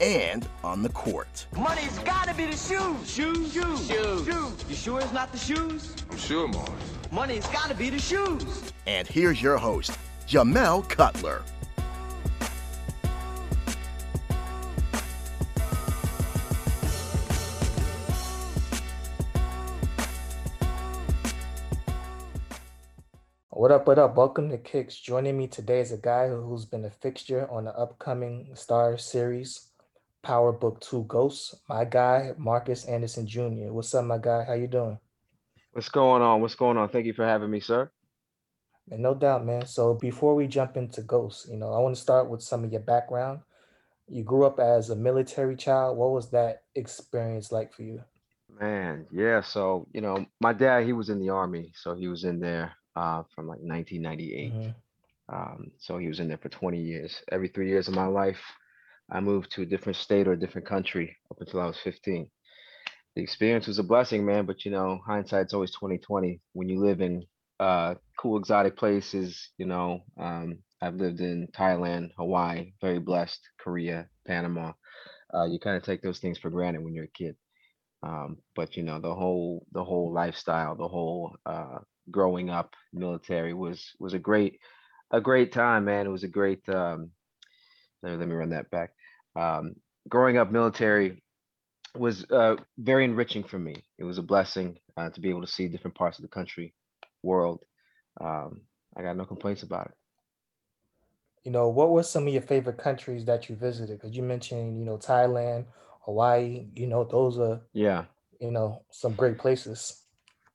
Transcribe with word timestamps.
and 0.00 0.48
on 0.64 0.82
the 0.82 0.88
court. 0.90 1.46
Money's 1.56 1.98
gotta 2.00 2.34
be 2.34 2.46
the 2.46 2.56
shoes. 2.56 3.10
Shoes, 3.10 3.52
shoes, 3.52 3.86
shoes. 3.86 4.26
shoes. 4.26 4.64
You 4.68 4.74
sure 4.74 5.00
it's 5.00 5.12
not 5.12 5.32
the 5.32 5.38
shoes? 5.38 5.94
I'm 6.10 6.18
sure, 6.18 6.48
Mars. 6.48 6.70
Money's 7.10 7.46
gotta 7.48 7.74
be 7.74 7.90
the 7.90 7.98
shoes. 7.98 8.72
And 8.86 9.06
here's 9.06 9.40
your 9.40 9.58
host, 9.58 9.98
Jamel 10.26 10.88
Cutler. 10.88 11.42
What 23.62 23.70
up, 23.70 23.86
what 23.86 23.98
up? 24.00 24.16
Welcome 24.16 24.50
to 24.50 24.58
Kicks. 24.58 24.96
Joining 24.96 25.38
me 25.38 25.46
today 25.46 25.78
is 25.78 25.92
a 25.92 25.96
guy 25.96 26.28
who's 26.28 26.64
been 26.64 26.84
a 26.84 26.90
fixture 26.90 27.48
on 27.48 27.66
the 27.66 27.78
upcoming 27.78 28.48
Starz 28.54 29.02
series, 29.02 29.68
Power 30.22 30.52
Book 30.52 30.80
2 30.80 31.04
Ghosts. 31.04 31.56
My 31.68 31.84
guy, 31.84 32.32
Marcus 32.38 32.84
Anderson 32.84 33.26
Jr. 33.26 33.72
What's 33.72 33.94
up, 33.94 34.04
my 34.04 34.18
guy? 34.18 34.44
How 34.44 34.54
you 34.54 34.68
doing? 34.68 34.98
What's 35.72 35.88
going 35.88 36.22
on? 36.22 36.40
What's 36.40 36.54
going 36.54 36.76
on? 36.76 36.88
Thank 36.88 37.06
you 37.06 37.12
for 37.12 37.26
having 37.26 37.50
me, 37.50 37.60
sir. 37.60 37.90
And 38.90 39.02
no 39.02 39.14
doubt, 39.14 39.44
man. 39.44 39.66
So 39.66 39.94
before 39.94 40.34
we 40.34 40.46
jump 40.46 40.76
into 40.76 41.02
Ghosts, 41.02 41.48
you 41.50 41.56
know, 41.56 41.72
I 41.72 41.78
want 41.78 41.94
to 41.94 42.00
start 42.00 42.28
with 42.30 42.42
some 42.42 42.62
of 42.64 42.70
your 42.70 42.82
background. 42.82 43.40
You 44.08 44.22
grew 44.22 44.44
up 44.44 44.60
as 44.60 44.90
a 44.90 44.96
military 44.96 45.56
child. 45.56 45.96
What 45.96 46.10
was 46.10 46.30
that 46.30 46.62
experience 46.74 47.50
like 47.50 47.72
for 47.72 47.82
you? 47.82 48.02
Man, 48.60 49.06
yeah. 49.10 49.40
So, 49.40 49.88
you 49.92 50.02
know, 50.02 50.26
my 50.40 50.52
dad, 50.52 50.84
he 50.84 50.92
was 50.92 51.08
in 51.08 51.18
the 51.18 51.30
army. 51.30 51.72
So 51.74 51.94
he 51.94 52.08
was 52.08 52.24
in 52.24 52.38
there 52.38 52.72
uh, 52.94 53.22
from 53.34 53.48
like 53.48 53.60
1998. 53.60 54.52
Mhm. 54.52 54.74
Um, 55.28 55.70
so 55.78 55.98
he 55.98 56.08
was 56.08 56.20
in 56.20 56.28
there 56.28 56.38
for 56.38 56.50
20 56.50 56.80
years. 56.80 57.22
Every 57.30 57.48
three 57.48 57.68
years 57.68 57.88
of 57.88 57.94
my 57.94 58.06
life, 58.06 58.40
I 59.10 59.20
moved 59.20 59.50
to 59.52 59.62
a 59.62 59.66
different 59.66 59.96
state 59.96 60.26
or 60.26 60.32
a 60.32 60.38
different 60.38 60.66
country 60.66 61.16
up 61.30 61.38
until 61.40 61.60
I 61.60 61.66
was 61.66 61.78
15. 61.78 62.28
The 63.14 63.22
experience 63.22 63.66
was 63.66 63.78
a 63.78 63.82
blessing, 63.82 64.24
man. 64.24 64.46
But 64.46 64.64
you 64.64 64.70
know, 64.70 65.00
hindsight's 65.06 65.54
always 65.54 65.72
2020. 65.72 66.40
When 66.52 66.68
you 66.68 66.80
live 66.80 67.00
in 67.00 67.24
uh, 67.60 67.94
cool, 68.18 68.38
exotic 68.38 68.76
places, 68.76 69.50
you 69.58 69.66
know, 69.66 70.00
um, 70.18 70.58
I've 70.80 70.96
lived 70.96 71.20
in 71.20 71.48
Thailand, 71.56 72.10
Hawaii, 72.16 72.72
very 72.80 72.98
blessed, 72.98 73.40
Korea, 73.60 74.08
Panama. 74.26 74.72
Uh, 75.32 75.44
you 75.44 75.58
kind 75.58 75.76
of 75.76 75.82
take 75.82 76.02
those 76.02 76.18
things 76.18 76.38
for 76.38 76.50
granted 76.50 76.82
when 76.82 76.94
you're 76.94 77.04
a 77.04 77.08
kid. 77.08 77.36
Um, 78.02 78.38
but 78.56 78.76
you 78.76 78.82
know, 78.82 79.00
the 79.00 79.14
whole 79.14 79.64
the 79.72 79.84
whole 79.84 80.12
lifestyle, 80.12 80.74
the 80.74 80.88
whole 80.88 81.36
uh, 81.46 81.78
growing 82.10 82.50
up 82.50 82.74
military 82.92 83.54
was 83.54 83.92
was 84.00 84.14
a 84.14 84.18
great 84.18 84.58
a 85.10 85.20
great 85.20 85.52
time, 85.52 85.84
man. 85.84 86.06
It 86.06 86.10
was 86.10 86.24
a 86.24 86.28
great 86.28 86.68
um, 86.68 87.10
let, 88.02 88.18
me 88.18 88.34
run 88.34 88.50
that 88.50 88.70
back. 88.70 88.90
Um, 89.36 89.76
growing 90.08 90.36
up 90.36 90.50
military 90.50 91.22
was 91.94 92.24
uh, 92.30 92.56
very 92.78 93.04
enriching 93.04 93.44
for 93.44 93.58
me. 93.58 93.76
It 93.98 94.04
was 94.04 94.18
a 94.18 94.22
blessing 94.22 94.78
uh, 94.96 95.10
to 95.10 95.20
be 95.20 95.30
able 95.30 95.42
to 95.42 95.46
see 95.46 95.68
different 95.68 95.96
parts 95.96 96.18
of 96.18 96.22
the 96.22 96.28
country, 96.28 96.74
world. 97.22 97.64
Um, 98.20 98.62
I 98.96 99.02
got 99.02 99.16
no 99.16 99.24
complaints 99.24 99.62
about 99.62 99.86
it. 99.86 99.94
You 101.44 101.50
know, 101.50 101.68
what 101.68 101.90
were 101.90 102.04
some 102.04 102.26
of 102.26 102.32
your 102.32 102.42
favorite 102.42 102.78
countries 102.78 103.24
that 103.24 103.48
you 103.48 103.56
visited? 103.56 104.00
Because 104.00 104.16
you 104.16 104.22
mentioned, 104.22 104.78
you 104.78 104.84
know, 104.84 104.96
Thailand, 104.96 105.66
Hawaii, 106.02 106.66
you 106.74 106.86
know, 106.86 107.04
those 107.04 107.38
are, 107.38 107.60
Yeah. 107.72 108.04
you 108.40 108.50
know, 108.52 108.84
some 108.90 109.14
great 109.14 109.38
places. 109.38 110.02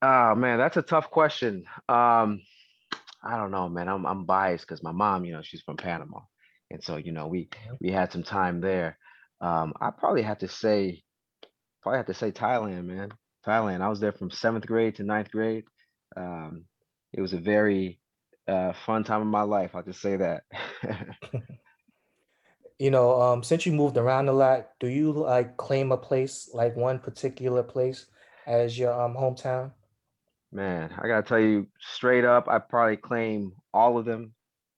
Oh 0.01 0.35
man, 0.35 0.59
that's 0.59 0.77
a 0.77 0.81
tough 0.81 1.09
question. 1.09 1.65
Um, 1.89 2.41
I 3.23 3.35
don't 3.35 3.51
know, 3.51 3.67
man. 3.67 3.89
I'm 3.89 4.05
I'm 4.05 4.25
biased 4.25 4.65
because 4.65 4.83
my 4.83 4.91
mom, 4.91 5.25
you 5.25 5.33
know, 5.33 5.41
she's 5.41 5.61
from 5.61 5.75
Panama, 5.75 6.19
and 6.71 6.83
so 6.83 6.97
you 6.97 7.11
know 7.11 7.27
we 7.27 7.49
Mhm. 7.55 7.77
we 7.81 7.91
had 7.91 8.11
some 8.11 8.23
time 8.23 8.61
there. 8.61 8.97
Um, 9.41 9.73
I 9.81 9.91
probably 9.91 10.23
have 10.23 10.39
to 10.39 10.47
say, 10.47 11.03
probably 11.83 11.97
have 11.97 12.07
to 12.07 12.13
say 12.13 12.31
Thailand, 12.31 12.85
man. 12.85 13.11
Thailand. 13.47 13.81
I 13.81 13.89
was 13.89 13.99
there 13.99 14.13
from 14.13 14.31
seventh 14.31 14.67
grade 14.67 14.95
to 14.95 15.03
ninth 15.03 15.31
grade. 15.31 15.65
Um, 16.17 16.65
it 17.13 17.21
was 17.21 17.33
a 17.33 17.39
very 17.39 18.01
uh, 18.47 18.73
fun 18.85 19.03
time 19.03 19.21
of 19.21 19.27
my 19.27 19.43
life. 19.43 19.75
I'll 19.75 19.83
just 19.83 20.01
say 20.01 20.17
that. 20.17 20.43
You 22.79 22.89
know, 22.91 23.19
um, 23.21 23.43
since 23.43 23.65
you 23.65 23.71
moved 23.71 23.97
around 23.97 24.29
a 24.29 24.33
lot, 24.33 24.69
do 24.79 24.87
you 24.87 25.11
like 25.11 25.57
claim 25.57 25.91
a 25.91 25.97
place, 25.97 26.49
like 26.53 26.75
one 26.75 26.99
particular 26.99 27.63
place 27.63 28.05
as 28.47 28.77
your 28.77 28.93
um 28.99 29.15
hometown? 29.15 29.73
Man, 30.51 30.93
I 30.97 31.07
gotta 31.07 31.23
tell 31.23 31.39
you 31.39 31.67
straight 31.79 32.23
up, 32.25 32.47
I 32.47 32.59
probably 32.59 32.97
claim 32.97 33.53
all 33.73 33.97
of 33.97 34.05
them. 34.05 34.33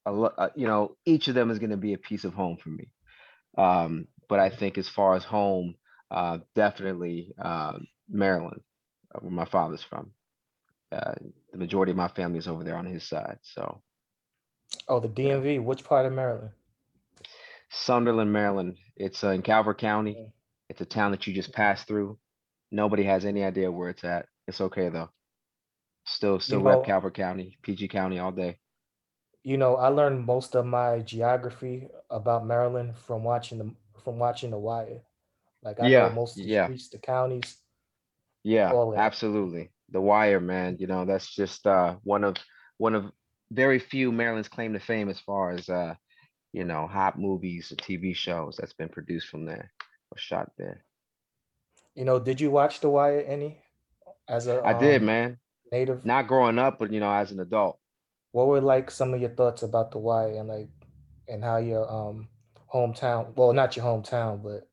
A 0.09 0.21
uh, 0.21 0.49
you 0.55 0.67
know, 0.67 0.95
each 1.05 1.27
of 1.27 1.35
them 1.35 1.51
is 1.51 1.59
gonna 1.59 1.77
be 1.77 1.93
a 1.93 1.97
piece 1.97 2.23
of 2.23 2.33
home 2.33 2.57
for 2.57 2.69
me. 2.69 2.89
Um, 3.57 4.07
but 4.27 4.39
I 4.39 4.49
think 4.49 4.77
as 4.77 4.89
far 4.89 5.15
as 5.15 5.23
home, 5.23 5.75
uh, 6.11 6.39
definitely 6.55 7.33
uh, 7.41 7.77
Maryland, 8.09 8.61
uh, 9.13 9.19
where 9.19 9.31
my 9.31 9.45
father's 9.45 9.83
from. 9.83 10.11
Uh, 10.91 11.13
the 11.51 11.57
majority 11.57 11.91
of 11.91 11.97
my 11.97 12.07
family 12.07 12.39
is 12.39 12.47
over 12.47 12.63
there 12.63 12.77
on 12.77 12.85
his 12.85 13.07
side. 13.07 13.37
So 13.43 13.81
Oh, 14.87 14.99
the 14.99 15.07
DMV, 15.07 15.63
which 15.63 15.83
part 15.83 16.05
of 16.05 16.13
Maryland? 16.13 16.51
Sunderland, 17.71 18.31
Maryland. 18.31 18.77
It's 18.95 19.23
uh, 19.23 19.29
in 19.29 19.41
Calvert 19.41 19.77
County. 19.79 20.15
Mm. 20.15 20.31
It's 20.69 20.81
a 20.81 20.85
town 20.85 21.11
that 21.11 21.25
you 21.27 21.33
just 21.33 21.53
pass 21.53 21.83
through. 21.83 22.17
Nobody 22.71 23.03
has 23.03 23.25
any 23.25 23.43
idea 23.43 23.71
where 23.71 23.89
it's 23.89 24.03
at. 24.03 24.27
It's 24.47 24.61
okay 24.61 24.89
though. 24.89 25.09
Still, 26.05 26.39
still 26.39 26.61
rep 26.61 26.79
know- 26.79 26.83
Calvert 26.83 27.15
County, 27.15 27.57
PG 27.63 27.87
County 27.89 28.19
all 28.19 28.31
day. 28.31 28.59
You 29.43 29.57
know, 29.57 29.75
I 29.75 29.87
learned 29.87 30.25
most 30.25 30.55
of 30.55 30.65
my 30.65 30.99
geography 30.99 31.89
about 32.09 32.45
Maryland 32.45 32.97
from 32.97 33.23
watching 33.23 33.57
the 33.59 33.75
from 34.03 34.19
watching 34.19 34.51
The 34.51 34.59
Wire. 34.59 35.01
Like 35.61 35.79
I 35.79 35.89
Yeah, 35.89 36.07
know 36.07 36.09
most 36.09 36.37
of 36.37 36.43
the 36.43 36.49
yeah. 36.49 36.71
streets, 36.71 36.89
the 36.89 36.99
counties. 36.99 37.57
Yeah, 38.43 38.75
absolutely. 38.95 39.71
The 39.89 40.01
Wire, 40.01 40.39
man. 40.39 40.77
You 40.79 40.87
know, 40.87 41.05
that's 41.05 41.33
just 41.35 41.65
uh 41.67 41.95
one 42.03 42.23
of 42.23 42.35
one 42.77 42.95
of 42.95 43.11
very 43.51 43.79
few 43.79 44.11
Maryland's 44.11 44.49
claim 44.49 44.73
to 44.73 44.79
fame 44.79 45.09
as 45.09 45.19
far 45.19 45.51
as 45.51 45.69
uh, 45.69 45.95
you 46.53 46.65
know, 46.65 46.87
hot 46.87 47.19
movies 47.19 47.71
or 47.71 47.75
TV 47.75 48.13
shows 48.13 48.57
that's 48.57 48.73
been 48.73 48.89
produced 48.89 49.27
from 49.29 49.45
there 49.45 49.71
or 50.11 50.17
shot 50.17 50.51
there. 50.57 50.85
You 51.95 52.05
know, 52.05 52.19
did 52.19 52.39
you 52.41 52.51
watch 52.51 52.79
The 52.79 52.89
Wire 52.89 53.21
any 53.21 53.61
as 54.27 54.47
a 54.47 54.63
I 54.63 54.73
did, 54.73 55.01
um, 55.01 55.03
man. 55.03 55.37
native? 55.71 56.03
Not 56.03 56.27
growing 56.27 56.59
up, 56.59 56.79
but 56.79 56.91
you 56.93 56.99
know, 56.99 57.11
as 57.11 57.31
an 57.31 57.39
adult. 57.39 57.78
What 58.31 58.47
were 58.47 58.61
like 58.61 58.91
some 58.91 59.13
of 59.13 59.21
your 59.21 59.31
thoughts 59.31 59.63
about 59.63 59.91
The 59.91 59.97
Wire 59.97 60.35
and 60.37 60.47
like 60.47 60.69
and 61.27 61.43
how 61.43 61.57
your 61.57 61.89
um 61.91 62.27
hometown, 62.73 63.35
well, 63.35 63.53
not 63.53 63.75
your 63.75 63.85
hometown, 63.85 64.43
but 64.43 64.67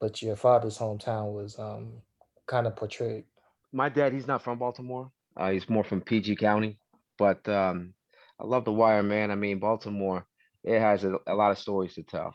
but 0.00 0.22
your 0.22 0.36
father's 0.36 0.78
hometown 0.78 1.32
was 1.32 1.58
um 1.58 2.02
kind 2.46 2.66
of 2.66 2.76
portrayed. 2.76 3.24
My 3.72 3.88
dad, 3.88 4.12
he's 4.12 4.26
not 4.26 4.42
from 4.42 4.58
Baltimore. 4.58 5.10
Uh, 5.36 5.50
he's 5.50 5.68
more 5.68 5.84
from 5.84 6.00
PG 6.00 6.36
County. 6.36 6.78
But 7.18 7.46
um, 7.48 7.94
I 8.40 8.44
love 8.44 8.64
The 8.64 8.72
Wire, 8.72 9.02
man. 9.02 9.30
I 9.30 9.34
mean, 9.34 9.58
Baltimore, 9.58 10.26
it 10.64 10.80
has 10.80 11.04
a, 11.04 11.16
a 11.26 11.34
lot 11.34 11.50
of 11.50 11.58
stories 11.58 11.94
to 11.94 12.02
tell. 12.02 12.34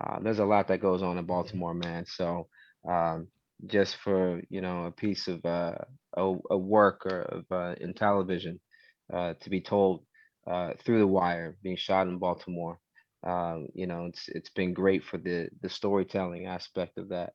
Uh, 0.00 0.18
there's 0.20 0.38
a 0.40 0.44
lot 0.44 0.68
that 0.68 0.80
goes 0.80 1.02
on 1.02 1.18
in 1.18 1.24
Baltimore, 1.24 1.74
man. 1.74 2.04
So 2.06 2.48
um, 2.88 3.28
just 3.66 3.96
for 3.96 4.42
you 4.50 4.60
know 4.60 4.84
a 4.86 4.90
piece 4.90 5.28
of 5.28 5.44
uh, 5.44 5.76
a, 6.16 6.34
a 6.50 6.58
work 6.58 7.06
or 7.06 7.22
of 7.22 7.44
uh, 7.50 7.74
in 7.80 7.94
television 7.94 8.60
uh, 9.12 9.34
to 9.40 9.50
be 9.50 9.60
told 9.60 10.04
uh, 10.46 10.72
through 10.84 10.98
The 10.98 11.06
Wire, 11.06 11.56
being 11.62 11.76
shot 11.76 12.06
in 12.06 12.18
Baltimore, 12.18 12.78
um, 13.26 13.68
you 13.74 13.86
know, 13.86 14.06
it's 14.06 14.28
it's 14.28 14.50
been 14.50 14.74
great 14.74 15.02
for 15.04 15.18
the 15.18 15.48
the 15.62 15.68
storytelling 15.68 16.46
aspect 16.46 16.98
of 16.98 17.08
that. 17.08 17.32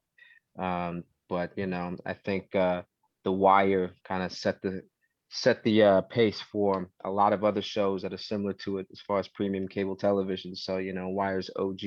Um, 0.58 1.04
but 1.28 1.52
you 1.58 1.68
know, 1.68 1.96
I 2.06 2.14
think 2.14 2.54
uh, 2.56 2.84
The 3.24 3.32
Wire 3.32 3.92
kind 4.04 4.24
of 4.24 4.32
set 4.32 4.62
the 4.62 4.84
set 5.30 5.64
the 5.64 5.84
uh, 5.84 6.02
pace 6.02 6.42
for 6.42 6.90
a 7.06 7.10
lot 7.10 7.34
of 7.34 7.44
other 7.44 7.62
shows 7.62 8.02
that 8.02 8.14
are 8.14 8.18
similar 8.18 8.54
to 8.54 8.80
it 8.80 8.88
as 8.92 9.00
far 9.02 9.20
as 9.20 9.28
premium 9.28 9.68
cable 9.68 9.96
television. 9.96 10.56
So, 10.56 10.78
you 10.78 10.94
know, 10.94 11.10
Wire's 11.10 11.50
OG. 11.56 11.82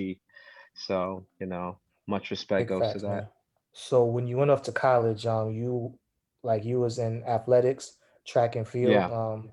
So, 0.74 1.26
you 1.40 1.46
know, 1.46 1.78
much 2.06 2.30
respect 2.30 2.68
Big 2.68 2.80
goes 2.80 2.92
to 2.92 2.98
that. 3.00 3.08
man. 3.08 3.28
So 3.72 4.04
when 4.04 4.26
you 4.26 4.36
went 4.36 4.50
off 4.50 4.62
to 4.62 4.72
college, 4.72 5.26
um, 5.26 5.50
you 5.50 5.98
like 6.42 6.64
you 6.64 6.80
was 6.80 6.98
in 6.98 7.24
athletics, 7.24 7.96
track 8.26 8.56
and 8.56 8.66
field. 8.66 8.92
Yeah. 8.92 9.10
Um, 9.10 9.52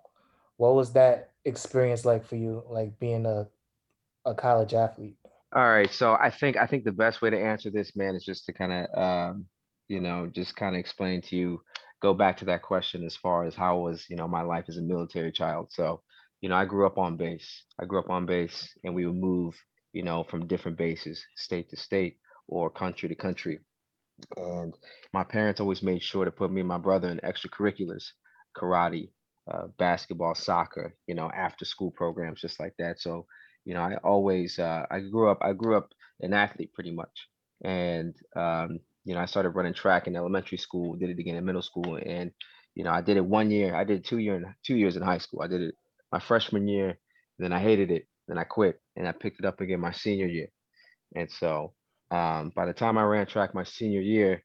what 0.60 0.76
was 0.76 0.92
that 0.92 1.32
experience 1.46 2.04
like 2.04 2.26
for 2.28 2.36
you, 2.36 2.64
like 2.70 3.00
being 3.00 3.26
a 3.26 3.48
a 4.26 4.36
college 4.36 4.74
athlete? 4.74 5.16
All 5.56 5.68
right, 5.68 5.92
so 5.92 6.14
I 6.14 6.30
think 6.30 6.58
I 6.58 6.68
think 6.68 6.84
the 6.84 6.92
best 6.92 7.22
way 7.22 7.30
to 7.30 7.40
answer 7.40 7.72
this, 7.72 7.96
man, 7.96 8.14
is 8.14 8.26
just 8.26 8.46
to 8.46 8.54
kind 8.54 8.74
of, 8.74 9.02
um, 9.02 9.46
you 9.88 10.02
know, 10.02 10.28
just 10.28 10.58
kind 10.58 10.76
of 10.76 10.80
explain 10.80 11.22
to 11.24 11.36
you, 11.38 11.62
go 12.02 12.14
back 12.14 12.38
to 12.38 12.46
that 12.46 12.62
question 12.62 13.06
as 13.06 13.16
far 13.16 13.46
as 13.46 13.56
how 13.56 13.80
was, 13.80 14.06
you 14.10 14.18
know, 14.18 14.28
my 14.28 14.42
life 14.42 14.66
as 14.68 14.76
a 14.76 14.82
military 14.82 15.32
child. 15.32 15.70
So, 15.72 16.02
you 16.42 16.50
know, 16.50 16.56
I 16.56 16.66
grew 16.66 16.86
up 16.86 16.98
on 16.98 17.16
base. 17.16 17.64
I 17.82 17.86
grew 17.86 18.00
up 18.00 18.10
on 18.10 18.26
base, 18.26 18.70
and 18.84 18.94
we 18.94 19.06
would 19.06 19.16
move, 19.16 19.56
you 19.94 20.04
know, 20.04 20.26
from 20.26 20.46
different 20.46 20.78
bases, 20.78 21.24
state 21.38 21.70
to 21.70 21.78
state 21.78 22.18
or 22.50 22.70
country 22.70 23.08
to 23.08 23.16
country. 23.16 23.60
And 24.36 24.76
my 25.14 25.24
parents 25.24 25.62
always 25.62 25.82
made 25.82 26.04
sure 26.04 26.26
to 26.26 26.32
put 26.32 26.52
me 26.52 26.60
and 26.60 26.68
my 26.68 26.78
brother 26.78 27.08
in 27.08 27.20
extracurriculars, 27.20 28.04
karate, 28.58 29.12
uh, 29.52 29.68
basketball, 29.78 30.36
soccer, 30.36 30.94
you 31.08 31.16
know, 31.16 31.32
after 31.36 31.66
school 31.66 31.92
programs, 31.92 32.42
just 32.42 32.60
like 32.60 32.74
that. 32.80 33.00
So, 33.00 33.26
you 33.66 33.74
know, 33.74 33.82
I 33.82 33.96
always, 34.04 34.60
uh, 34.60 34.86
I 34.90 35.00
grew 35.00 35.30
up, 35.30 35.40
I 35.42 35.54
grew 35.54 35.78
up 35.78 35.90
an 36.22 36.34
athlete 36.34 36.74
pretty 36.74 36.92
much. 36.92 37.28
And, 37.64 38.16
um, 38.36 38.80
you 39.06 39.14
know, 39.14 39.22
I 39.22 39.26
started 39.26 39.50
running 39.50 39.74
track 39.74 40.08
in 40.08 40.16
elementary 40.16 40.58
school, 40.58 40.96
did 40.96 41.10
it 41.10 41.20
again 41.20 41.36
in 41.36 41.46
middle 41.46 41.62
school. 41.62 42.00
And, 42.04 42.32
you 42.76 42.84
know, 42.84 42.92
I 42.92 43.02
did 43.02 43.18
it 43.18 43.26
one 43.26 43.52
year, 43.52 43.76
I 43.76 43.84
did 43.84 44.06
two 44.06 44.20
year 44.20 44.36
and 44.36 44.46
two 44.66 44.76
years 44.76 44.96
in 44.96 45.02
high 45.02 45.18
school. 45.18 45.42
I 45.42 45.48
did 45.48 45.62
it 45.62 45.76
my 46.12 46.20
freshman 46.20 46.68
year, 46.68 46.98
then 47.38 47.54
I 47.54 47.60
hated 47.60 47.92
it, 47.92 48.08
then 48.28 48.38
I 48.38 48.44
quit 48.44 48.80
and 48.96 49.08
I 49.08 49.12
picked 49.12 49.40
it 49.40 49.46
up 49.46 49.62
again 49.62 49.80
my 49.80 49.92
senior 49.92 50.28
year. 50.28 50.48
And 51.16 51.30
so 51.32 51.74
um, 52.12 52.52
by 52.56 52.66
the 52.66 52.74
time 52.74 52.98
I 52.98 53.04
ran 53.04 53.26
track 53.26 53.54
my 53.54 53.64
senior 53.64 54.02
year, 54.02 54.44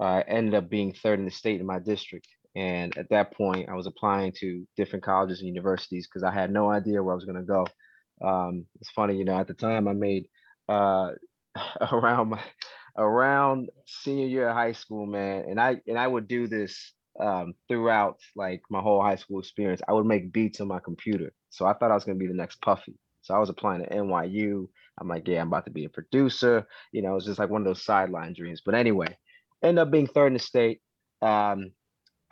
uh, 0.00 0.04
I 0.04 0.20
ended 0.22 0.54
up 0.54 0.68
being 0.70 0.92
third 0.92 1.18
in 1.18 1.24
the 1.24 1.30
state 1.30 1.60
in 1.60 1.66
my 1.66 1.78
district. 1.78 2.26
And 2.54 2.96
at 2.98 3.08
that 3.10 3.32
point, 3.32 3.68
I 3.68 3.74
was 3.74 3.86
applying 3.86 4.32
to 4.40 4.66
different 4.76 5.04
colleges 5.04 5.40
and 5.40 5.48
universities 5.48 6.06
because 6.06 6.22
I 6.22 6.32
had 6.32 6.52
no 6.52 6.70
idea 6.70 7.02
where 7.02 7.14
I 7.14 7.16
was 7.16 7.24
going 7.24 7.36
to 7.36 7.42
go. 7.42 7.66
Um, 8.22 8.66
it's 8.80 8.90
funny, 8.90 9.16
you 9.16 9.24
know, 9.24 9.38
at 9.38 9.48
the 9.48 9.54
time 9.54 9.88
I 9.88 9.94
made 9.94 10.26
uh, 10.68 11.12
around 11.92 12.30
my 12.30 12.42
around 12.96 13.70
senior 13.86 14.26
year 14.26 14.48
of 14.48 14.54
high 14.54 14.72
school, 14.72 15.06
man, 15.06 15.46
and 15.48 15.60
I 15.60 15.80
and 15.86 15.98
I 15.98 16.06
would 16.06 16.28
do 16.28 16.46
this 16.46 16.92
um, 17.20 17.54
throughout 17.68 18.18
like 18.36 18.62
my 18.70 18.80
whole 18.80 19.02
high 19.02 19.16
school 19.16 19.40
experience. 19.40 19.80
I 19.88 19.92
would 19.92 20.06
make 20.06 20.32
beats 20.32 20.60
on 20.60 20.68
my 20.68 20.78
computer, 20.78 21.32
so 21.50 21.66
I 21.66 21.72
thought 21.72 21.90
I 21.90 21.94
was 21.94 22.04
going 22.04 22.18
to 22.18 22.22
be 22.22 22.28
the 22.28 22.34
next 22.34 22.60
Puffy. 22.60 22.98
So 23.22 23.34
I 23.34 23.38
was 23.38 23.50
applying 23.50 23.82
to 23.82 23.88
NYU. 23.88 24.68
I'm 25.00 25.08
like, 25.08 25.26
yeah, 25.26 25.40
I'm 25.40 25.48
about 25.48 25.64
to 25.66 25.70
be 25.70 25.84
a 25.84 25.88
producer. 25.88 26.66
You 26.92 27.02
know, 27.02 27.16
it's 27.16 27.26
just 27.26 27.38
like 27.38 27.50
one 27.50 27.62
of 27.62 27.66
those 27.66 27.84
sideline 27.84 28.34
dreams. 28.34 28.62
But 28.64 28.74
anyway, 28.74 29.16
end 29.62 29.78
up 29.78 29.90
being 29.90 30.08
third 30.08 30.28
in 30.28 30.32
the 30.34 30.38
state. 30.38 30.80
Um, 31.22 31.70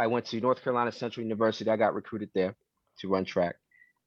I 0.01 0.07
went 0.07 0.25
to 0.27 0.41
North 0.41 0.65
Carolina 0.65 0.91
Central 0.91 1.23
University. 1.23 1.71
I 1.71 1.77
got 1.77 1.95
recruited 1.95 2.31
there 2.35 2.57
to 3.01 3.09
run 3.09 3.27
track. 3.27 3.57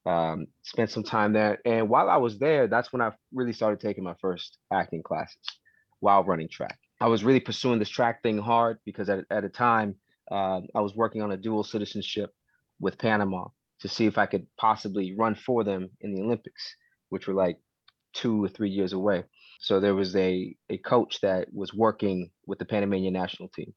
Um, 0.07 0.47
spent 0.63 0.89
some 0.89 1.03
time 1.03 1.33
there, 1.33 1.59
and 1.65 1.87
while 1.87 2.09
I 2.09 2.17
was 2.17 2.39
there, 2.39 2.67
that's 2.67 2.91
when 2.91 3.01
I 3.01 3.11
really 3.31 3.53
started 3.53 3.79
taking 3.79 4.03
my 4.03 4.15
first 4.19 4.57
acting 4.73 5.03
classes 5.03 5.37
while 5.99 6.23
running 6.23 6.49
track. 6.49 6.77
I 6.99 7.07
was 7.07 7.23
really 7.23 7.39
pursuing 7.39 7.79
this 7.79 7.89
track 7.89 8.23
thing 8.23 8.39
hard 8.39 8.79
because 8.85 9.07
at 9.07 9.23
at 9.29 9.45
a 9.45 9.49
time 9.49 9.95
uh, 10.31 10.61
I 10.75 10.81
was 10.81 10.95
working 10.95 11.21
on 11.21 11.31
a 11.31 11.37
dual 11.37 11.63
citizenship 11.63 12.31
with 12.79 12.97
Panama 12.97 13.45
to 13.81 13.87
see 13.87 14.07
if 14.07 14.17
I 14.17 14.25
could 14.25 14.47
possibly 14.57 15.15
run 15.15 15.35
for 15.35 15.63
them 15.63 15.89
in 16.01 16.13
the 16.13 16.21
Olympics, 16.21 16.75
which 17.09 17.27
were 17.27 17.35
like 17.35 17.59
two 18.13 18.43
or 18.43 18.49
three 18.49 18.71
years 18.71 18.93
away. 18.93 19.23
So 19.59 19.79
there 19.79 19.95
was 19.95 20.15
a 20.15 20.55
a 20.69 20.79
coach 20.79 21.21
that 21.21 21.53
was 21.53 21.71
working 21.71 22.31
with 22.47 22.57
the 22.59 22.65
Panamanian 22.65 23.13
national 23.13 23.49
team, 23.49 23.73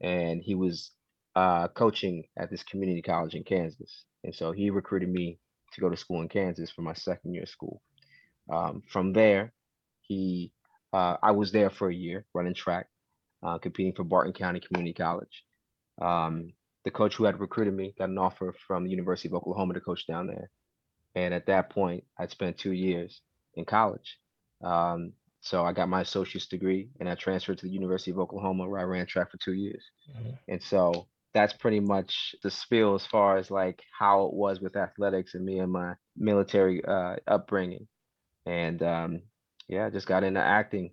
and 0.00 0.42
he 0.42 0.54
was 0.54 0.92
uh, 1.36 1.68
coaching 1.68 2.24
at 2.36 2.50
this 2.50 2.62
community 2.62 3.02
college 3.02 3.34
in 3.34 3.44
Kansas. 3.44 4.04
And 4.22 4.34
so 4.34 4.52
he 4.52 4.70
recruited 4.70 5.08
me 5.08 5.38
to 5.72 5.80
go 5.80 5.88
to 5.88 5.96
school 5.96 6.22
in 6.22 6.28
Kansas 6.28 6.70
for 6.70 6.82
my 6.82 6.94
second 6.94 7.34
year 7.34 7.42
of 7.42 7.48
school. 7.48 7.82
Um, 8.50 8.82
from 8.90 9.12
there, 9.12 9.52
he 10.02 10.52
uh, 10.92 11.16
I 11.22 11.32
was 11.32 11.50
there 11.50 11.70
for 11.70 11.88
a 11.88 11.94
year 11.94 12.24
running 12.34 12.54
track, 12.54 12.86
uh, 13.42 13.58
competing 13.58 13.94
for 13.94 14.04
Barton 14.04 14.32
County 14.32 14.60
Community 14.60 14.94
College. 14.94 15.44
Um, 16.00 16.52
the 16.84 16.90
coach 16.90 17.16
who 17.16 17.24
had 17.24 17.40
recruited 17.40 17.74
me 17.74 17.94
got 17.98 18.10
an 18.10 18.18
offer 18.18 18.54
from 18.66 18.84
the 18.84 18.90
University 18.90 19.28
of 19.28 19.34
Oklahoma 19.34 19.74
to 19.74 19.80
coach 19.80 20.06
down 20.06 20.26
there. 20.26 20.50
And 21.16 21.34
at 21.34 21.46
that 21.46 21.70
point, 21.70 22.04
I'd 22.18 22.30
spent 22.30 22.58
two 22.58 22.72
years 22.72 23.22
in 23.54 23.64
college. 23.64 24.18
Um, 24.62 25.12
so 25.40 25.64
I 25.64 25.72
got 25.72 25.88
my 25.88 26.00
associate's 26.00 26.46
degree 26.46 26.88
and 27.00 27.08
I 27.08 27.14
transferred 27.14 27.58
to 27.58 27.66
the 27.66 27.72
University 27.72 28.10
of 28.10 28.18
Oklahoma 28.18 28.68
where 28.68 28.80
I 28.80 28.84
ran 28.84 29.06
track 29.06 29.30
for 29.30 29.36
two 29.38 29.52
years. 29.52 29.82
Mhm. 30.16 30.38
And 30.48 30.62
so 30.62 31.06
that's 31.34 31.52
pretty 31.52 31.80
much 31.80 32.34
the 32.42 32.50
spiel 32.50 32.94
as 32.94 33.04
far 33.04 33.36
as 33.36 33.50
like 33.50 33.82
how 33.98 34.26
it 34.26 34.32
was 34.32 34.60
with 34.60 34.76
athletics 34.76 35.34
and 35.34 35.44
me 35.44 35.58
and 35.58 35.72
my 35.72 35.94
military 36.16 36.82
uh, 36.84 37.16
upbringing. 37.26 37.88
And 38.46 38.82
um, 38.82 39.22
yeah, 39.68 39.90
just 39.90 40.06
got 40.06 40.22
into 40.22 40.40
acting 40.40 40.92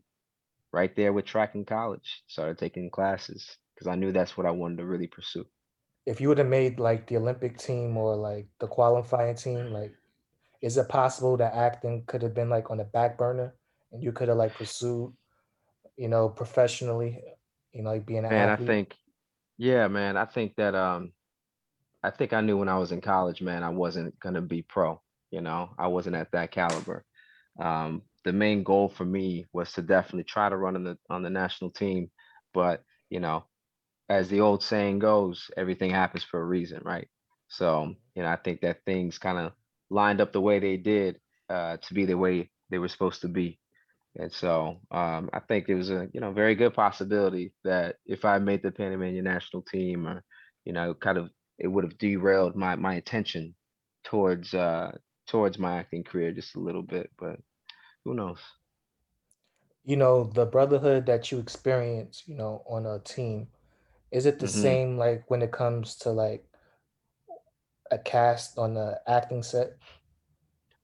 right 0.73 0.95
there 0.95 1.13
with 1.13 1.25
track 1.25 1.53
in 1.53 1.63
college. 1.63 2.23
Started 2.27 2.57
taking 2.57 2.89
classes 2.89 3.57
because 3.75 3.87
I 3.87 3.95
knew 3.95 4.11
that's 4.11 4.35
what 4.35 4.47
I 4.47 4.51
wanted 4.51 4.77
to 4.77 4.85
really 4.85 5.07
pursue. 5.07 5.45
If 6.07 6.19
you 6.19 6.29
would 6.29 6.39
have 6.39 6.47
made 6.47 6.79
like 6.79 7.05
the 7.07 7.17
Olympic 7.17 7.59
team 7.59 7.95
or 7.95 8.15
like 8.15 8.47
the 8.59 8.67
qualifying 8.67 9.35
team, 9.35 9.71
like 9.71 9.93
is 10.61 10.77
it 10.77 10.89
possible 10.89 11.37
that 11.37 11.53
acting 11.53 12.03
could 12.07 12.23
have 12.23 12.33
been 12.33 12.49
like 12.49 12.71
on 12.71 12.77
the 12.77 12.83
back 12.85 13.17
burner 13.17 13.53
and 13.91 14.01
you 14.01 14.11
could 14.11 14.27
have 14.27 14.37
like 14.37 14.55
pursued, 14.55 15.13
you 15.97 16.07
know, 16.07 16.29
professionally, 16.29 17.23
you 17.73 17.83
know, 17.83 17.91
like 17.91 18.05
being 18.07 18.25
an 18.25 18.31
Man, 18.31 18.49
I 18.49 18.55
think, 18.55 18.95
yeah, 19.61 19.87
man, 19.89 20.17
I 20.17 20.25
think 20.25 20.55
that 20.57 20.75
um 20.75 21.13
I 22.03 22.11
think 22.11 22.33
I 22.33 22.41
knew 22.41 22.57
when 22.57 22.69
I 22.69 22.79
was 22.79 22.91
in 22.93 23.01
college, 23.01 23.41
man, 23.43 23.63
I 23.63 23.69
wasn't 23.69 24.19
gonna 24.19 24.41
be 24.41 24.63
pro, 24.63 25.01
you 25.31 25.41
know, 25.41 25.71
I 25.79 25.89
wasn't 25.89 26.17
at 26.17 26.31
that 26.33 26.51
caliber. 26.51 27.05
Um, 27.61 28.03
the 28.25 28.33
main 28.33 28.63
goal 28.63 28.89
for 28.89 29.05
me 29.05 29.47
was 29.53 29.73
to 29.73 29.83
definitely 29.83 30.25
try 30.25 30.49
to 30.49 30.57
run 30.57 30.77
on 30.77 30.85
the 30.85 30.99
on 31.11 31.23
the 31.23 31.31
national 31.31 31.71
team, 31.71 32.11
but 32.55 32.83
you 33.11 33.21
know, 33.21 33.45
as 34.09 34.29
the 34.29 34.41
old 34.41 34.63
saying 34.63 34.99
goes, 34.99 35.51
everything 35.57 35.91
happens 35.91 36.25
for 36.25 36.41
a 36.41 36.45
reason, 36.45 36.81
right? 36.85 37.09
So, 37.49 37.95
you 38.15 38.23
know, 38.23 38.29
I 38.29 38.37
think 38.37 38.61
that 38.63 38.85
things 38.85 39.19
kind 39.19 39.39
of 39.39 39.53
lined 39.91 40.21
up 40.21 40.33
the 40.33 40.41
way 40.41 40.59
they 40.59 40.77
did 40.77 41.19
uh, 41.49 41.77
to 41.77 41.95
be 41.95 42.05
the 42.07 42.17
way 42.17 42.51
they 42.71 42.79
were 42.79 42.89
supposed 42.89 43.21
to 43.23 43.29
be. 43.29 43.60
And 44.17 44.31
so 44.31 44.79
um, 44.91 45.29
I 45.33 45.39
think 45.39 45.69
it 45.69 45.75
was 45.75 45.89
a 45.89 46.09
you 46.13 46.19
know 46.21 46.31
very 46.31 46.55
good 46.55 46.73
possibility 46.73 47.53
that 47.63 47.97
if 48.05 48.25
I 48.25 48.39
made 48.39 48.61
the 48.63 48.71
Panamanian 48.71 49.23
national 49.25 49.63
team, 49.63 50.07
or 50.07 50.23
you 50.65 50.73
know, 50.73 50.93
kind 50.93 51.17
of 51.17 51.29
it 51.59 51.67
would 51.67 51.83
have 51.85 51.97
derailed 51.97 52.55
my 52.55 52.75
my 52.75 52.95
attention 52.95 53.55
towards 54.03 54.53
uh 54.53 54.91
towards 55.27 55.57
my 55.59 55.77
acting 55.79 56.03
career 56.03 56.31
just 56.31 56.55
a 56.55 56.59
little 56.59 56.83
bit. 56.83 57.09
But 57.17 57.39
who 58.05 58.13
knows? 58.15 58.39
You 59.83 59.95
know, 59.95 60.23
the 60.23 60.45
brotherhood 60.45 61.05
that 61.05 61.31
you 61.31 61.39
experience, 61.39 62.23
you 62.27 62.35
know, 62.35 62.63
on 62.67 62.85
a 62.85 62.99
team, 62.99 63.49
is 64.11 64.25
it 64.25 64.39
the 64.39 64.47
hmm 64.47 64.47
same 64.47 64.97
like 64.97 65.29
when 65.29 65.41
it 65.41 65.51
comes 65.51 65.95
to 65.97 66.11
like 66.11 66.45
a 67.91 67.97
cast 67.99 68.57
on 68.57 68.73
the 68.73 69.01
acting 69.07 69.43
set? 69.43 69.77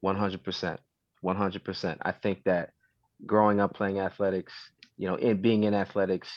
100%. 0.02 0.80
100%. 1.22 1.98
I 2.02 2.12
think 2.12 2.44
that 2.44 2.72
growing 3.26 3.60
up 3.60 3.74
playing 3.74 4.00
athletics, 4.00 4.54
you 4.98 5.08
know, 5.08 5.16
in 5.16 5.42
being 5.42 5.64
in 5.64 5.74
athletics, 5.74 6.30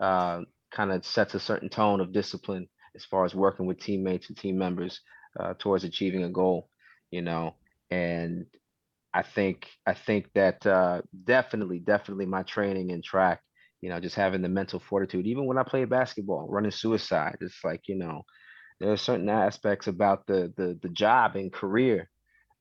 uh, 0.00 0.40
kind 0.70 0.92
of 0.92 1.04
sets 1.04 1.34
a 1.34 1.40
certain 1.40 1.68
tone 1.68 2.00
of 2.00 2.12
discipline 2.12 2.68
as 2.94 3.04
far 3.04 3.24
as 3.24 3.34
working 3.34 3.66
with 3.66 3.80
teammates 3.80 4.28
and 4.28 4.36
team 4.36 4.58
members 4.58 5.00
uh, 5.38 5.54
towards 5.58 5.84
achieving 5.84 6.24
a 6.24 6.30
goal, 6.30 6.68
you 7.10 7.22
know. 7.22 7.54
And 7.90 8.46
I 9.14 9.22
think 9.22 9.68
I 9.86 9.94
think 9.94 10.26
that 10.34 10.66
uh, 10.66 11.02
definitely, 11.24 11.78
definitely 11.80 12.26
my 12.26 12.42
training 12.42 12.92
and 12.92 13.02
track, 13.02 13.40
you 13.80 13.88
know, 13.88 14.00
just 14.00 14.16
having 14.16 14.42
the 14.42 14.48
mental 14.48 14.80
fortitude. 14.80 15.26
Even 15.26 15.46
when 15.46 15.58
I 15.58 15.62
played 15.62 15.88
basketball, 15.90 16.48
running 16.50 16.70
suicide, 16.70 17.36
it's 17.40 17.64
like 17.64 17.82
you 17.88 17.96
know, 17.96 18.24
there 18.80 18.92
are 18.92 18.96
certain 18.98 19.28
aspects 19.30 19.86
about 19.88 20.26
the 20.26 20.52
the 20.56 20.78
the 20.82 20.90
job 20.90 21.36
and 21.36 21.52
career 21.52 22.10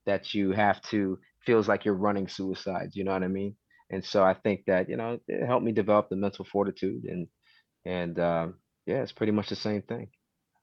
that 0.05 0.33
you 0.33 0.51
have 0.51 0.81
to 0.83 1.19
feels 1.45 1.67
like 1.67 1.85
you're 1.85 1.95
running 1.95 2.27
suicides. 2.27 2.95
You 2.95 3.03
know 3.05 3.13
what 3.13 3.23
I 3.23 3.27
mean? 3.29 3.55
And 3.89 4.03
so 4.03 4.23
I 4.23 4.33
think 4.33 4.65
that 4.67 4.89
you 4.89 4.97
know 4.97 5.19
it 5.27 5.45
helped 5.45 5.65
me 5.65 5.71
develop 5.71 6.09
the 6.09 6.15
mental 6.15 6.45
fortitude 6.45 7.05
and 7.05 7.27
and 7.85 8.19
um, 8.19 8.55
yeah, 8.85 9.01
it's 9.03 9.11
pretty 9.11 9.31
much 9.31 9.49
the 9.49 9.55
same 9.55 9.81
thing. 9.83 10.09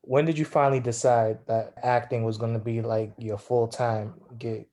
When 0.02 0.24
did 0.24 0.38
you 0.38 0.44
finally 0.44 0.80
decide 0.80 1.46
that 1.46 1.74
acting 1.82 2.24
was 2.24 2.36
going 2.38 2.54
to 2.54 2.58
be 2.58 2.82
like 2.82 3.14
your 3.18 3.38
full-time 3.38 4.14
gig? 4.38 4.66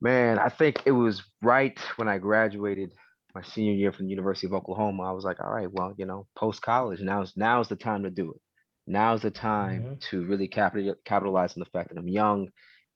Man, 0.00 0.38
I 0.38 0.48
think 0.48 0.82
it 0.86 0.92
was 0.92 1.22
right 1.42 1.78
when 1.96 2.08
I 2.08 2.18
graduated 2.18 2.92
my 3.34 3.42
senior 3.42 3.72
year 3.72 3.92
from 3.92 4.06
the 4.06 4.10
University 4.10 4.46
of 4.46 4.52
Oklahoma. 4.54 5.04
I 5.04 5.12
was 5.12 5.24
like, 5.24 5.40
all 5.42 5.52
right, 5.52 5.70
well, 5.72 5.94
you 5.96 6.06
know, 6.06 6.26
post 6.36 6.60
college, 6.62 7.00
now's 7.00 7.32
now's 7.36 7.68
the 7.68 7.76
time 7.76 8.02
to 8.04 8.10
do 8.10 8.32
it. 8.32 8.40
now's 8.88 9.22
the 9.22 9.30
time 9.30 9.84
Mhm. 9.84 10.00
to 10.10 10.24
really 10.26 10.48
capital 10.48 10.94
capitalize 11.04 11.56
on 11.56 11.60
the 11.60 11.70
fact 11.70 11.88
that 11.90 11.98
I'm 11.98 12.08
young 12.08 12.48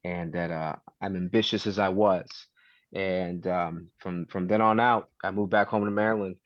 and 0.05 0.33
that 0.35 0.51
uh, 0.51 0.77
I'm 1.01 1.17
ambitious 1.17 1.67
as 1.67 1.79
I 1.79 1.91
was. 1.91 2.27
And 2.95 3.47
um, 3.47 3.89
from 3.99 4.27
from 4.27 4.47
then 4.47 4.61
on 4.61 4.81
out, 4.81 5.09
I 5.23 5.31
moved 5.31 5.51
back 5.51 5.69
home 5.69 5.85
to 5.85 5.91
Maryland, 5.91 6.37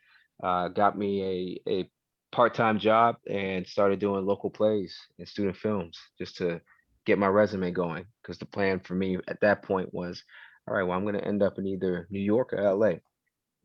uh, 0.42 0.68
got 0.68 0.96
me 0.96 1.60
a 1.66 1.70
a 1.70 1.90
part-time 2.32 2.78
job, 2.78 3.16
and 3.28 3.66
started 3.66 3.98
doing 3.98 4.26
local 4.26 4.50
plays 4.50 4.96
and 5.18 5.28
student 5.28 5.56
films 5.56 5.98
just 6.18 6.36
to 6.38 6.60
get 7.04 7.18
my 7.18 7.26
resume 7.26 7.70
going. 7.70 8.06
Because 8.22 8.38
the 8.38 8.46
plan 8.46 8.80
for 8.80 8.94
me 8.94 9.18
at 9.28 9.40
that 9.40 9.62
point 9.62 9.92
was, 9.92 10.22
all 10.66 10.74
right, 10.74 10.82
well, 10.82 10.96
I'm 10.96 11.04
going 11.04 11.14
to 11.14 11.26
end 11.26 11.42
up 11.42 11.58
in 11.58 11.66
either 11.66 12.06
New 12.10 12.20
York 12.20 12.52
or 12.52 12.62
LA. 12.62 12.94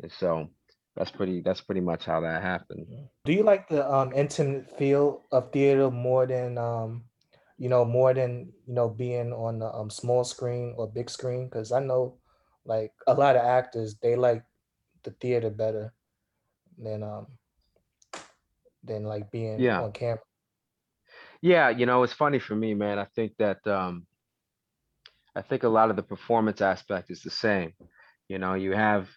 And 0.02 0.12
so 0.12 0.50
that's 0.96 1.12
pretty 1.12 1.42
that's 1.42 1.62
pretty 1.62 1.82
much 1.82 2.06
how 2.06 2.22
that 2.22 2.42
happened. 2.42 2.88
Do 3.26 3.34
you 3.34 3.44
like 3.44 3.68
the 3.68 3.90
um 3.90 4.14
intimate 4.14 4.78
feel 4.78 5.24
of 5.32 5.52
theater 5.52 5.92
more 5.92 6.26
than 6.26 6.58
um 6.58 7.04
you 7.58 7.70
know 7.70 7.86
more 7.86 8.14
than 8.14 8.52
you 8.66 8.74
know 8.74 8.90
being 8.90 9.32
on 9.34 9.60
the 9.60 9.72
um 9.74 9.90
small 9.90 10.24
screen 10.24 10.74
or 10.78 10.88
big 10.88 11.10
screen? 11.10 11.46
Because 11.46 11.72
I 11.72 11.80
know 11.80 12.18
like 12.66 12.94
a 13.08 13.14
lot 13.14 13.36
of 13.36 13.44
actors 13.44 13.96
they 14.02 14.16
like 14.16 14.44
the 15.04 15.12
theater 15.22 15.50
better 15.50 15.94
than 16.78 17.04
um 17.04 17.28
than 18.84 19.04
like 19.04 19.32
being 19.32 19.70
Yeah. 19.70 19.78
on 19.78 19.92
camera. 19.92 20.22
Yeah, 21.42 21.70
you 21.70 21.86
know, 21.86 22.04
it's 22.04 22.14
funny 22.14 22.40
for 22.40 22.56
me, 22.56 22.74
man. 22.74 23.00
I 23.00 23.06
think 23.16 23.34
that 23.38 23.66
um 23.68 24.08
I 25.36 25.42
think 25.42 25.64
a 25.64 25.70
lot 25.70 25.90
of 25.90 25.96
the 25.96 26.04
performance 26.04 26.62
aspect 26.62 27.12
is 27.12 27.22
the 27.22 27.30
same. 27.30 27.74
You 28.28 28.40
know, 28.40 28.54
you 28.56 28.72
have 28.74 29.10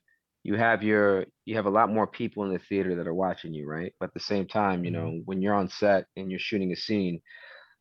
you 0.43 0.57
have 0.57 0.83
your 0.83 1.27
you 1.45 1.57
have 1.57 1.67
a 1.67 1.71
lot 1.71 1.91
more 1.91 2.07
people 2.07 2.45
in 2.45 2.53
the 2.53 2.59
theater 2.59 2.95
that 2.97 3.07
are 3.07 3.15
watching 3.15 3.55
you, 3.55 3.69
right? 3.69 3.95
But 4.01 4.07
at 4.11 4.15
the 4.15 4.21
same 4.21 4.47
time, 4.47 4.85
you 4.85 4.91
Mhm. 4.91 4.93
know, 4.93 5.21
when 5.25 5.43
you're 5.43 5.55
on 5.55 5.69
set 5.69 6.07
and 6.17 6.31
you're 6.31 6.41
shooting 6.41 6.73
a 6.73 6.77
scene, 6.77 7.21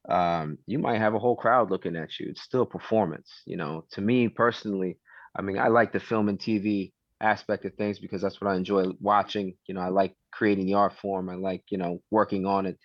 um, 0.09 0.57
you 0.67 0.79
might 0.79 1.00
have 1.00 1.13
a 1.15 1.19
whole 1.19 1.36
crowd 1.36 1.71
looking 1.71 1.95
at 1.95 2.19
you. 2.19 2.27
It's 2.29 2.41
still 2.41 2.65
performance, 2.65 3.29
you 3.45 3.57
know. 3.57 3.86
To 3.91 4.01
me 4.01 4.29
personally, 4.29 4.97
I 5.38 5.41
mean, 5.41 5.60
I 5.60 5.67
like 5.67 5.94
the 5.94 6.00
film 6.00 6.29
and 6.29 6.39
TV 6.39 6.94
aspect 7.22 7.65
of 7.65 7.74
things 7.75 8.00
because 8.00 8.22
that's 8.22 8.41
what 8.41 8.51
I 8.51 8.56
enjoy 8.56 8.86
watching. 9.00 9.56
You 9.67 9.75
know, 9.75 9.82
I 9.82 9.89
like 9.89 10.15
creating 10.32 10.65
the 10.67 10.75
art 10.75 10.94
form. 11.01 11.29
I 11.29 11.36
like, 11.36 11.63
you 11.70 11.77
know, 11.77 12.01
working 12.12 12.46
on 12.46 12.65
it. 12.67 12.79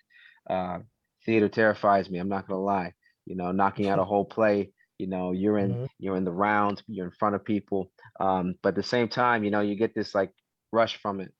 Uh, 0.48 0.80
theater 1.26 1.48
terrifies 1.48 2.10
me. 2.10 2.18
I'm 2.18 2.28
not 2.28 2.48
gonna 2.48 2.60
lie. 2.62 2.92
You 3.26 3.36
know, 3.36 3.52
knocking 3.52 3.88
out 3.88 3.98
a 3.98 4.04
whole 4.04 4.24
play. 4.24 4.72
You 4.98 5.08
know, 5.08 5.32
you're 5.32 5.58
in 5.58 5.78
Mhm. 5.78 5.88
you're 5.98 6.16
in 6.16 6.24
the 6.24 6.32
round. 6.32 6.82
You're 6.88 7.06
in 7.06 7.12
front 7.18 7.34
of 7.36 7.44
people. 7.44 7.90
Um, 8.20 8.54
but 8.62 8.70
at 8.70 8.76
the 8.76 8.82
same 8.82 9.08
time, 9.08 9.44
you 9.44 9.50
know, 9.50 9.60
you 9.60 9.76
get 9.76 9.94
this 9.94 10.14
like 10.14 10.32
rush 10.72 10.96
from 10.98 11.20
it, 11.20 11.32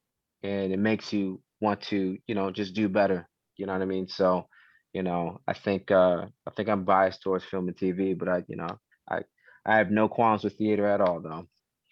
and 0.43 0.73
it 0.73 0.79
makes 0.79 1.13
you 1.13 1.41
want 1.61 1.81
to, 1.83 2.19
you 2.27 2.35
know, 2.35 2.51
just 2.51 2.75
do 2.75 2.89
better. 2.89 3.29
You 3.57 3.67
know 3.67 3.73
what 3.73 3.83
I 3.83 3.87
mean? 3.87 4.09
So, 4.09 4.47
you 4.93 5.03
know, 5.03 5.41
I 5.47 5.55
think 5.55 5.91
uh, 5.91 6.27
I 6.47 6.51
think 6.57 6.69
I'm 6.69 6.85
biased 6.85 7.23
towards 7.23 7.45
film 7.45 7.69
and 7.69 7.77
TV, 7.77 8.15
but 8.15 8.29
I, 8.29 8.45
you 8.49 8.57
know, 8.57 8.79
I 9.11 9.21
I 9.67 9.77
have 9.79 9.91
no 9.91 10.09
qualms 10.09 10.45
with 10.45 10.57
theater 10.59 10.87
at 10.87 11.01
all, 11.01 11.21
though. 11.21 11.49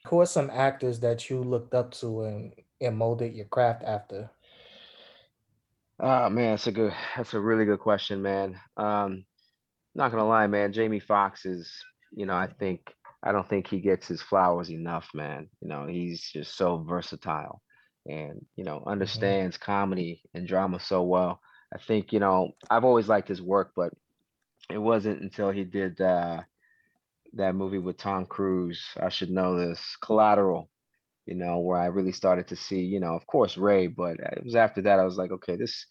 Who 0.09 0.21
are 0.21 0.27
some 0.27 0.50
actors 0.50 1.00
that 1.00 1.31
you 1.31 1.43
looked 1.43 1.75
up 1.75 1.93
to 1.93 2.23
and, 2.25 2.55
and 2.81 2.97
molded 2.99 3.35
your 3.35 3.47
craft 3.47 3.83
after? 3.83 4.31
Oh 6.00 6.29
man, 6.31 6.53
that's 6.53 6.67
a 6.67 6.73
good, 6.73 6.93
that's 7.17 7.35
a 7.35 7.41
really 7.41 7.65
good 7.65 7.81
question, 7.81 8.23
man. 8.23 8.59
Um, 8.77 9.25
not 9.95 10.11
gonna 10.11 10.27
lie, 10.27 10.47
man. 10.47 10.73
Jamie 10.73 11.00
Foxx 11.00 11.45
is, 11.47 11.73
you 12.12 12.27
know, 12.27 12.35
I 12.35 12.49
think 12.59 12.81
I 13.23 13.33
don't 13.33 13.49
think 13.49 13.67
he 13.69 13.81
gets 13.81 14.07
his 14.09 14.23
flowers 14.23 14.71
enough, 14.71 15.09
man. 15.15 15.49
You 15.61 15.69
know, 15.69 15.87
he's 15.87 16.23
just 16.31 16.57
so 16.57 16.79
versatile 16.79 17.62
and, 18.07 18.45
you 18.57 18.65
know, 18.65 18.83
Mhm. 18.87 18.87
understands 18.87 19.59
comedy 19.59 20.23
and 20.35 20.47
drama 20.47 20.81
so 20.81 21.03
well. 21.03 21.41
I 21.75 21.79
think, 21.79 22.12
you 22.12 22.21
know, 22.21 22.53
I've 22.71 22.85
always 22.85 23.09
liked 23.09 23.29
his 23.29 23.43
work, 23.43 23.73
but 23.77 23.93
it 24.71 24.79
wasn't 24.79 25.23
until 25.23 25.50
he 25.50 25.65
did 25.65 26.00
uh 26.00 26.43
that 27.35 27.55
movie 27.55 27.79
with 27.79 27.97
Tom 27.97 28.27
Cruise, 28.27 28.83
I 29.01 29.09
should 29.09 29.31
know 29.31 29.57
this, 29.57 29.97
Collateral, 30.03 30.71
you 31.27 31.35
know, 31.35 31.59
where 31.59 31.79
I 31.79 31.87
really 31.87 32.13
started 32.13 32.49
to 32.49 32.57
see, 32.57 32.81
you 32.81 33.01
know, 33.01 33.15
of 33.15 33.27
course 33.27 33.57
Ray, 33.57 33.87
but 33.87 34.17
it 34.19 34.45
was 34.45 34.55
after 34.57 34.83
that 34.83 34.99
I 34.99 35.05
was 35.05 35.17
like, 35.17 35.31
okay, 35.31 35.57
this, 35.57 35.87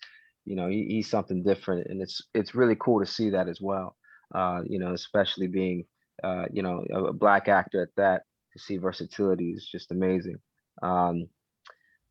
you 0.46 0.56
know, 0.56 0.68
he, 0.68 0.86
he's 0.90 1.10
something 1.10 1.44
different, 1.44 1.88
and 1.88 2.02
it's 2.02 2.22
it's 2.34 2.56
really 2.56 2.76
cool 2.80 3.00
to 3.00 3.06
see 3.06 3.30
that 3.32 3.48
as 3.48 3.60
well. 3.62 3.96
Uh, 4.34 4.62
you 4.68 4.80
know, 4.80 4.94
especially 4.94 5.48
being, 5.48 5.86
uh, 6.24 6.46
you 6.52 6.62
know, 6.62 6.84
a, 6.94 7.06
a 7.06 7.14
black 7.14 7.48
actor 7.48 7.82
at 7.82 7.96
that, 7.98 8.24
to 8.54 8.60
see 8.60 8.78
versatility 8.78 9.52
is 9.52 9.68
just 9.72 9.92
amazing. 9.92 10.38
Um, 10.82 11.28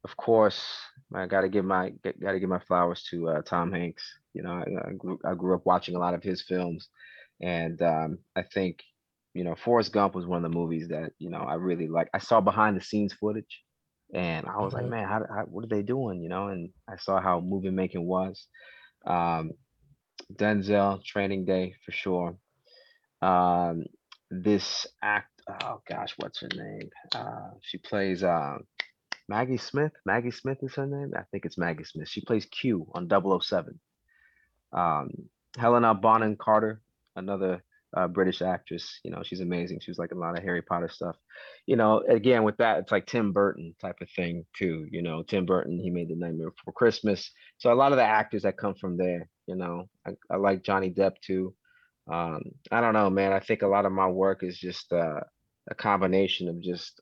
of 0.05 0.17
course, 0.17 0.65
I 1.15 1.27
got 1.27 1.43
to 1.43 1.49
give 1.49 1.65
my 1.65 1.91
got 2.21 2.33
to 2.33 2.41
give 2.41 2.49
my 2.49 2.61
flowers 2.61 3.03
to 3.11 3.29
uh, 3.29 3.43
Tom 3.43 3.73
Hanks. 3.73 4.05
You 4.33 4.43
know, 4.43 4.53
I, 4.53 4.89
I 4.89 4.93
grew 4.93 5.19
I 5.25 5.35
grew 5.35 5.55
up 5.55 5.67
watching 5.67 5.97
a 5.97 5.99
lot 5.99 6.15
of 6.15 6.23
his 6.23 6.43
films, 6.43 6.89
and 7.41 7.81
um, 7.83 8.19
I 8.37 8.43
think 8.43 8.83
you 9.39 9.45
know 9.45 9.55
Forrest 9.55 9.93
Gump 9.93 10.15
was 10.17 10.27
one 10.27 10.45
of 10.45 10.51
the 10.51 10.59
movies 10.59 10.89
that 10.89 11.13
you 11.19 11.31
know 11.31 11.39
I 11.53 11.55
really 11.55 11.89
like. 11.89 12.09
I 12.13 12.19
saw 12.19 12.41
behind 12.41 12.77
the 12.77 12.83
scenes 12.83 13.15
footage, 13.15 13.63
and 14.13 14.47
I 14.47 14.59
was 14.59 14.75
like, 14.75 14.87
Mhm. 14.87 14.91
man, 14.95 15.05
how, 15.09 15.21
how 15.35 15.45
what 15.45 15.65
are 15.65 15.69
they 15.69 15.83
doing? 15.83 16.21
You 16.23 16.29
know, 16.29 16.49
and 16.49 16.71
I 16.89 16.97
saw 16.97 17.21
how 17.21 17.41
movie 17.41 17.71
making 17.71 18.05
was. 18.05 18.47
Um, 19.07 19.53
Denzel, 20.35 21.05
Training 21.05 21.45
Day 21.45 21.75
for 21.85 21.93
sure. 21.93 22.37
Um, 23.23 23.85
this 24.31 24.87
act, 25.03 25.31
oh 25.63 25.81
gosh, 25.89 26.15
what's 26.19 26.41
her 26.41 26.49
name? 26.55 26.91
Uh, 27.15 27.51
she 27.63 27.79
plays 27.79 28.25
uh, 28.25 28.59
Maggie 29.29 29.59
Smith. 29.59 29.93
Maggie 30.05 30.33
Smith 30.33 30.59
is 30.63 30.75
her 30.75 30.87
name. 30.87 31.13
I 31.17 31.23
think 31.31 31.47
it's 31.47 31.59
Maggie 31.59 31.85
Smith. 31.85 32.09
She 32.09 32.23
plays 32.23 32.47
Q 32.47 32.91
on 32.95 33.09
007. 33.09 33.81
Um, 34.73 35.11
Helena 35.57 35.95
Bonham 35.95 36.37
Carter, 36.37 36.81
another 37.17 37.63
uh, 37.97 38.09
British 38.09 38.43
actress. 38.43 39.01
You 39.05 39.11
know, 39.11 39.23
she's 39.23 39.41
amazing. 39.41 39.81
She 39.81 39.91
was 39.91 39.99
like 39.99 40.13
a 40.13 40.19
lot 40.19 40.37
of 40.37 40.45
Harry 40.45 40.63
Potter 40.63 40.89
stuff. 40.89 41.17
You 41.67 41.77
know, 41.77 42.03
again 42.09 42.43
with 42.45 42.57
that, 42.59 42.79
it's 42.79 42.93
like 42.93 43.07
Tim 43.07 43.33
Burton 43.33 43.75
type 43.81 43.97
of 44.01 44.11
thing 44.11 44.45
too. 44.57 44.87
You 44.91 45.03
know, 45.03 45.23
Tim 45.23 45.47
Burton, 45.47 45.79
he 45.79 45.91
made 45.91 46.09
The 46.09 46.17
Nightmare 46.17 46.51
Before 46.51 46.73
Christmas. 46.73 47.31
So 47.59 47.73
a 47.73 47.75
lot 47.75 47.93
of 47.93 47.99
the 47.99 48.05
actors 48.05 48.43
that 48.43 48.59
come 48.59 48.75
from 48.75 48.97
there. 48.97 49.29
You 49.47 49.57
know, 49.57 49.89
I, 50.07 50.11
I 50.31 50.37
like 50.37 50.63
Johnny 50.63 50.91
Depp 50.91 51.21
too. 51.23 51.55
Um, 52.11 52.43
I 52.71 52.81
don't 52.81 52.95
know, 52.95 53.11
man. 53.11 53.33
I 53.33 53.41
think 53.41 53.63
a 53.63 53.69
lot 53.69 53.87
of 53.87 53.93
my 53.93 54.07
work 54.07 54.43
is 54.43 54.59
just 54.59 54.93
uh, 54.93 55.21
a 55.71 55.75
combination 55.75 56.49
of 56.49 56.61
just 56.61 57.01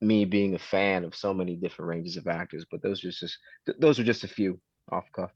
me 0.00 0.24
being 0.24 0.54
a 0.54 0.58
fan 0.58 1.04
of 1.04 1.14
so 1.14 1.32
many 1.32 1.56
different 1.56 1.88
ranges 1.88 2.16
of 2.16 2.26
actors. 2.26 2.64
But 2.70 2.82
those 2.82 3.04
are 3.04 3.10
just 3.10 3.38
those 3.78 3.98
are 3.98 4.04
just 4.04 4.24
a 4.24 4.28
few 4.28 4.60
off 4.90 5.04
cuff. 5.14 5.30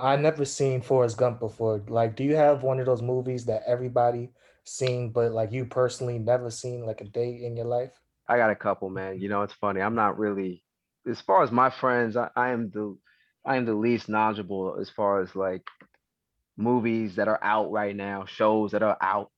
I 0.00 0.16
never 0.16 0.44
seen 0.44 0.80
Forrest 0.80 1.16
Gump 1.16 1.40
before. 1.40 1.82
Like, 1.88 2.16
do 2.16 2.24
you 2.24 2.36
have 2.36 2.62
one 2.62 2.80
of 2.80 2.86
those 2.86 3.02
movies 3.02 3.44
that 3.46 3.62
everybody 3.66 4.30
seen, 4.64 5.10
but 5.10 5.32
like 5.32 5.52
you 5.52 5.64
personally 5.64 6.18
never 6.18 6.50
seen 6.50 6.84
like 6.84 7.00
a 7.00 7.04
day 7.04 7.44
in 7.44 7.56
your 7.56 7.66
life? 7.66 7.92
I 8.28 8.36
got 8.36 8.50
a 8.50 8.56
couple, 8.56 8.90
man. 8.90 9.20
You 9.20 9.28
know, 9.28 9.42
it's 9.42 9.54
funny. 9.54 9.80
I'm 9.80 9.94
not 9.94 10.18
really 10.18 10.62
as 11.08 11.20
far 11.20 11.42
as 11.42 11.50
my 11.50 11.70
friends. 11.70 12.16
I, 12.16 12.28
I 12.36 12.50
am 12.50 12.70
the 12.70 12.96
I 13.44 13.56
am 13.56 13.64
the 13.64 13.74
least 13.74 14.08
knowledgeable 14.08 14.76
as 14.80 14.90
far 14.90 15.22
as 15.22 15.34
like 15.34 15.66
movies 16.56 17.16
that 17.16 17.28
are 17.28 17.42
out 17.42 17.70
right 17.70 17.96
now, 17.96 18.26
shows 18.26 18.72
that 18.72 18.82
are 18.82 18.98
out, 19.00 19.30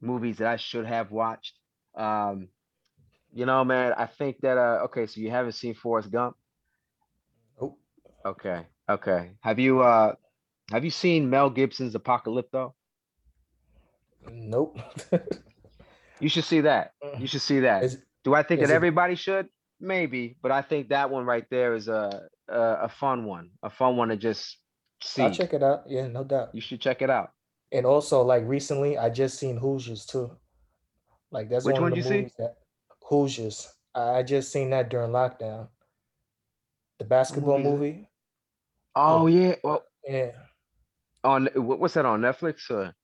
movies 0.00 0.38
that 0.38 0.46
I 0.46 0.56
should 0.56 0.86
have 0.86 1.10
watched. 1.10 1.54
Um, 1.96 2.48
you 3.32 3.46
know, 3.46 3.64
man. 3.64 3.92
I 3.96 4.06
think 4.06 4.40
that 4.42 4.58
uh, 4.58 4.84
okay. 4.84 5.06
So 5.06 5.20
you 5.20 5.30
haven't 5.30 5.52
seen 5.52 5.74
Forrest 5.74 6.10
Gump? 6.10 6.36
Nope. 7.60 7.78
Okay, 8.24 8.66
okay. 8.88 9.30
Have 9.40 9.58
you 9.58 9.80
uh 9.82 10.14
have 10.70 10.84
you 10.84 10.90
seen 10.90 11.30
Mel 11.30 11.50
Gibson's 11.50 11.94
Apocalypto? 11.94 12.72
Nope. 14.30 14.78
You 16.20 16.28
should 16.28 16.42
see 16.42 16.62
that. 16.62 16.94
You 17.20 17.28
should 17.28 17.42
see 17.42 17.60
that. 17.60 17.84
Is, 17.84 17.98
Do 18.24 18.34
I 18.34 18.42
think 18.42 18.60
is 18.60 18.66
that 18.68 18.74
it- 18.74 18.76
everybody 18.76 19.14
should? 19.14 19.48
Maybe, 19.80 20.36
but 20.42 20.50
I 20.50 20.62
think 20.62 20.88
that 20.88 21.10
one 21.10 21.24
right 21.24 21.46
there 21.48 21.74
is 21.76 21.86
a 21.86 22.22
a, 22.48 22.60
a 22.82 22.88
fun 22.88 23.24
one, 23.24 23.50
a 23.62 23.70
fun 23.70 23.96
one 23.96 24.08
to 24.08 24.16
just 24.16 24.58
see. 25.00 25.22
I'll 25.22 25.30
check 25.30 25.52
it 25.54 25.62
out. 25.62 25.84
Yeah, 25.86 26.08
no 26.08 26.24
doubt. 26.24 26.48
You 26.52 26.60
should 26.60 26.80
check 26.80 27.02
it 27.02 27.08
out. 27.10 27.30
And 27.70 27.86
also, 27.86 28.22
like 28.22 28.42
recently, 28.48 28.98
I 28.98 29.10
just 29.10 29.38
seen 29.38 29.56
Hoosiers 29.56 30.04
too. 30.06 30.36
Like 31.30 31.48
that's 31.48 31.64
Which 31.64 31.74
one 31.74 31.82
one 31.82 31.92
of 31.92 31.98
the 31.98 32.02
you 32.02 32.08
see? 32.08 32.16
movies 32.16 32.34
that 32.38 32.56
Hoosiers. 33.04 33.72
I 33.94 34.18
I 34.18 34.22
just 34.24 34.50
seen 34.50 34.70
that 34.70 34.88
during 34.88 35.12
lockdown. 35.12 35.68
The 36.98 37.04
basketball 37.04 37.58
movie 37.60 37.68
is 37.68 37.94
movie. 37.94 38.07
Oh, 38.94 39.22
oh 39.22 39.26
yeah. 39.26 39.54
Well, 39.62 39.84
Yeah. 40.06 40.32
on 41.24 41.48
eh, 41.48 41.58
what- 41.58 41.78
what's 41.78 41.94
that 41.94 42.06
on 42.06 42.20
Netflix? 42.20 42.70
Or? 42.70 42.94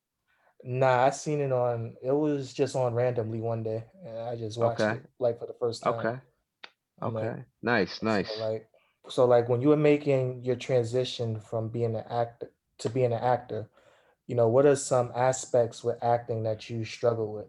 Nah, 0.62 1.04
I 1.04 1.10
seen 1.10 1.40
it 1.40 1.52
on. 1.52 1.96
It 2.02 2.12
was 2.12 2.52
just 2.54 2.74
on 2.74 2.94
randomly 2.94 3.40
one 3.40 3.62
day, 3.62 3.84
and 4.04 4.18
I 4.18 4.36
just 4.36 4.58
watched 4.58 4.80
Okay. 4.80 4.92
it 4.98 5.10
like 5.18 5.38
for 5.38 5.46
the 5.46 5.52
first 5.54 5.82
time. 5.82 5.94
Okay. 5.94 6.20
I'm 7.02 7.12
like, 7.14 7.24
Okay. 7.24 7.44
Nice. 7.62 8.02
Nice. 8.02 8.30
So 8.32 8.40
like, 8.40 8.68
so 9.08 9.24
like 9.26 9.48
when 9.48 9.60
you 9.60 9.68
were 9.68 9.76
making 9.76 10.44
your 10.44 10.56
transition 10.56 11.38
from 11.40 11.68
being 11.68 11.94
an 11.96 12.04
actor 12.08 12.50
to 12.78 12.88
being 12.88 13.12
an 13.12 13.22
actor, 13.22 13.68
you 14.26 14.34
know, 14.34 14.48
what 14.48 14.64
are 14.64 14.76
some 14.76 15.12
aspects 15.14 15.84
with 15.84 16.02
acting 16.02 16.44
that 16.44 16.70
you 16.70 16.84
struggle 16.84 17.32
with? 17.32 17.46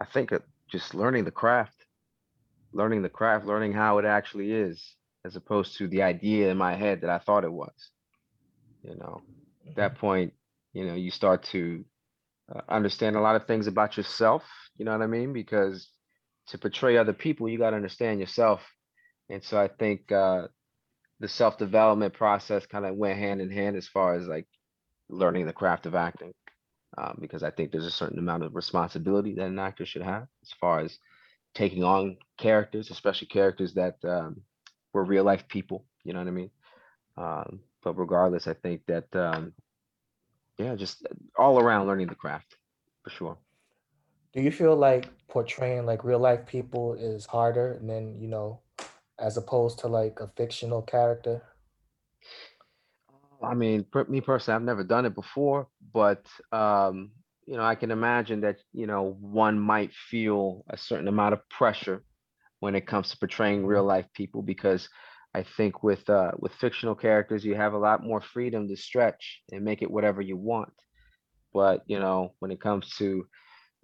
I 0.00 0.04
think 0.04 0.32
uh, 0.32 0.38
just 0.70 0.94
learning 0.94 1.24
the 1.24 1.32
craft, 1.32 1.86
learning 2.72 3.02
the 3.02 3.08
craft, 3.08 3.46
learning 3.46 3.72
how 3.72 3.98
it 3.98 4.04
actually 4.04 4.52
is, 4.52 4.94
as 5.28 5.36
opposed 5.36 5.76
to 5.76 5.86
the 5.86 6.02
idea 6.02 6.50
in 6.50 6.56
my 6.56 6.74
head 6.74 7.02
that 7.02 7.10
I 7.10 7.18
thought 7.18 7.44
it 7.44 7.52
was. 7.52 7.90
You 8.82 8.96
know. 8.96 9.20
that 9.76 9.98
point, 9.98 10.32
you 10.72 10.86
know, 10.86 10.94
you 10.94 11.10
start 11.10 11.42
to 11.52 11.84
uh, 12.52 12.62
understand 12.68 13.14
a 13.14 13.20
lot 13.20 13.36
of 13.36 13.46
things 13.46 13.66
about 13.66 13.98
yourself. 13.98 14.42
You 14.78 14.86
know 14.86 14.92
what 14.92 15.02
I 15.02 15.06
mean? 15.06 15.34
Because 15.34 15.88
to 16.48 16.58
portray 16.58 16.96
other 16.96 17.12
people, 17.12 17.48
you 17.48 17.58
got 17.58 17.70
to 17.70 17.76
understand 17.76 18.20
yourself. 18.20 18.62
And 19.28 19.44
so 19.44 19.60
I 19.60 19.68
think 19.68 20.10
uh, 20.10 20.48
the 21.20 21.28
self 21.28 21.58
development 21.58 22.14
process 22.14 22.64
kind 22.64 22.86
of 22.86 22.96
went 22.96 23.18
hand 23.18 23.42
in 23.42 23.50
hand 23.50 23.76
as 23.76 23.86
far 23.86 24.14
as 24.14 24.26
like 24.26 24.46
learning 25.10 25.46
the 25.46 25.52
craft 25.52 25.84
of 25.84 25.94
acting. 25.94 26.32
Um, 26.96 27.18
because 27.20 27.42
I 27.42 27.50
think 27.50 27.70
there's 27.70 27.84
a 27.84 27.90
certain 27.90 28.18
amount 28.18 28.44
of 28.44 28.54
responsibility 28.54 29.34
that 29.34 29.46
an 29.46 29.58
actor 29.58 29.84
should 29.84 30.02
have 30.02 30.26
as 30.42 30.52
far 30.58 30.80
as 30.80 30.98
taking 31.54 31.84
on 31.84 32.16
characters, 32.38 32.90
especially 32.90 33.28
characters 33.28 33.74
that 33.74 33.96
um, 34.04 34.40
were 34.98 35.04
real 35.04 35.24
life 35.24 35.46
people. 35.48 35.84
You 36.04 36.12
know 36.12 36.18
what 36.18 36.28
I 36.28 36.32
mean? 36.32 36.50
Um, 37.16 37.60
but 37.82 37.94
regardless, 37.98 38.46
I 38.46 38.54
think 38.54 38.82
that 38.86 39.14
um, 39.14 39.52
yeah, 40.58 40.74
just 40.74 41.06
all 41.38 41.58
around 41.58 41.86
learning 41.86 42.08
the 42.08 42.14
craft 42.14 42.56
for 43.02 43.10
sure. 43.10 43.38
Do 44.34 44.42
you 44.42 44.50
feel 44.50 44.76
like 44.76 45.08
portraying 45.28 45.86
like 45.86 46.04
real 46.04 46.18
life 46.18 46.46
people 46.46 46.94
is 46.94 47.26
harder 47.26 47.78
than, 47.82 48.20
you 48.20 48.28
know, 48.28 48.60
as 49.18 49.36
opposed 49.36 49.78
to 49.80 49.88
like 49.88 50.20
a 50.20 50.28
fictional 50.36 50.82
character? 50.82 51.42
I 53.42 53.54
mean, 53.54 53.86
me 54.08 54.20
personally, 54.20 54.56
I've 54.56 54.62
never 54.62 54.84
done 54.84 55.06
it 55.06 55.14
before, 55.14 55.68
but 55.94 56.26
um, 56.52 57.12
you 57.46 57.56
know, 57.56 57.62
I 57.62 57.76
can 57.76 57.90
imagine 57.90 58.40
that, 58.42 58.58
you 58.72 58.86
know, 58.86 59.16
one 59.20 59.58
might 59.58 59.92
feel 60.10 60.64
a 60.68 60.76
certain 60.76 61.08
amount 61.08 61.34
of 61.34 61.48
pressure 61.48 62.02
when 62.60 62.74
it 62.74 62.86
comes 62.86 63.10
to 63.10 63.18
portraying 63.18 63.66
real 63.66 63.84
life 63.84 64.06
people 64.14 64.42
because 64.42 64.88
I 65.34 65.44
think 65.56 65.82
with 65.82 66.08
uh 66.08 66.32
with 66.38 66.52
fictional 66.54 66.94
characters 66.94 67.44
you 67.44 67.54
have 67.54 67.74
a 67.74 67.78
lot 67.78 68.04
more 68.04 68.20
freedom 68.20 68.68
to 68.68 68.76
stretch 68.76 69.42
and 69.52 69.64
make 69.64 69.82
it 69.82 69.90
whatever 69.90 70.20
you 70.22 70.36
want. 70.36 70.72
But, 71.52 71.82
you 71.86 71.98
know, 71.98 72.34
when 72.40 72.50
it 72.50 72.60
comes 72.60 72.94
to 72.98 73.24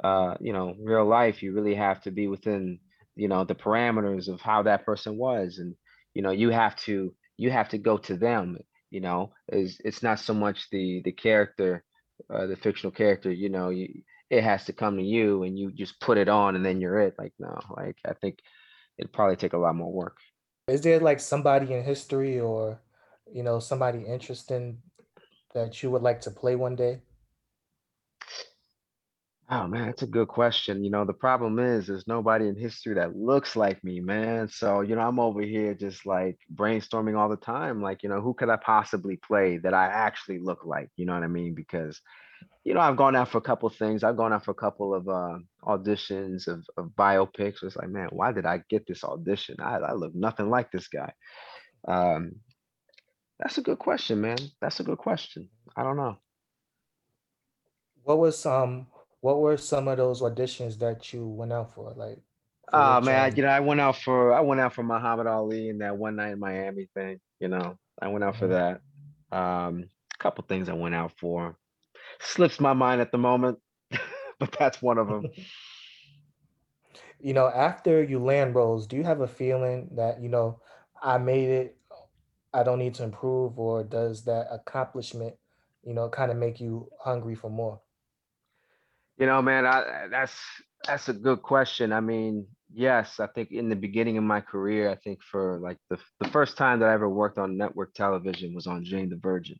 uh, 0.02 0.34
you 0.40 0.52
know, 0.52 0.74
real 0.82 1.06
life, 1.06 1.42
you 1.42 1.52
really 1.54 1.74
have 1.74 2.02
to 2.02 2.10
be 2.10 2.26
within, 2.26 2.80
you 3.16 3.28
know, 3.28 3.44
the 3.44 3.54
parameters 3.54 4.28
of 4.28 4.40
how 4.40 4.62
that 4.64 4.84
person 4.84 5.16
was. 5.16 5.58
And, 5.58 5.74
you 6.14 6.22
know, 6.22 6.30
you 6.32 6.50
have 6.50 6.76
to 6.78 7.14
you 7.36 7.50
have 7.50 7.68
to 7.70 7.78
go 7.78 7.98
to 7.98 8.16
them, 8.16 8.58
you 8.90 9.00
know, 9.00 9.32
is 9.52 9.80
it's 9.84 10.02
not 10.02 10.18
so 10.20 10.34
much 10.34 10.68
the 10.70 11.02
the 11.04 11.12
character, 11.12 11.84
uh, 12.32 12.46
the 12.46 12.56
fictional 12.56 12.92
character, 12.92 13.30
you 13.30 13.48
know, 13.48 13.70
you 13.70 14.02
it 14.30 14.42
has 14.42 14.64
to 14.64 14.72
come 14.72 14.96
to 14.96 15.02
you 15.04 15.42
and 15.44 15.58
you 15.58 15.70
just 15.72 16.00
put 16.00 16.18
it 16.18 16.28
on 16.28 16.56
and 16.56 16.64
then 16.64 16.80
you're 16.80 17.00
it. 17.00 17.14
Like, 17.18 17.32
no, 17.38 17.58
like 17.76 17.96
I 18.06 18.14
think 18.14 18.38
it'd 18.98 19.12
probably 19.12 19.36
take 19.36 19.52
a 19.52 19.58
lot 19.58 19.74
more 19.74 19.92
work. 19.92 20.18
Is 20.68 20.80
there 20.80 21.00
like 21.00 21.20
somebody 21.20 21.72
in 21.72 21.84
history 21.84 22.40
or, 22.40 22.80
you 23.32 23.42
know, 23.42 23.58
somebody 23.58 24.04
interesting 24.04 24.78
that 25.54 25.82
you 25.82 25.90
would 25.90 26.02
like 26.02 26.20
to 26.22 26.30
play 26.30 26.56
one 26.56 26.76
day? 26.76 27.00
Oh 29.50 29.66
man, 29.66 29.86
that's 29.86 30.02
a 30.02 30.06
good 30.06 30.28
question. 30.28 30.82
You 30.82 30.90
know, 30.90 31.04
the 31.04 31.12
problem 31.12 31.58
is 31.58 31.86
there's 31.86 32.06
nobody 32.06 32.48
in 32.48 32.56
history 32.56 32.94
that 32.94 33.14
looks 33.14 33.54
like 33.54 33.84
me, 33.84 34.00
man. 34.00 34.48
So, 34.48 34.80
you 34.80 34.96
know, 34.96 35.02
I'm 35.02 35.20
over 35.20 35.42
here 35.42 35.74
just 35.74 36.06
like 36.06 36.38
brainstorming 36.54 37.18
all 37.18 37.28
the 37.28 37.36
time. 37.36 37.82
Like, 37.82 38.02
you 38.02 38.08
know, 38.08 38.22
who 38.22 38.32
could 38.32 38.48
I 38.48 38.56
possibly 38.56 39.16
play 39.16 39.58
that 39.58 39.74
I 39.74 39.84
actually 39.84 40.38
look 40.38 40.64
like? 40.64 40.88
You 40.96 41.04
know 41.04 41.12
what 41.12 41.24
I 41.24 41.28
mean? 41.28 41.54
Because, 41.54 42.00
you 42.64 42.74
know, 42.74 42.80
I've 42.80 42.96
gone 42.96 43.16
out 43.16 43.28
for 43.30 43.38
a 43.38 43.42
couple 43.42 43.68
of 43.68 43.76
things. 43.76 44.04
I've 44.04 44.16
gone 44.16 44.32
out 44.32 44.44
for 44.44 44.52
a 44.52 44.54
couple 44.54 44.94
of 44.94 45.08
uh, 45.08 45.38
auditions 45.64 46.48
of, 46.48 46.64
of 46.76 46.90
biopics. 46.98 47.62
It's 47.62 47.76
like, 47.76 47.88
man, 47.90 48.08
why 48.12 48.32
did 48.32 48.46
I 48.46 48.62
get 48.70 48.86
this 48.86 49.04
audition? 49.04 49.56
I, 49.60 49.76
I 49.78 49.92
look 49.94 50.14
nothing 50.14 50.50
like 50.50 50.70
this 50.72 50.88
guy. 50.88 51.12
Um, 51.88 52.32
that's 53.40 53.58
a 53.58 53.62
good 53.62 53.78
question, 53.78 54.20
man. 54.20 54.38
That's 54.60 54.80
a 54.80 54.84
good 54.84 54.98
question. 54.98 55.50
I 55.76 55.82
don't 55.82 55.96
know. 55.96 56.16
What 58.04 58.18
was 58.18 58.46
um 58.46 58.86
what 59.20 59.40
were 59.40 59.56
some 59.56 59.88
of 59.88 59.98
those 59.98 60.22
auditions 60.22 60.78
that 60.78 61.12
you 61.12 61.26
went 61.26 61.52
out 61.52 61.74
for? 61.74 61.92
Like 61.94 62.22
for 62.70 62.72
Oh 62.72 63.00
man, 63.00 63.32
I- 63.32 63.34
you 63.36 63.42
know, 63.42 63.48
I 63.48 63.60
went 63.60 63.80
out 63.80 63.96
for 63.98 64.32
I 64.34 64.40
went 64.40 64.60
out 64.60 64.74
for 64.74 64.82
Muhammad 64.82 65.26
Ali 65.26 65.70
and 65.70 65.80
that 65.80 65.96
one 65.96 66.16
night 66.16 66.32
in 66.32 66.40
Miami 66.40 66.88
thing. 66.94 67.20
You 67.40 67.48
know, 67.48 67.78
I 68.00 68.08
went 68.08 68.24
out 68.24 68.36
for 68.36 68.48
mhm. 68.48 68.50
that. 68.50 68.80
Um, 69.36 69.84
a 70.14 70.18
couple 70.18 70.44
things 70.48 70.68
I 70.68 70.74
went 70.74 70.94
out 70.94 71.12
for. 71.18 71.56
Slips 72.24 72.60
my 72.60 72.72
mind 72.72 73.00
at 73.00 73.12
the 73.12 73.18
moment, 73.18 73.58
but 74.40 74.52
that's 74.58 74.82
one 74.82 74.98
of 74.98 75.08
them. 75.08 75.26
You 77.20 77.32
know, 77.32 77.48
after 77.48 78.02
you 78.02 78.18
land 78.18 78.54
roles, 78.54 78.86
do 78.86 78.96
you 78.96 79.04
have 79.04 79.22
a 79.22 79.26
feeling 79.26 79.88
that, 79.92 80.20
you 80.20 80.28
know, 80.28 80.60
I 81.02 81.16
made 81.16 81.48
it, 81.48 81.78
I 82.52 82.62
don't 82.62 82.78
need 82.78 82.94
to 82.96 83.04
improve, 83.04 83.58
or 83.58 83.82
does 83.82 84.24
that 84.24 84.48
accomplishment, 84.50 85.34
you 85.82 85.94
know, 85.94 86.10
kind 86.10 86.30
of 86.30 86.36
make 86.36 86.60
you 86.60 86.90
hungry 87.00 87.34
for 87.34 87.50
more? 87.50 87.80
You 89.16 89.26
know, 89.26 89.40
man, 89.42 89.66
I, 89.66 90.08
that's 90.10 90.34
that's 90.86 91.08
a 91.08 91.14
good 91.14 91.42
question. 91.42 91.92
I 91.92 92.00
mean, 92.00 92.46
yes, 92.72 93.20
I 93.20 93.26
think 93.28 93.50
in 93.52 93.68
the 93.68 93.76
beginning 93.76 94.18
of 94.18 94.24
my 94.24 94.40
career, 94.40 94.90
I 94.90 94.96
think 94.96 95.22
for 95.22 95.58
like 95.60 95.78
the 95.90 95.98
the 96.20 96.28
first 96.28 96.56
time 96.56 96.80
that 96.80 96.88
I 96.90 96.94
ever 96.94 97.08
worked 97.08 97.38
on 97.38 97.56
network 97.56 97.94
television 97.94 98.54
was 98.54 98.66
on 98.66 98.84
Jane 98.84 99.08
the 99.08 99.16
Virgin, 99.16 99.58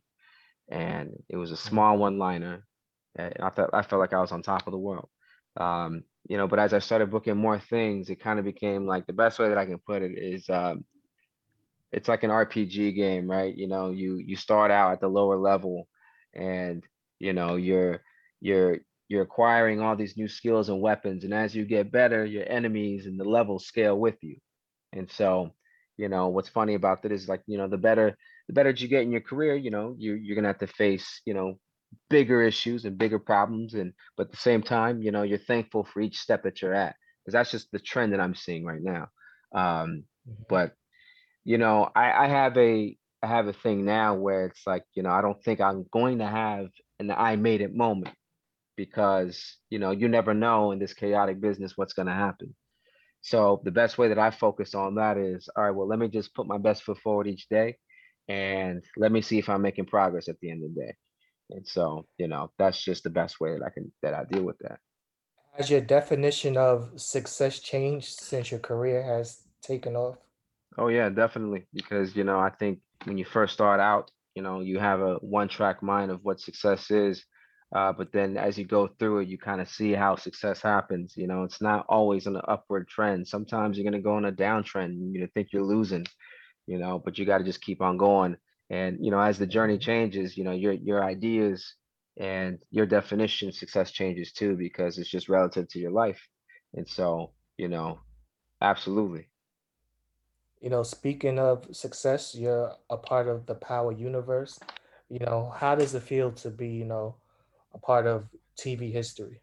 and 0.69 1.11
it 1.29 1.37
was 1.37 1.51
a 1.51 1.57
Mhm. 1.63 1.69
small 1.69 1.97
one-liner. 1.97 2.65
and 3.15 3.33
I 3.41 3.49
felt 3.49 3.69
I 3.73 3.81
felt 3.81 3.99
like 3.99 4.13
I 4.13 4.21
was 4.21 4.31
on 4.31 4.41
top 4.43 4.67
of 4.67 4.71
the 4.71 4.77
world. 4.77 5.09
Um, 5.57 6.03
you 6.29 6.37
know, 6.37 6.47
but 6.47 6.59
as 6.59 6.73
I 6.73 6.79
started 6.79 7.11
booking 7.11 7.37
more 7.37 7.59
things, 7.59 8.09
it 8.09 8.19
kind 8.19 8.39
of 8.39 8.45
became 8.45 8.85
like 8.87 9.05
the 9.07 9.13
best 9.13 9.39
way 9.39 9.49
that 9.49 9.57
I 9.57 9.65
can 9.65 9.79
put 9.79 10.01
it 10.01 10.17
is 10.17 10.49
um, 10.49 10.85
it's 11.91 12.07
like 12.07 12.23
an 12.23 12.31
RPG 12.31 12.91
game, 12.91 13.29
right? 13.29 13.55
You 13.55 13.67
know, 13.67 13.91
you 13.91 14.17
you 14.17 14.35
start 14.35 14.71
out 14.71 14.93
at 14.93 15.01
the 15.01 15.07
lower 15.07 15.37
level 15.37 15.87
and 16.33 16.83
you 17.19 17.33
know, 17.33 17.55
you're 17.55 18.01
you're 18.41 18.79
you're 19.07 19.23
acquiring 19.23 19.81
all 19.81 19.95
these 19.95 20.17
new 20.17 20.27
skills 20.27 20.69
and 20.69 20.81
weapons 20.81 21.23
and 21.23 21.33
as 21.33 21.55
you 21.55 21.65
get 21.65 21.91
better, 21.91 22.25
your 22.25 22.45
enemies 22.49 23.05
and 23.05 23.19
the 23.19 23.23
levels 23.25 23.65
scale 23.65 23.97
with 23.97 24.15
you. 24.21 24.37
And 24.93 25.09
so, 25.09 25.53
you 25.97 26.09
know, 26.09 26.27
what's 26.29 26.49
funny 26.49 26.75
about 26.75 27.03
that 27.03 27.11
is 27.11 27.27
like, 27.27 27.41
you 27.47 27.57
know, 27.57 27.67
the 27.67 27.77
better 27.77 28.17
the 28.47 28.53
better 28.53 28.71
you 28.71 28.87
get 28.87 29.03
in 29.03 29.11
your 29.11 29.21
career, 29.21 29.55
you 29.55 29.71
know, 29.71 29.95
you 29.97 30.13
you're 30.15 30.35
gonna 30.35 30.47
have 30.49 30.59
to 30.59 30.67
face, 30.67 31.21
you 31.25 31.33
know, 31.33 31.59
bigger 32.09 32.41
issues 32.41 32.85
and 32.85 32.97
bigger 32.97 33.19
problems 33.19 33.73
and 33.73 33.93
but 34.17 34.27
at 34.27 34.31
the 34.31 34.37
same 34.37 34.61
time, 34.61 35.01
you 35.01 35.11
know, 35.11 35.23
you're 35.23 35.37
thankful 35.37 35.83
for 35.85 36.01
each 36.01 36.17
step 36.17 36.43
that 36.43 36.61
you're 36.61 36.73
at. 36.73 36.95
Because 37.23 37.33
that's 37.33 37.51
just 37.51 37.71
the 37.71 37.79
trend 37.79 38.13
that 38.13 38.19
I'm 38.21 38.35
seeing 38.35 38.65
right 38.65 38.81
now. 38.81 39.07
Um, 39.53 40.05
Mhm. 40.25 40.45
but 40.49 40.73
you 41.43 41.57
know, 41.57 41.89
I, 41.95 42.25
I 42.25 42.27
have 42.27 42.57
a 42.57 42.97
I 43.23 43.27
have 43.27 43.47
a 43.47 43.53
thing 43.53 43.85
now 43.85 44.15
where 44.15 44.45
it's 44.47 44.65
like, 44.67 44.83
you 44.95 45.03
know, 45.03 45.09
I 45.11 45.21
don't 45.21 45.41
think 45.43 45.59
I'm 45.61 45.85
going 45.91 46.19
to 46.19 46.27
have 46.27 46.67
an 46.99 47.11
I 47.11 47.35
made 47.35 47.61
it 47.61 47.73
moment 47.73 48.15
because, 48.75 49.57
you 49.69 49.79
know, 49.79 49.91
you 49.91 50.07
never 50.07 50.33
know 50.33 50.71
in 50.71 50.79
this 50.79 50.93
chaotic 50.93 51.41
business 51.41 51.77
what's 51.77 51.93
going 51.93 52.07
to 52.07 52.13
happen. 52.13 52.55
So 53.25 53.59
the 53.63 53.71
best 53.71 53.97
way 53.97 54.09
that 54.09 54.19
I 54.19 54.29
focus 54.29 54.75
on 54.75 54.93
that 54.95 55.17
is, 55.17 55.49
all 55.55 55.63
right, 55.63 55.71
well, 55.71 55.87
let 55.87 55.97
me 55.97 56.07
just 56.07 56.35
put 56.35 56.45
my 56.45 56.59
best 56.59 56.83
foot 56.83 56.99
forward 56.99 57.25
each 57.25 57.49
day 57.49 57.75
and 58.27 58.83
let 58.97 59.11
me 59.11 59.23
see 59.23 59.39
if 59.39 59.49
I'm 59.49 59.63
making 59.63 59.87
progress 59.87 60.29
at 60.29 60.39
the 60.41 60.51
end 60.51 60.63
of 60.63 60.75
the 60.75 60.81
day. 60.81 60.95
And 61.49 61.67
so, 61.67 62.05
you 62.19 62.27
know, 62.27 62.51
that's 62.59 62.83
just 62.83 63.01
the 63.01 63.09
best 63.09 63.39
way 63.39 63.57
that 63.57 63.65
I 63.65 63.71
can 63.71 63.91
that 64.03 64.13
I 64.13 64.25
deal 64.25 64.43
with 64.43 64.59
that. 64.59 64.77
Has 65.57 65.71
your 65.71 65.81
definition 65.81 66.55
of 66.55 67.01
success 67.01 67.57
changed 67.57 68.19
since 68.19 68.51
your 68.51 68.59
career 68.59 69.01
has 69.01 69.39
taken 69.59 69.95
off? 69.95 70.17
Oh 70.77 70.89
yeah, 70.89 71.09
definitely. 71.09 71.65
Because, 71.73 72.15
you 72.15 72.25
know, 72.25 72.39
I 72.39 72.51
think 72.51 72.77
when 73.05 73.17
you 73.17 73.25
first 73.25 73.53
start 73.53 73.79
out, 73.79 74.11
you 74.35 74.43
know, 74.43 74.59
you 74.59 74.77
have 74.77 75.01
a 75.01 75.15
one 75.15 75.47
track 75.47 75.81
mind 75.81 76.11
of 76.11 76.19
what 76.23 76.39
success 76.39 76.91
is. 76.91 77.25
Uh, 77.73 77.91
but 77.91 78.11
then 78.11 78.37
as 78.37 78.57
you 78.57 78.65
go 78.65 78.87
through 78.87 79.19
it, 79.19 79.27
you 79.27 79.37
kind 79.37 79.61
of 79.61 79.69
see 79.69 79.91
how 79.93 80.15
success 80.15 80.61
happens. 80.61 81.13
You 81.15 81.27
know, 81.27 81.43
it's 81.43 81.61
not 81.61 81.85
always 81.87 82.25
an 82.27 82.39
upward 82.47 82.87
trend. 82.87 83.27
Sometimes 83.27 83.77
you're 83.77 83.83
gonna 83.89 84.01
go 84.01 84.15
on 84.15 84.25
a 84.25 84.31
downtrend 84.31 84.85
and 84.85 85.13
you're 85.13 85.27
think 85.29 85.49
you're 85.51 85.63
losing, 85.63 86.05
you 86.67 86.77
know, 86.77 86.99
but 87.03 87.17
you 87.17 87.25
got 87.25 87.37
to 87.39 87.43
just 87.43 87.61
keep 87.61 87.81
on 87.81 87.97
going. 87.97 88.37
And, 88.69 88.97
you 88.99 89.11
know, 89.11 89.19
as 89.19 89.37
the 89.37 89.45
journey 89.47 89.77
Mhm. 89.77 89.79
changes, 89.79 90.37
you 90.37 90.43
know, 90.43 90.51
your 90.51 90.73
your 90.73 91.03
ideas 91.03 91.75
and 92.17 92.59
your 92.71 92.85
definition 92.85 93.49
of 93.49 93.55
success 93.55 93.91
changes 93.91 94.31
too, 94.31 94.55
because 94.55 94.97
it's 94.97 95.09
just 95.09 95.29
relative 95.29 95.67
to 95.69 95.79
your 95.79 95.91
life. 95.91 96.21
And 96.73 96.87
so, 96.87 97.31
you 97.57 97.67
know, 97.67 97.99
absolutely. 98.61 99.27
You 100.61 100.69
know, 100.69 100.83
speaking 100.83 101.39
of 101.39 101.67
success, 101.75 102.35
you're 102.35 102.73
a 102.89 102.97
part 102.97 103.27
of 103.27 103.45
the 103.45 103.55
Power 103.55 103.91
universe. 103.91 104.59
You 105.09 105.19
know, 105.19 105.51
how 105.55 105.75
does 105.75 105.93
it 105.93 106.03
feel 106.03 106.31
to 106.33 106.49
be, 106.49 106.69
you 106.69 106.85
know, 106.85 107.15
a 107.75 107.79
part 107.79 108.07
of 108.07 108.29
TV 108.57 108.91
history? 108.91 109.41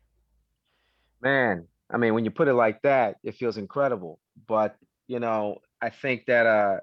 Man, 1.21 1.69
I 1.91 1.97
mean, 1.99 2.15
when 2.15 2.25
you 2.25 2.31
put 2.31 2.49
it 2.49 2.55
like 2.55 2.83
that, 2.83 3.17
it 3.23 3.37
feels 3.37 3.57
incredible. 3.57 4.21
But, 4.49 4.77
you 5.07 5.21
know, 5.21 5.59
I 5.81 5.91
think 5.91 6.27
that 6.27 6.47
uh 6.47 6.81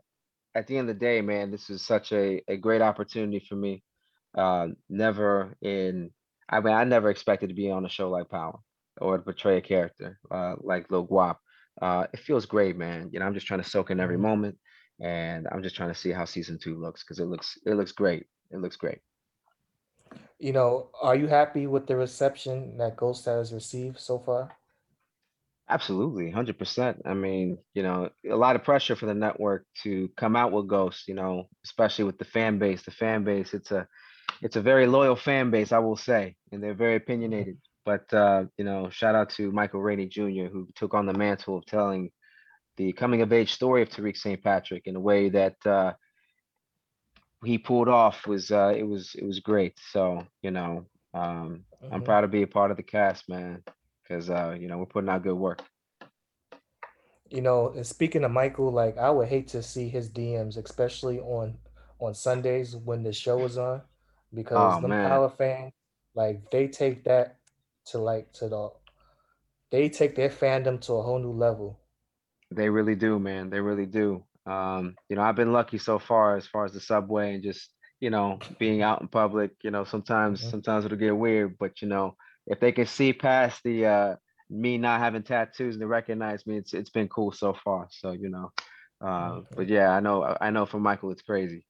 at 0.56 0.68
the 0.68 0.78
end 0.78 0.90
of 0.90 0.98
the 0.98 1.00
day, 1.06 1.22
man, 1.22 1.52
this 1.52 1.70
is 1.70 1.86
such 1.86 2.12
a, 2.14 2.44
a 2.50 2.58
great 2.58 2.82
opportunity 2.82 3.40
for 3.40 3.56
me. 3.56 3.84
Uh, 4.38 4.70
never 4.90 5.56
in, 5.62 6.12
I 6.50 6.62
mean, 6.62 6.74
I 6.76 6.84
never 6.86 7.10
expected 7.12 7.50
to 7.50 7.56
be 7.56 7.72
on 7.72 7.86
a 7.86 7.90
show 7.90 8.10
like 8.10 8.30
Power 8.30 8.60
or 9.02 9.18
to 9.18 9.24
portray 9.24 9.58
a 9.58 9.62
character 9.62 10.20
uh, 10.32 10.56
like 10.62 10.92
Lil 10.92 11.08
Guap. 11.08 11.38
Uh, 11.82 12.08
it 12.14 12.20
feels 12.22 12.46
great, 12.48 12.78
man. 12.78 13.10
You 13.14 13.20
know, 13.20 13.26
I'm 13.28 13.34
just 13.36 13.48
trying 13.48 13.62
to 13.64 13.70
soak 13.70 13.92
in 13.92 14.00
every 14.02 14.18
Mhm. 14.18 14.20
moment, 14.20 14.58
and 15.02 15.48
I'm 15.52 15.64
just 15.64 15.76
trying 15.76 15.90
to 15.92 15.96
see 16.00 16.12
how 16.12 16.26
season 16.26 16.60
two 16.60 16.78
looks 16.80 17.04
because 17.04 17.20
it 17.20 17.26
looks 17.26 17.58
it 17.66 17.76
looks 17.76 17.94
great. 17.94 18.28
It 18.52 18.58
looks 18.60 18.78
great. 18.78 19.00
You 20.40 20.54
know, 20.54 20.90
are 21.02 21.16
you 21.16 21.28
happy 21.28 21.68
with 21.68 21.86
the 21.86 21.98
reception 21.98 22.78
that 22.78 22.96
Ghost 22.96 23.26
has 23.26 23.54
received 23.54 24.00
so 24.00 24.20
far? 24.20 24.56
Absolutely, 25.68 26.32
hundred 26.32 26.58
percent. 26.58 27.02
I 27.06 27.14
mean, 27.14 27.58
you 27.74 27.84
know, 27.84 28.10
a 28.28 28.36
lot 28.36 28.56
of 28.56 28.64
pressure 28.64 28.96
for 28.96 29.06
the 29.06 29.14
network 29.14 29.66
to 29.84 30.10
come 30.18 30.36
out 30.36 30.52
with 30.52 30.68
Ghost, 30.68 31.08
you 31.08 31.14
know, 31.14 31.48
especially 31.66 32.06
with 32.06 32.18
the 32.18 32.26
fan 32.26 32.58
base. 32.58 32.82
The 32.82 32.92
fan 32.92 33.24
base, 33.24 33.54
it's 33.54 33.72
a 33.72 33.86
it's 34.42 34.56
a 34.56 34.62
very 34.62 34.88
loyal 34.88 35.16
fan 35.16 35.52
base, 35.52 35.72
I 35.72 35.80
will 35.80 35.98
say, 35.98 36.36
and 36.52 36.64
they're 36.64 36.74
very 36.74 36.96
opinionated. 36.96 37.58
But 37.86 38.12
uh, 38.14 38.46
you 38.58 38.64
know, 38.64 38.90
shout 38.90 39.16
out 39.16 39.30
to 39.32 39.52
Michael 39.52 39.82
Rainey 39.82 40.08
Jr., 40.08 40.48
who 40.52 40.68
took 40.76 40.94
on 40.94 41.06
the 41.06 41.14
mantle 41.14 41.58
of 41.58 41.66
telling 41.66 42.12
the 42.78 42.94
coming 42.94 43.22
of 43.22 43.34
age 43.34 43.54
story 43.54 43.82
of 43.82 43.90
Tariq 43.90 44.16
St. 44.16 44.42
Patrick 44.42 44.84
in 44.88 44.96
a 44.96 45.02
way 45.02 45.30
that 45.30 45.56
uh, 45.66 45.94
he 47.44 47.58
pulled 47.58 47.88
off 47.90 48.28
was 48.28 48.52
uh, 48.52 48.74
it 48.76 48.84
was 48.84 49.16
it 49.16 49.26
was 49.26 49.40
great. 49.40 49.80
So 49.92 50.26
you 50.42 50.52
know, 50.52 50.86
um, 51.14 51.66
I'm 51.92 52.02
Mhm. 52.02 52.04
proud 52.04 52.22
to 52.22 52.28
be 52.28 52.44
a 52.44 52.48
part 52.48 52.72
of 52.72 52.78
the 52.78 52.84
cast, 52.84 53.30
man, 53.30 53.64
because 54.04 54.30
uh, 54.30 54.56
you 54.60 54.68
know 54.68 54.78
we're 54.78 54.86
putting 54.86 55.10
out 55.10 55.24
good 55.24 55.36
work. 55.36 55.62
You 57.30 57.42
know, 57.42 57.70
and 57.70 57.86
speaking 57.86 58.24
of 58.24 58.32
Michael, 58.32 58.72
like 58.72 58.98
I 58.98 59.10
would 59.10 59.28
hate 59.30 59.48
to 59.50 59.62
see 59.64 59.90
his 59.90 60.10
DMs, 60.10 60.58
especially 60.58 61.20
on 61.20 61.58
on 62.00 62.14
Sundays 62.14 62.76
when 62.76 63.04
the 63.04 63.14
show 63.14 63.44
is 63.46 63.58
on, 63.58 63.82
because 64.34 64.78
Oh 64.78 64.82
man, 64.82 65.02
power 65.02 65.30
fans, 65.30 65.74
like 66.16 66.50
they 66.52 66.68
take 66.68 67.04
that 67.06 67.38
to 67.88 68.00
like 68.00 68.32
to 68.34 68.50
the 68.50 68.70
they 69.72 69.90
take 69.90 70.16
their 70.16 70.30
fandom 70.30 70.80
to 70.82 70.94
a 70.94 71.02
whole 71.04 71.20
new 71.20 71.32
level. 71.32 71.80
they 72.52 72.70
really 72.70 72.96
do, 72.96 73.20
man. 73.20 73.50
They 73.50 73.60
really 73.62 73.86
do. 73.86 74.24
Um, 74.46 74.96
you 75.10 75.16
know, 75.16 75.22
I've 75.22 75.36
been 75.36 75.54
lucky 75.54 75.78
so 75.78 76.00
far 76.00 76.38
as 76.38 76.48
far 76.48 76.66
as 76.66 76.74
the 76.74 76.80
subway 76.80 77.34
and 77.36 77.44
just 77.44 77.70
you 78.00 78.10
know 78.10 78.40
being 78.60 78.82
out 78.82 79.02
in 79.02 79.08
public. 79.08 79.52
You 79.64 79.72
know, 79.72 79.84
sometimes 79.84 80.42
Mhm. 80.42 80.50
sometimes 80.50 80.86
it'll 80.86 80.98
get 80.98 81.16
weird, 81.18 81.58
but 81.60 81.82
you 81.82 81.88
know, 81.88 82.16
if 82.48 82.60
they 82.60 82.72
can 82.72 82.86
see 82.88 83.14
past 83.14 83.62
the 83.64 83.86
uh 83.86 84.16
me 84.50 84.78
not 84.78 85.00
having 85.00 85.24
tattoos 85.24 85.76
and 85.76 85.82
they 85.82 85.86
recognize 85.86 86.46
me, 86.46 86.58
it's 86.58 86.74
it's 86.74 86.90
been 86.90 87.08
cool 87.10 87.32
so 87.32 87.54
far. 87.54 87.88
So 87.92 88.12
you 88.12 88.30
know, 88.30 88.52
uh, 89.02 89.42
Mhm. 89.42 89.48
but 89.56 89.68
yeah, 89.68 89.90
I 89.92 90.00
know 90.00 90.36
I 90.42 90.50
know 90.52 90.66
for 90.66 90.80
Michael 90.80 91.12
it's 91.12 91.22
crazy. 91.22 91.66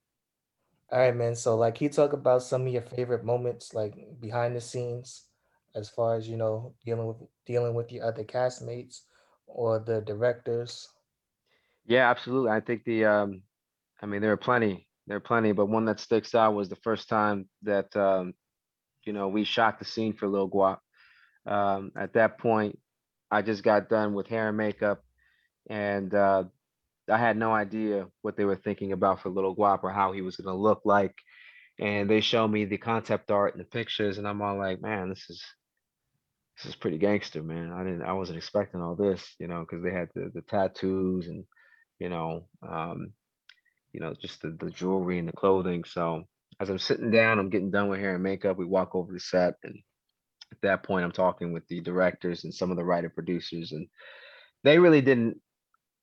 All 0.91 0.99
right, 0.99 1.15
man. 1.15 1.36
So 1.36 1.55
like, 1.58 1.75
can 1.75 1.86
you 1.86 1.89
talk 1.91 2.13
about 2.13 2.43
some 2.43 2.67
of 2.67 2.73
your 2.73 2.82
favorite 2.82 3.23
moments, 3.23 3.73
like 3.73 4.19
behind 4.19 4.55
the 4.55 4.62
scenes, 4.62 5.25
as 5.75 5.89
far 5.89 6.15
as 6.15 6.27
you 6.29 6.38
know, 6.38 6.73
dealing 6.86 7.08
with 7.08 7.17
dealing 7.45 7.73
with 7.75 7.91
your 7.91 8.05
other 8.05 8.23
castmates 8.23 9.01
or 9.47 9.79
the 9.79 10.01
directors. 10.01 10.89
Yeah, 11.89 12.10
absolutely. 12.12 12.52
I 12.52 12.62
think 12.62 12.86
the 12.86 13.06
um 13.06 13.43
I 14.04 14.08
mean 14.08 14.21
there 14.21 14.34
are 14.34 14.38
plenty. 14.38 14.88
There 15.08 15.17
are 15.17 15.21
plenty, 15.21 15.54
but 15.54 15.67
one 15.67 15.86
that 15.88 16.02
sticks 16.02 16.36
out 16.36 16.56
was 16.56 16.69
the 16.69 16.78
first 16.78 17.10
time 17.10 17.49
that 17.63 17.95
um, 17.97 18.36
you 19.06 19.13
know, 19.13 19.30
we 19.30 19.45
shot 19.45 19.80
the 19.80 19.86
scene 19.86 20.13
for 20.13 20.28
Lil 20.28 20.49
Guap. 20.49 20.80
Um, 21.47 21.91
at 21.97 22.13
that 22.13 22.39
point, 22.39 22.80
I 23.32 23.41
just 23.43 23.63
got 23.63 23.89
done 23.89 24.13
with 24.15 24.28
hair 24.28 24.49
and 24.49 24.58
makeup 24.58 25.04
and 25.69 26.13
uh 26.15 26.45
I 27.12 27.17
had 27.19 27.38
no 27.38 27.54
idea 27.54 28.08
what 28.23 28.38
they 28.38 28.45
were 28.45 28.58
thinking 28.58 28.93
about 28.93 29.21
for 29.21 29.30
Little 29.30 29.56
Guap 29.56 29.82
or 29.84 29.91
how 29.91 30.13
he 30.13 30.21
was 30.23 30.38
gonna 30.38 30.58
look 30.58 30.82
like. 30.86 31.15
And 31.80 32.10
they 32.10 32.21
showed 32.21 32.49
me 32.49 32.65
the 32.65 32.78
concept 32.80 33.32
art 33.32 33.56
and 33.56 33.62
the 33.62 33.67
pictures, 33.69 34.17
and 34.19 34.28
I'm 34.28 34.41
all 34.43 34.58
like, 34.58 34.82
man, 34.82 35.10
this 35.10 35.30
is 35.30 35.43
this 36.58 36.65
is 36.67 36.75
pretty 36.75 36.97
gangster, 36.97 37.41
man. 37.41 37.71
I 37.71 37.84
didn't 37.84 38.04
I 38.04 38.13
wasn't 38.13 38.38
expecting 38.38 38.82
all 38.82 38.95
this, 38.95 39.36
you 39.39 39.47
know, 39.47 39.62
because 39.62 39.84
they 39.84 39.91
had 39.91 40.10
the 40.15 40.32
the 40.34 40.41
tattoos 40.41 41.28
and 41.28 41.45
you 41.99 42.09
know, 42.09 42.45
um, 42.67 43.13
you 43.93 43.99
know, 43.99 44.13
just 44.13 44.41
the, 44.41 44.55
the 44.59 44.71
jewelry 44.71 45.19
and 45.19 45.27
the 45.27 45.33
clothing. 45.33 45.83
So 45.83 46.23
as 46.59 46.69
I'm 46.69 46.79
sitting 46.79 47.12
down, 47.12 47.39
I'm 47.39 47.49
getting 47.49 47.71
done 47.71 47.89
with 47.89 47.99
hair 47.99 48.15
and 48.15 48.23
makeup. 48.23 48.57
We 48.57 48.65
walk 48.65 48.95
over 48.95 49.12
the 49.13 49.19
set, 49.19 49.55
and 49.63 49.75
at 50.51 50.62
that 50.62 50.83
point, 50.83 51.05
I'm 51.05 51.12
talking 51.12 51.53
with 51.53 51.67
the 51.67 51.81
directors 51.81 52.43
and 52.43 52.53
some 52.53 52.71
of 52.71 52.77
the 52.77 52.85
writer 52.85 53.09
producers, 53.09 53.71
and 53.71 53.88
they 54.63 54.79
really 54.79 55.01
didn't 55.01 55.39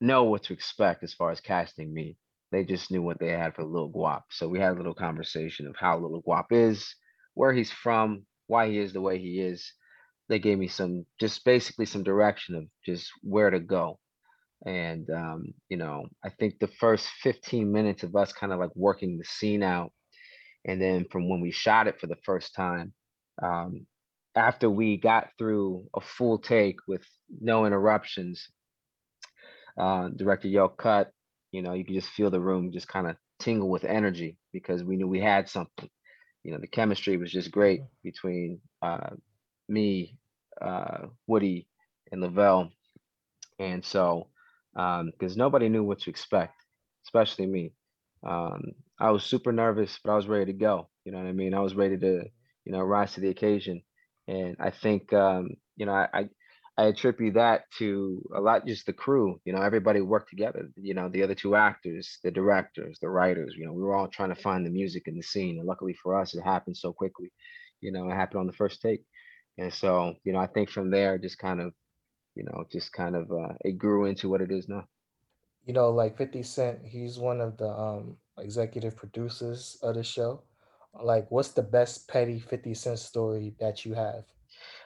know 0.00 0.24
what 0.24 0.44
to 0.44 0.52
expect 0.52 1.02
as 1.02 1.14
far 1.14 1.30
as 1.30 1.40
casting 1.40 1.92
me. 1.92 2.16
They 2.52 2.64
just 2.64 2.90
knew 2.90 3.02
what 3.02 3.18
they 3.18 3.30
had 3.30 3.54
for 3.54 3.64
Lil 3.64 3.90
Guap. 3.90 4.22
So 4.30 4.48
we 4.48 4.60
had 4.60 4.72
a 4.72 4.76
little 4.76 4.94
conversation 4.94 5.66
of 5.66 5.76
how 5.76 5.98
Lil 5.98 6.22
Guap 6.22 6.46
is, 6.50 6.94
where 7.34 7.52
he's 7.52 7.72
from, 7.72 8.24
why 8.46 8.68
he 8.68 8.78
is 8.78 8.92
the 8.92 9.00
way 9.00 9.18
he 9.18 9.40
is. 9.40 9.72
They 10.28 10.38
gave 10.38 10.58
me 10.58 10.68
some, 10.68 11.06
just 11.20 11.44
basically 11.44 11.86
some 11.86 12.02
direction 12.02 12.54
of 12.54 12.64
just 12.84 13.10
where 13.22 13.50
to 13.50 13.60
go. 13.60 13.98
And 14.64 15.08
um, 15.10 15.54
you 15.68 15.76
know, 15.76 16.06
I 16.24 16.30
think 16.30 16.58
the 16.58 16.68
first 16.68 17.08
15 17.22 17.70
minutes 17.70 18.02
of 18.02 18.16
us 18.16 18.32
kind 18.32 18.52
of 18.52 18.58
like 18.58 18.74
working 18.74 19.18
the 19.18 19.24
scene 19.24 19.62
out, 19.62 19.92
and 20.64 20.80
then 20.80 21.06
from 21.10 21.28
when 21.28 21.40
we 21.40 21.50
shot 21.50 21.86
it 21.86 22.00
for 22.00 22.06
the 22.06 22.16
first 22.24 22.54
time, 22.54 22.92
um, 23.42 23.86
after 24.34 24.68
we 24.70 24.96
got 24.96 25.28
through 25.38 25.84
a 25.94 26.00
full 26.00 26.38
take 26.38 26.76
with 26.88 27.02
no 27.40 27.66
interruptions, 27.66 28.48
uh, 29.78 30.08
director 30.08 30.48
yelled 30.48 30.76
cut. 30.78 31.12
You 31.52 31.62
know, 31.62 31.72
you 31.72 31.84
could 31.84 31.94
just 31.94 32.10
feel 32.10 32.30
the 32.30 32.40
room 32.40 32.72
just 32.72 32.88
kind 32.88 33.06
of 33.06 33.16
tingle 33.38 33.68
with 33.70 33.84
energy 33.84 34.36
because 34.52 34.82
we 34.82 34.96
knew 34.96 35.08
we 35.08 35.20
had 35.20 35.48
something. 35.48 35.88
You 36.44 36.52
know, 36.52 36.58
the 36.58 36.66
chemistry 36.66 37.16
was 37.16 37.32
just 37.32 37.50
great 37.50 37.80
between 38.04 38.60
uh, 38.82 39.10
me, 39.68 40.16
uh, 40.60 41.06
Woody, 41.26 41.66
and 42.12 42.20
Lovell. 42.20 42.70
And 43.58 43.84
so, 43.84 44.28
because 44.76 45.36
nobody 45.36 45.68
knew 45.68 45.84
what 45.84 46.00
to 46.00 46.10
expect, 46.10 46.54
especially 47.06 47.46
me. 47.46 47.72
Um, 48.26 48.72
I 49.00 49.10
was 49.10 49.24
super 49.24 49.52
nervous, 49.52 49.98
but 50.04 50.12
I 50.12 50.16
was 50.16 50.28
ready 50.28 50.46
to 50.52 50.58
go. 50.58 50.88
You 51.04 51.12
know 51.12 51.18
what 51.18 51.28
I 51.28 51.32
mean? 51.32 51.54
I 51.54 51.60
was 51.60 51.74
ready 51.74 51.98
to, 51.98 52.24
you 52.64 52.72
know, 52.72 52.80
rise 52.80 53.14
to 53.14 53.20
the 53.20 53.30
occasion. 53.30 53.82
And 54.28 54.56
I 54.60 54.70
think, 54.70 55.12
um, 55.12 55.50
you 55.76 55.86
know, 55.86 55.92
I, 55.92 56.08
I 56.12 56.28
I 56.78 56.86
attribute 56.88 57.34
that 57.34 57.62
to 57.78 58.22
a 58.36 58.40
lot 58.40 58.66
just 58.66 58.84
the 58.86 58.92
crew. 58.92 59.40
You 59.46 59.54
know, 59.54 59.62
everybody 59.62 60.02
worked 60.02 60.28
together. 60.30 60.68
You 60.76 60.94
know, 60.94 61.08
the 61.08 61.22
other 61.22 61.34
two 61.34 61.56
actors, 61.56 62.18
the 62.22 62.30
directors, 62.30 62.98
the 63.00 63.08
writers. 63.08 63.54
You 63.56 63.66
know, 63.66 63.72
we 63.72 63.82
were 63.82 63.94
all 63.96 64.08
trying 64.08 64.34
to 64.34 64.42
find 64.42 64.66
the 64.66 64.70
music 64.70 65.04
in 65.06 65.16
the 65.16 65.22
scene, 65.22 65.58
and 65.58 65.66
luckily 65.66 65.94
for 66.02 66.20
us, 66.20 66.34
it 66.34 66.42
happened 66.42 66.76
so 66.76 66.92
quickly. 66.92 67.32
You 67.80 67.92
know, 67.92 68.10
it 68.10 68.14
happened 68.14 68.40
on 68.40 68.46
the 68.46 68.52
first 68.52 68.82
take, 68.82 69.02
and 69.58 69.72
so 69.72 70.14
you 70.24 70.32
know, 70.32 70.38
I 70.38 70.48
think 70.48 70.70
from 70.70 70.90
there, 70.90 71.18
just 71.18 71.38
kind 71.38 71.60
of, 71.60 71.72
you 72.36 72.44
know, 72.44 72.64
just 72.72 72.92
kind 72.92 73.16
of 73.16 73.30
uh, 73.32 73.54
it 73.64 73.78
grew 73.78 74.06
into 74.06 74.28
what 74.28 74.42
it 74.42 74.52
is 74.52 74.68
now. 74.68 74.84
You 75.66 75.74
know, 75.74 75.90
like 75.90 76.16
50 76.16 76.42
Cent, 76.42 76.86
he's 76.86 77.18
one 77.18 77.40
of 77.42 77.58
the 77.58 77.68
um 77.68 78.16
executive 78.38 78.96
producers 78.96 79.78
of 79.82 79.94
the 79.96 80.02
show. 80.02 80.44
Like, 80.94 81.30
what's 81.30 81.50
the 81.52 81.62
best 81.62 82.08
petty 82.08 82.40
50 82.40 82.74
Cent 82.74 82.98
story 82.98 83.54
that 83.60 83.84
you 83.84 83.94
have? 83.94 84.24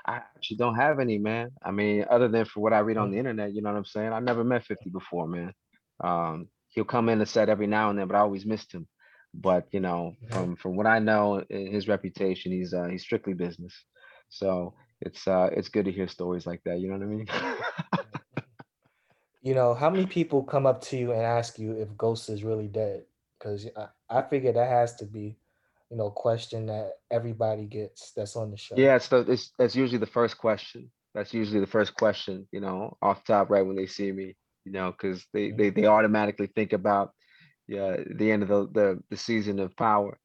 I 0.06 0.16
actually 0.16 0.56
don't 0.58 0.76
have 0.76 0.98
any, 1.00 1.18
man. 1.18 1.50
I 1.62 1.70
mean, 1.70 2.04
other 2.10 2.28
than 2.28 2.44
for 2.44 2.60
what 2.60 2.72
I 2.72 2.80
read 2.80 2.96
on 2.96 3.10
Mm, 3.10 3.12
the 3.12 3.18
internet, 3.18 3.52
you 3.54 3.62
know 3.62 3.70
what 3.70 3.78
I'm 3.78 3.84
saying? 3.84 4.12
I 4.12 4.20
never 4.20 4.44
met 4.44 4.64
50 4.64 4.90
before, 4.90 5.26
man. 5.28 5.52
Um, 6.02 6.48
he'll 6.68 6.84
come 6.84 7.08
in 7.08 7.18
the 7.18 7.26
set 7.26 7.48
every 7.48 7.66
now 7.66 7.90
and 7.90 7.98
then, 7.98 8.08
but 8.08 8.16
I 8.16 8.20
always 8.20 8.46
missed 8.46 8.72
him. 8.72 8.86
But 9.34 9.66
you 9.72 9.80
know, 9.80 10.16
mhm. 10.20 10.30
from 10.30 10.56
from 10.56 10.76
what 10.76 10.86
I 10.86 10.98
know, 10.98 11.44
his 11.50 11.88
reputation, 11.88 12.52
he's 12.52 12.74
uh 12.74 12.86
he's 12.86 13.02
strictly 13.02 13.34
business. 13.34 13.74
So 14.28 14.74
it's 15.00 15.26
uh 15.26 15.48
it's 15.52 15.68
good 15.68 15.86
to 15.86 15.92
hear 15.92 16.08
stories 16.08 16.46
like 16.46 16.62
that, 16.64 16.80
you 16.80 16.88
know 16.88 16.94
what 16.98 17.04
I 17.04 17.06
mean? 17.06 17.26
You 19.42 19.54
know, 19.54 19.74
how 19.74 19.88
many 19.88 20.06
people 20.06 20.42
come 20.42 20.66
up 20.66 20.82
to 20.82 20.96
you 20.96 21.12
and 21.12 21.22
ask 21.22 21.58
you 21.58 21.72
if 21.72 21.96
Ghost 21.96 22.28
is 22.28 22.44
really 22.44 22.68
dead? 22.68 23.04
Because 23.38 23.66
I, 23.76 23.86
I 24.18 24.22
figure 24.22 24.52
that 24.52 24.68
has 24.68 24.96
to 24.96 25.06
be, 25.06 25.36
you 25.90 25.96
know, 25.96 26.10
question 26.10 26.66
that 26.66 26.98
everybody 27.10 27.64
gets 27.64 28.12
that's 28.12 28.36
on 28.36 28.50
the 28.50 28.56
show. 28.56 28.76
Yeah, 28.76 28.96
it's 28.96 29.08
the 29.08 29.20
it's 29.20 29.52
that's 29.58 29.74
usually 29.74 29.98
the 29.98 30.06
first 30.06 30.36
question. 30.36 30.90
That's 31.14 31.32
usually 31.32 31.60
the 31.60 31.66
first 31.66 31.94
question, 31.94 32.46
you 32.52 32.60
know, 32.60 32.96
off 33.02 33.24
top 33.24 33.50
right 33.50 33.64
when 33.66 33.76
they 33.76 33.86
see 33.86 34.12
me, 34.12 34.36
you 34.64 34.72
know, 34.72 34.92
because 34.92 35.24
they, 35.32 35.48
Mhm. 35.50 35.56
they 35.56 35.70
they 35.70 35.86
automatically 35.86 36.48
think 36.54 36.72
about 36.72 37.12
yeah 37.66 37.96
the 38.16 38.30
end 38.30 38.42
of 38.42 38.48
the 38.48 38.68
the, 38.72 39.02
the 39.10 39.16
season 39.16 39.58
of 39.58 39.76
Power, 39.76 40.18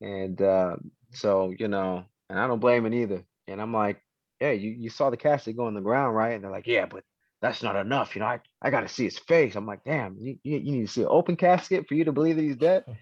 and 0.00 0.40
uh, 0.40 0.76
so 1.12 1.52
you 1.58 1.68
know, 1.68 2.04
and 2.30 2.38
I 2.40 2.46
don't 2.46 2.60
blame 2.60 2.86
it 2.86 2.94
either. 2.94 3.22
And 3.48 3.60
I'm 3.60 3.74
like, 3.74 4.00
yeah, 4.42 4.50
you 4.50 4.70
you 4.72 4.90
saw 4.90 5.08
the 5.08 5.16
casket 5.16 5.56
go 5.56 5.66
on 5.66 5.74
the 5.74 5.80
ground, 5.80 6.16
right? 6.16 6.34
And 6.34 6.42
they're 6.42 6.50
like, 6.50 6.66
yeah, 6.66 6.86
but 6.86 7.04
that's 7.40 7.62
not 7.62 7.76
enough, 7.76 8.16
you 8.16 8.20
know. 8.20 8.26
I 8.26 8.40
I 8.60 8.70
got 8.70 8.80
to 8.80 8.88
see 8.88 9.04
his 9.04 9.18
face. 9.18 9.54
I'm 9.54 9.66
like, 9.66 9.84
damn, 9.84 10.16
you, 10.18 10.36
you 10.42 10.58
you 10.58 10.72
need 10.72 10.86
to 10.86 10.92
see 10.92 11.02
an 11.02 11.08
open 11.10 11.36
casket 11.36 11.86
for 11.86 11.94
you 11.94 12.04
to 12.04 12.12
believe 12.12 12.36
that 12.36 12.42
he's 12.42 12.56
dead. 12.56 12.84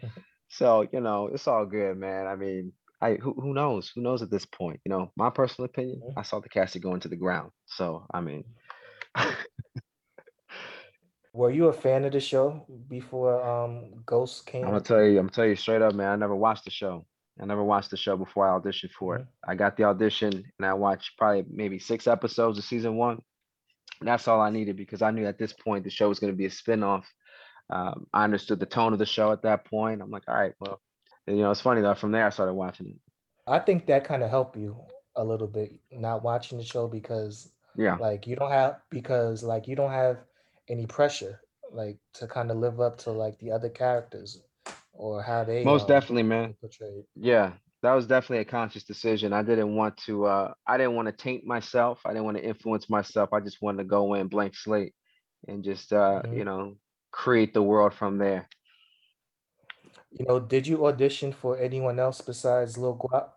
So, 0.53 0.85
you 0.93 1.01
know, 1.01 1.29
it's 1.33 1.47
all 1.47 1.65
good, 1.65 1.97
man. 1.97 2.27
I 2.27 2.35
mean, 2.35 2.73
I 3.01 3.15
who 3.15 3.35
who 3.35 3.55
knows? 3.55 3.93
Who 3.95 4.01
knows 4.01 4.21
at 4.21 4.33
this 4.33 4.45
point? 4.45 4.81
You 4.85 4.91
know, 4.91 5.13
my 5.17 5.31
personal 5.31 5.67
opinion. 5.67 6.03
I 6.17 6.23
saw 6.23 6.41
the 6.41 6.49
casket 6.49 6.83
go 6.83 6.93
into 6.93 7.07
the 7.07 7.15
ground. 7.15 7.53
So, 7.67 8.05
I 8.13 8.21
mean, 8.21 8.43
Were 11.33 11.53
you 11.53 11.69
a 11.69 11.73
fan 11.73 12.05
of 12.05 12.11
the 12.11 12.19
show 12.19 12.67
before 12.89 13.41
um 13.49 14.03
Ghost 14.05 14.51
am 14.53 14.63
gonna 14.63 14.81
tell 14.81 15.05
you, 15.05 15.21
I'm 15.21 15.27
gonna 15.27 15.31
tell 15.31 15.47
you 15.47 15.55
straight 15.55 15.83
up, 15.83 15.95
man. 15.95 16.09
I 16.09 16.17
never 16.17 16.35
watched 16.35 16.65
the 16.65 16.73
show. 16.73 17.07
I 17.41 17.47
never 17.47 17.65
watched 17.65 17.91
the 17.91 17.97
show 17.97 18.17
before 18.17 18.47
I 18.49 18.59
auditioned 18.59 18.91
for 18.93 19.17
it. 19.17 19.23
Mhm. 19.23 19.29
I 19.49 19.55
got 19.55 19.77
the 19.77 19.85
audition 19.85 20.33
and 20.59 20.67
I 20.67 20.75
watched 20.75 21.17
probably 21.17 21.45
maybe 21.49 21.79
six 21.79 22.07
episodes 22.07 22.59
of 22.59 22.65
season 22.65 22.97
one. 22.97 23.23
And 24.01 24.09
that's 24.09 24.29
all 24.29 24.41
I 24.41 24.51
needed 24.51 24.77
because 24.77 25.03
I 25.03 25.11
knew 25.11 25.27
at 25.27 25.39
this 25.39 25.53
point 25.53 25.85
the 25.85 25.91
show 25.91 26.09
was 26.09 26.19
gonna 26.21 26.33
be 26.33 26.47
a 26.47 26.51
spin-off. 26.51 27.07
Um, 27.71 28.07
I 28.13 28.25
understood 28.25 28.61
the 28.61 28.67
tone 28.67 28.93
of 28.93 28.99
the 28.99 29.07
show 29.07 29.33
at 29.33 29.43
that 29.43 29.65
point. 29.65 30.03
I'm 30.03 30.11
like, 30.11 30.25
all 30.29 30.35
right, 30.35 30.55
well, 30.61 30.81
and, 31.27 31.37
you 31.37 31.43
know, 31.43 31.51
it's 31.51 31.61
funny 31.61 31.81
though. 31.81 31.95
From 31.95 32.11
there, 32.13 32.27
I 32.27 32.31
started 32.31 32.55
watching 32.55 32.89
it. 32.89 32.97
I 33.47 33.59
think 33.59 33.87
that 33.87 34.05
kind 34.05 34.23
of 34.23 34.31
helped 34.31 34.57
you 34.57 34.77
a 35.17 35.25
little 35.25 35.47
bit 35.47 35.73
not 35.93 36.23
watching 36.23 36.59
the 36.59 36.65
show 36.65 36.89
because 36.89 37.53
Yeah. 37.77 37.97
like 37.97 38.27
you 38.27 38.37
don't 38.37 38.51
have 38.51 38.81
because 38.91 39.43
like 39.43 39.69
you 39.69 39.77
don't 39.77 39.93
have 39.93 40.19
any 40.69 40.87
pressure 40.87 41.41
like 41.73 41.99
to 42.15 42.27
kind 42.27 42.51
of 42.51 42.57
live 42.57 42.81
up 42.81 42.97
to 42.99 43.13
like 43.13 43.39
the 43.39 43.51
other 43.53 43.69
characters 43.69 44.43
or 45.01 45.23
how 45.23 45.43
they 45.45 45.65
Most 45.65 45.83
um 45.83 45.89
definitely, 45.89 46.23
man. 46.25 46.55
portrayed. 46.61 47.05
Yeah, 47.17 47.53
that 47.83 47.95
was 47.95 48.07
definitely 48.07 48.43
a 48.43 48.45
conscious 48.45 48.85
decision. 48.85 49.33
I 49.33 49.43
didn't 49.43 49.75
want 49.75 49.97
to 50.07 50.27
uh 50.27 50.53
I 50.67 50.77
didn't 50.77 50.95
want 50.95 51.09
to 51.09 51.13
taint 51.13 51.45
myself. 51.45 52.01
I 52.05 52.11
didn't 52.11 52.25
want 52.27 52.37
to 52.37 52.45
influence 52.45 52.91
myself. 52.91 53.33
I 53.33 53.41
just 53.41 53.63
wanted 53.63 53.79
to 53.79 53.85
go 53.89 54.15
in 54.15 54.29
blank 54.29 54.55
slate 54.55 54.95
and 55.49 55.65
just 55.65 55.93
uh, 55.93 56.21
Mhm. 56.23 56.37
you 56.37 56.45
know, 56.45 56.77
create 57.11 57.55
the 57.55 57.63
world 57.63 57.95
from 57.95 58.19
there. 58.19 58.47
You 60.13 60.27
know, 60.27 60.39
did 60.39 60.67
you 60.67 60.87
audition 60.87 61.33
for 61.33 61.57
anyone 61.57 61.99
else 61.99 62.21
besides 62.21 62.77
Lil 62.77 62.97
Guap? 62.97 63.31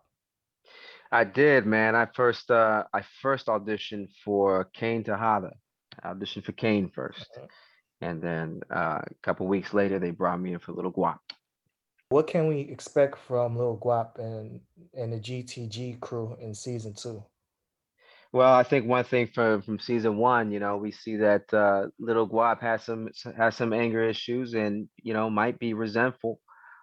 I 1.10 1.24
did, 1.24 1.64
man. 1.64 1.94
I 1.96 2.06
first 2.06 2.50
uh 2.50 2.84
I 2.92 3.02
first 3.22 3.46
auditioned 3.46 4.08
for 4.24 4.64
Cane 4.74 5.02
Tejada. 5.04 5.52
I 6.02 6.12
auditioned 6.12 6.44
for 6.44 6.52
Kane 6.52 6.90
first. 6.90 7.26
Mhm. 7.38 7.48
And 8.00 8.20
then 8.20 8.60
uh, 8.70 9.00
a 9.00 9.14
couple 9.22 9.46
weeks 9.46 9.72
later 9.72 9.98
they 9.98 10.10
brought 10.10 10.38
me 10.40 10.52
in 10.52 10.58
for 10.58 10.72
Little 10.72 10.92
Guap. 10.92 11.20
What 12.08 12.26
can 12.26 12.46
we 12.46 12.60
expect 12.60 13.18
from 13.18 13.56
Lil 13.56 13.78
Guap 13.78 14.18
and 14.18 14.60
and 14.94 15.12
the 15.12 15.18
GTG 15.20 16.00
crew 16.00 16.36
in 16.40 16.54
season 16.54 16.94
two? 16.94 17.24
Well, 18.32 18.52
I 18.52 18.64
think 18.64 18.86
one 18.86 19.04
thing 19.04 19.28
from 19.28 19.62
from 19.62 19.78
season 19.78 20.16
one, 20.16 20.50
you 20.50 20.58
know, 20.58 20.76
we 20.76 20.90
see 20.90 21.16
that 21.16 21.52
uh, 21.54 21.86
little 22.00 22.28
Guap 22.28 22.60
has 22.62 22.84
some 22.84 23.08
has 23.36 23.56
some 23.56 23.72
anger 23.72 24.02
issues, 24.02 24.54
and 24.54 24.88
you 25.02 25.14
know, 25.14 25.30
might 25.30 25.58
be 25.58 25.72
resentful, 25.72 26.40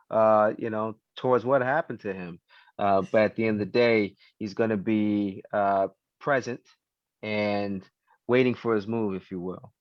uh, 0.09 0.53
you 0.57 0.69
know, 0.69 0.95
towards 1.17 1.43
what 1.45 1.61
happened 1.61 1.99
to 2.01 2.13
him. 2.13 2.39
Uh, 2.79 3.01
but 3.11 3.21
at 3.21 3.35
the 3.35 3.45
end 3.45 3.61
of 3.61 3.67
the 3.67 3.71
day, 3.71 4.15
he's 4.37 4.53
going 4.53 4.69
to 4.69 4.77
be 4.77 5.43
uh, 5.53 5.87
present 6.19 6.61
and 7.21 7.83
waiting 8.27 8.55
for 8.55 8.73
his 8.75 8.87
move, 8.87 9.15
if 9.15 9.29
you 9.29 9.39
will. 9.41 9.73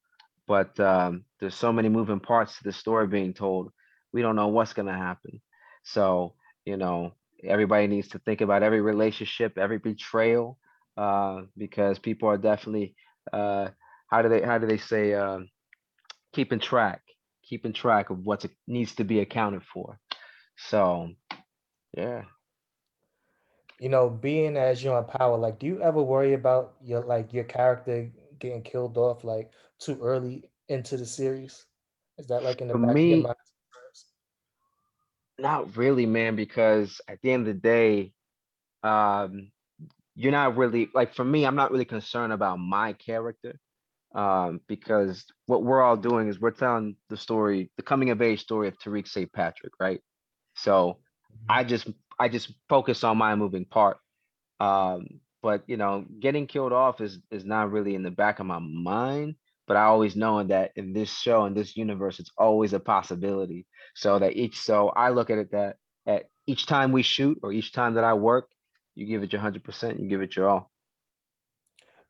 But 0.48 0.79
um, 0.81 1.24
there's 1.38 1.55
so 1.55 1.72
many 1.72 1.88
moving 1.88 2.20
parts 2.20 2.59
to 2.59 2.64
the 2.64 2.72
story 2.72 3.07
being 3.07 3.33
told. 3.33 3.72
We 4.12 4.23
don't 4.23 4.37
know 4.37 4.49
what's 4.49 4.73
going 4.73 4.87
to 4.87 4.92
happen. 4.94 5.40
So, 5.85 6.35
you 6.64 6.77
know, 6.77 7.12
everybody 7.44 7.87
needs 7.87 8.09
to 8.09 8.18
think 8.18 8.40
about 8.40 8.62
every 8.62 8.81
relationship, 8.81 9.59
every 9.59 9.79
betrayal, 9.79 10.59
uh, 10.96 11.42
because 11.57 11.99
people 11.99 12.29
are 12.29 12.38
definitely 12.38 12.94
uh, 13.33 13.68
how 14.09 14.23
do 14.23 14.29
they 14.29 14.42
how 14.42 14.59
do 14.59 14.66
they 14.66 14.79
say 14.79 15.14
um 15.14 15.49
keeping 16.33 16.61
track, 16.61 17.01
keeping 17.42 17.73
track 17.73 18.11
of 18.11 18.18
what 18.25 18.44
needs 18.66 18.94
to 18.96 19.05
be 19.05 19.20
accounted 19.20 19.62
for. 19.64 19.99
So, 20.57 21.11
yeah. 21.96 22.23
You 23.81 23.88
know, 23.88 24.09
being 24.11 24.57
as 24.57 24.83
you're 24.83 24.99
in 24.99 25.05
power, 25.05 25.37
like, 25.37 25.59
do 25.59 25.66
you 25.66 25.81
ever 25.83 26.03
worry 26.03 26.35
about 26.35 26.75
your 26.83 27.03
like 27.05 27.33
your 27.33 27.44
character 27.44 28.11
getting 28.38 28.62
killed 28.62 28.96
off 28.99 29.25
like 29.25 29.53
too 29.79 29.99
early 30.03 30.51
into 30.68 30.96
the 30.96 31.07
series? 31.07 31.66
Is 32.18 32.29
that 32.29 32.42
like 32.44 32.61
in 32.61 32.68
the 32.68 32.75
For 32.75 32.79
back 32.79 33.01
of 33.03 33.09
your 33.09 33.18
me, 33.18 33.18
mind? 33.18 33.37
Not 35.40 35.76
really, 35.76 36.07
man, 36.07 36.37
because 36.37 37.00
at 37.09 37.18
the 37.22 37.33
end 37.33 37.48
of 37.48 37.55
the 37.55 37.61
day, 37.61 38.12
um, 38.83 39.50
you're 40.14 40.33
not 40.33 40.57
really 40.57 40.90
like 40.94 41.14
for 41.14 41.24
me, 41.24 41.44
I'm 41.44 41.57
not 41.57 41.72
really 41.72 41.85
concerned 41.85 42.33
about 42.33 42.59
my 42.59 42.92
character. 42.94 43.59
Um, 44.14 44.61
because 44.66 45.24
what 45.46 45.62
we're 45.62 45.83
all 45.83 45.96
doing 45.96 46.29
is 46.29 46.40
we're 46.40 46.50
telling 46.50 46.96
the 47.11 47.16
story, 47.16 47.70
the 47.76 47.85
coming 47.85 48.11
of 48.11 48.20
age 48.20 48.40
story 48.42 48.66
of 48.68 48.76
Tariq 48.79 49.07
St. 49.07 49.33
Patrick, 49.33 49.72
right? 49.81 50.00
So 50.57 50.98
I 51.48 51.64
just 51.64 51.88
I 52.18 52.29
just 52.29 52.53
focus 52.68 53.05
on 53.05 53.18
my 53.18 53.35
moving 53.37 53.64
part. 53.64 53.98
Um, 54.59 55.20
but 55.42 55.62
you 55.66 55.76
know, 55.76 56.05
getting 56.20 56.46
killed 56.46 56.72
off 56.72 57.00
is 57.00 57.18
is 57.31 57.44
not 57.44 57.70
really 57.70 57.94
in 57.94 58.03
the 58.03 58.11
back 58.11 58.40
of 58.40 58.46
my 58.46 58.59
mind. 58.59 59.37
But 59.66 59.76
I 59.76 59.85
always 59.85 60.16
knowing 60.16 60.48
that 60.48 60.72
in 60.74 60.92
this 60.92 61.11
show, 61.16 61.46
in 61.46 61.55
this 61.55 61.76
universe, 61.76 62.18
it's 62.18 62.33
always 62.37 62.72
a 62.72 62.81
possibility. 62.81 63.66
So 64.01 64.19
that 64.19 64.37
each 64.37 64.59
so 64.59 64.89
I 64.91 65.11
look 65.11 65.31
at 65.31 65.39
it 65.39 65.53
that 65.53 65.77
at 66.07 66.31
each 66.47 66.67
time 66.67 66.93
we 66.93 67.03
shoot 67.03 67.39
or 67.43 67.53
each 67.53 67.73
time 67.73 67.95
that 67.95 68.05
I 68.05 68.15
work, 68.15 68.51
you 68.95 69.07
give 69.07 69.23
it 69.23 69.33
your 69.33 69.43
hundred 69.43 69.65
percent, 69.65 70.01
you 70.01 70.09
give 70.09 70.23
it 70.23 70.37
your 70.37 70.49
all. 70.49 70.71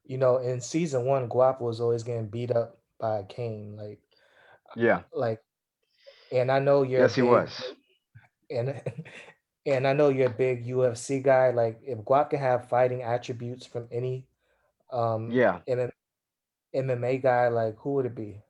You 0.04 0.18
know, 0.18 0.38
in 0.38 0.60
season 0.60 1.04
one, 1.04 1.28
Guap 1.28 1.60
was 1.60 1.80
always 1.80 2.02
getting 2.02 2.28
beat 2.28 2.50
up 2.50 2.78
by 2.98 3.24
Cane, 3.24 3.76
like 3.76 4.00
Yeah. 4.74 5.02
like, 5.12 5.40
and 6.32 6.50
I 6.50 6.58
know 6.60 6.82
you're 6.82 7.08
Yes, 7.08 7.14
he 7.14 7.22
was. 7.22 7.74
and 8.50 8.82
and 9.66 9.86
I 9.86 9.92
know 9.92 10.08
you're 10.08 10.28
a 10.28 10.30
big 10.30 10.66
UFC 10.66 11.20
guy. 11.20 11.50
Like, 11.50 11.80
if 11.82 11.98
Guap 12.00 12.30
can 12.30 12.40
have 12.40 12.68
fighting 12.68 13.02
attributes 13.02 13.66
from 13.66 13.88
any 13.92 14.26
um 14.92 15.40
Yeah. 15.40 15.62
and 15.66 15.80
an 15.80 15.92
MMA 16.74 17.18
guy, 17.18 17.48
like 17.48 17.76
who 17.78 17.94
would 17.94 18.06
it 18.06 18.14
be? 18.14 18.42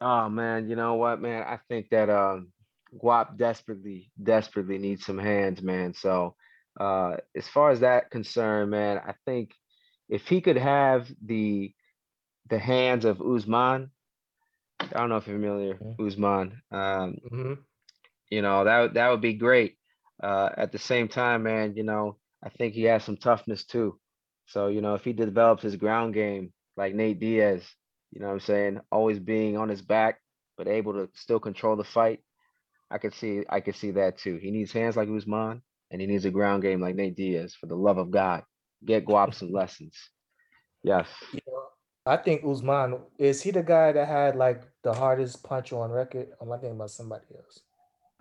Oh 0.00 0.28
man, 0.28 0.68
you 0.68 0.76
know 0.76 0.94
what, 0.94 1.20
man? 1.20 1.42
I 1.44 1.58
think 1.68 1.90
that 1.90 2.10
um 2.10 2.52
Guap 2.94 3.36
desperately, 3.36 4.10
desperately 4.22 4.78
needs 4.78 5.04
some 5.04 5.18
hands, 5.18 5.62
man. 5.62 5.94
So 5.94 6.34
uh 6.80 7.16
as 7.36 7.48
far 7.48 7.70
as 7.70 7.80
that 7.80 8.10
concerned, 8.10 8.70
man, 8.70 8.98
I 8.98 9.14
think 9.24 9.52
if 10.08 10.26
he 10.28 10.40
could 10.40 10.56
have 10.58 11.10
the 11.24 11.74
the 12.48 12.58
hands 12.58 13.04
of 13.04 13.20
Usman, 13.22 13.90
I 14.80 14.86
don't 15.00 15.08
know 15.08 15.16
if 15.16 15.26
you're 15.26 15.36
familiar, 15.36 15.80
Mhm. 15.80 15.96
Usman. 15.98 16.62
Um, 16.70 17.16
hmm 17.28 17.54
you 18.30 18.42
know, 18.42 18.64
that 18.64 18.94
that 18.94 19.10
would 19.10 19.20
be 19.20 19.34
great. 19.34 19.76
Uh 20.22 20.50
at 20.56 20.72
the 20.72 20.78
same 20.78 21.08
time, 21.08 21.42
man, 21.42 21.74
you 21.76 21.82
know, 21.84 22.18
I 22.42 22.48
think 22.50 22.74
he 22.74 22.84
has 22.84 23.04
some 23.04 23.16
toughness 23.16 23.64
too. 23.64 23.98
So, 24.46 24.68
you 24.68 24.80
know, 24.80 24.94
if 24.94 25.04
he 25.04 25.12
develops 25.12 25.62
his 25.62 25.76
ground 25.76 26.14
game 26.14 26.52
like 26.76 26.94
Nate 26.94 27.20
Diaz, 27.20 27.64
you 28.12 28.20
know 28.20 28.28
what 28.28 28.34
I'm 28.34 28.40
saying, 28.40 28.80
always 28.90 29.18
being 29.18 29.56
on 29.56 29.68
his 29.68 29.82
back, 29.82 30.20
but 30.56 30.68
able 30.68 30.92
to 30.94 31.08
still 31.14 31.40
control 31.40 31.76
the 31.76 31.84
fight, 31.84 32.20
I 32.92 32.98
could 32.98 33.14
see 33.14 33.44
I 33.48 33.60
could 33.60 33.76
see 33.76 33.92
that 33.92 34.18
too. 34.18 34.36
He 34.36 34.50
needs 34.50 34.72
hands 34.72 34.96
like 34.96 35.08
Usman 35.08 35.62
and 35.90 36.00
he 36.00 36.06
needs 36.06 36.24
a 36.24 36.30
ground 36.30 36.62
game 36.62 36.80
like 36.80 36.94
Nate 36.96 37.16
Diaz 37.16 37.54
for 37.54 37.66
the 37.66 37.74
love 37.76 37.98
of 37.98 38.10
God. 38.10 38.44
Get 38.84 39.06
Guap 39.06 39.34
some 39.34 39.52
lessons. 39.52 39.96
Yes. 40.82 41.08
You 41.32 41.40
know, 41.46 41.64
I 42.06 42.16
think 42.16 42.42
Usman 42.44 42.98
is 43.18 43.42
he 43.42 43.50
the 43.50 43.62
guy 43.62 43.92
that 43.92 44.08
had 44.08 44.36
like 44.36 44.62
the 44.82 44.92
hardest 44.92 45.42
punch 45.44 45.72
on 45.72 45.90
record? 45.90 46.28
Or 46.38 46.46
am 46.46 46.52
I 46.52 46.56
thinking 46.58 46.76
about 46.76 46.90
somebody 46.90 47.26
else? 47.36 47.60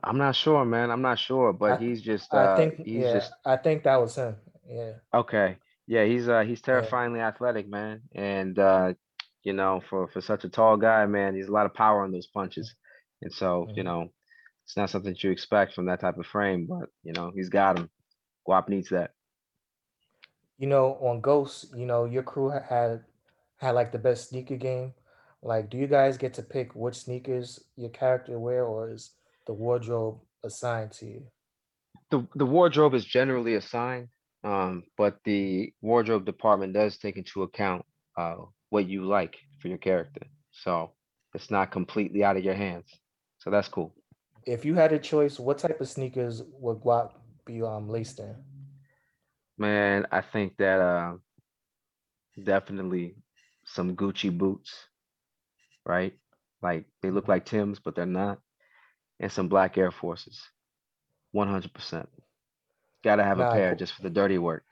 I'm 0.04 0.18
not 0.18 0.36
sure, 0.36 0.66
man. 0.66 0.92
I'm 0.92 1.02
not 1.02 1.20
sure, 1.20 1.54
but 1.54 1.74
I 1.74 1.78
he's 1.78 2.02
just 2.02 2.34
I 2.34 2.46
uh 2.46 2.58
think 2.58 2.78
he's 2.78 3.04
yeah, 3.04 3.14
just 3.14 3.34
I 3.46 3.58
think 3.58 3.84
that 3.84 4.00
was 4.02 4.16
him. 4.16 4.36
Yeah, 4.70 4.94
okay. 5.14 5.58
Yeah, 5.88 6.06
he's 6.06 6.28
uh 6.30 6.42
he's 6.42 6.62
yeah. 6.62 6.66
terrifyingly 6.66 7.20
athletic, 7.20 7.68
man. 7.70 8.02
And 8.16 8.58
uh, 8.58 8.94
you 9.44 9.54
know, 9.54 9.82
for 9.90 10.08
for 10.08 10.22
such 10.22 10.44
a 10.44 10.50
tall 10.50 10.78
guy, 10.78 11.06
man, 11.06 11.36
he's 11.36 11.48
a 11.48 11.52
lot 11.52 11.66
of 11.66 11.74
power 11.74 12.06
in 12.06 12.12
those 12.12 12.28
punches. 12.28 12.74
And 13.22 13.34
so, 13.34 13.68
you 13.76 13.84
mhm. 13.84 13.86
know, 13.86 14.14
it's 14.72 14.78
not 14.78 14.90
something 14.90 15.12
that 15.12 15.22
you 15.22 15.32
expect 15.32 15.74
from 15.74 15.88
that 15.88 16.00
type 16.00 16.18
of 16.18 16.26
frame, 16.26 16.66
but 16.66 16.88
you 17.04 17.12
know, 17.12 17.30
he's 17.36 17.50
got 17.50 17.78
him. 17.78 17.90
Guap 18.48 18.70
needs 18.70 18.88
that. 18.88 19.12
You 20.58 20.68
know, 20.68 20.94
on 21.02 21.20
Ghost, 21.20 21.76
you 21.76 21.86
know, 21.86 22.06
your 22.06 22.24
crew 22.24 22.50
had 22.50 23.04
had 23.58 23.72
like 23.72 23.92
the 23.92 24.00
best 24.00 24.30
sneaker 24.30 24.56
game. 24.56 24.94
Like, 25.42 25.70
do 25.70 25.78
you 25.78 25.88
guys 25.88 26.18
get 26.18 26.34
to 26.36 26.42
pick 26.42 26.74
which 26.74 26.96
sneakers 26.96 27.62
your 27.76 27.90
character 27.90 28.40
wear, 28.40 28.64
or 28.64 28.90
is 28.90 29.12
the 29.46 29.52
wardrobe 29.52 30.22
assigned 30.42 30.94
to 30.94 31.06
you? 31.06 31.24
The 32.10 32.26
the 32.36 32.46
wardrobe 32.46 32.94
is 32.94 33.04
generally 33.04 33.56
assigned, 33.56 34.08
um, 34.46 34.84
but 34.98 35.18
the 35.26 35.74
wardrobe 35.82 36.24
department 36.24 36.72
does 36.72 36.98
take 36.98 37.18
into 37.18 37.44
account 37.44 37.84
uh 38.18 38.36
what 38.70 38.88
you 38.88 39.04
like 39.04 39.36
for 39.60 39.68
your 39.68 39.80
character. 39.80 40.28
So 40.52 40.94
it's 41.34 41.52
not 41.52 41.72
completely 41.72 42.24
out 42.24 42.38
of 42.38 42.46
your 42.46 42.56
hands. 42.56 42.88
So 43.40 43.50
that's 43.50 43.68
cool. 43.68 43.94
If 44.46 44.66
you 44.66 44.76
had 44.76 44.92
a 44.92 45.00
choice, 45.00 45.40
what 45.40 45.60
type 45.60 45.80
of 45.82 45.88
sneakers 45.88 46.42
would 46.60 46.78
Guap 46.80 47.14
be 47.46 47.62
um 47.62 47.90
laced 47.90 48.20
in? 48.20 48.36
Man, 49.58 50.08
I 50.12 50.22
think 50.22 50.58
that 50.58 50.80
uh 50.80 51.14
definitely 52.44 53.16
some 53.66 53.96
Gucci 53.96 54.36
boots, 54.36 54.74
right? 55.86 56.14
Like 56.62 56.86
they 57.02 57.12
look 57.12 57.28
like 57.28 57.46
Tim's, 57.46 57.80
but 57.80 57.96
they're 57.96 58.06
not. 58.06 58.40
And 59.20 59.32
some 59.32 59.48
black 59.48 59.78
Air 59.78 59.92
Forces. 59.92 60.42
100%. 61.36 62.08
Gotta 63.04 63.24
have 63.24 63.40
a 63.40 63.50
pair 63.52 63.76
just 63.76 63.94
for 63.94 64.02
the 64.02 64.10
dirty 64.10 64.38
work. 64.38 64.64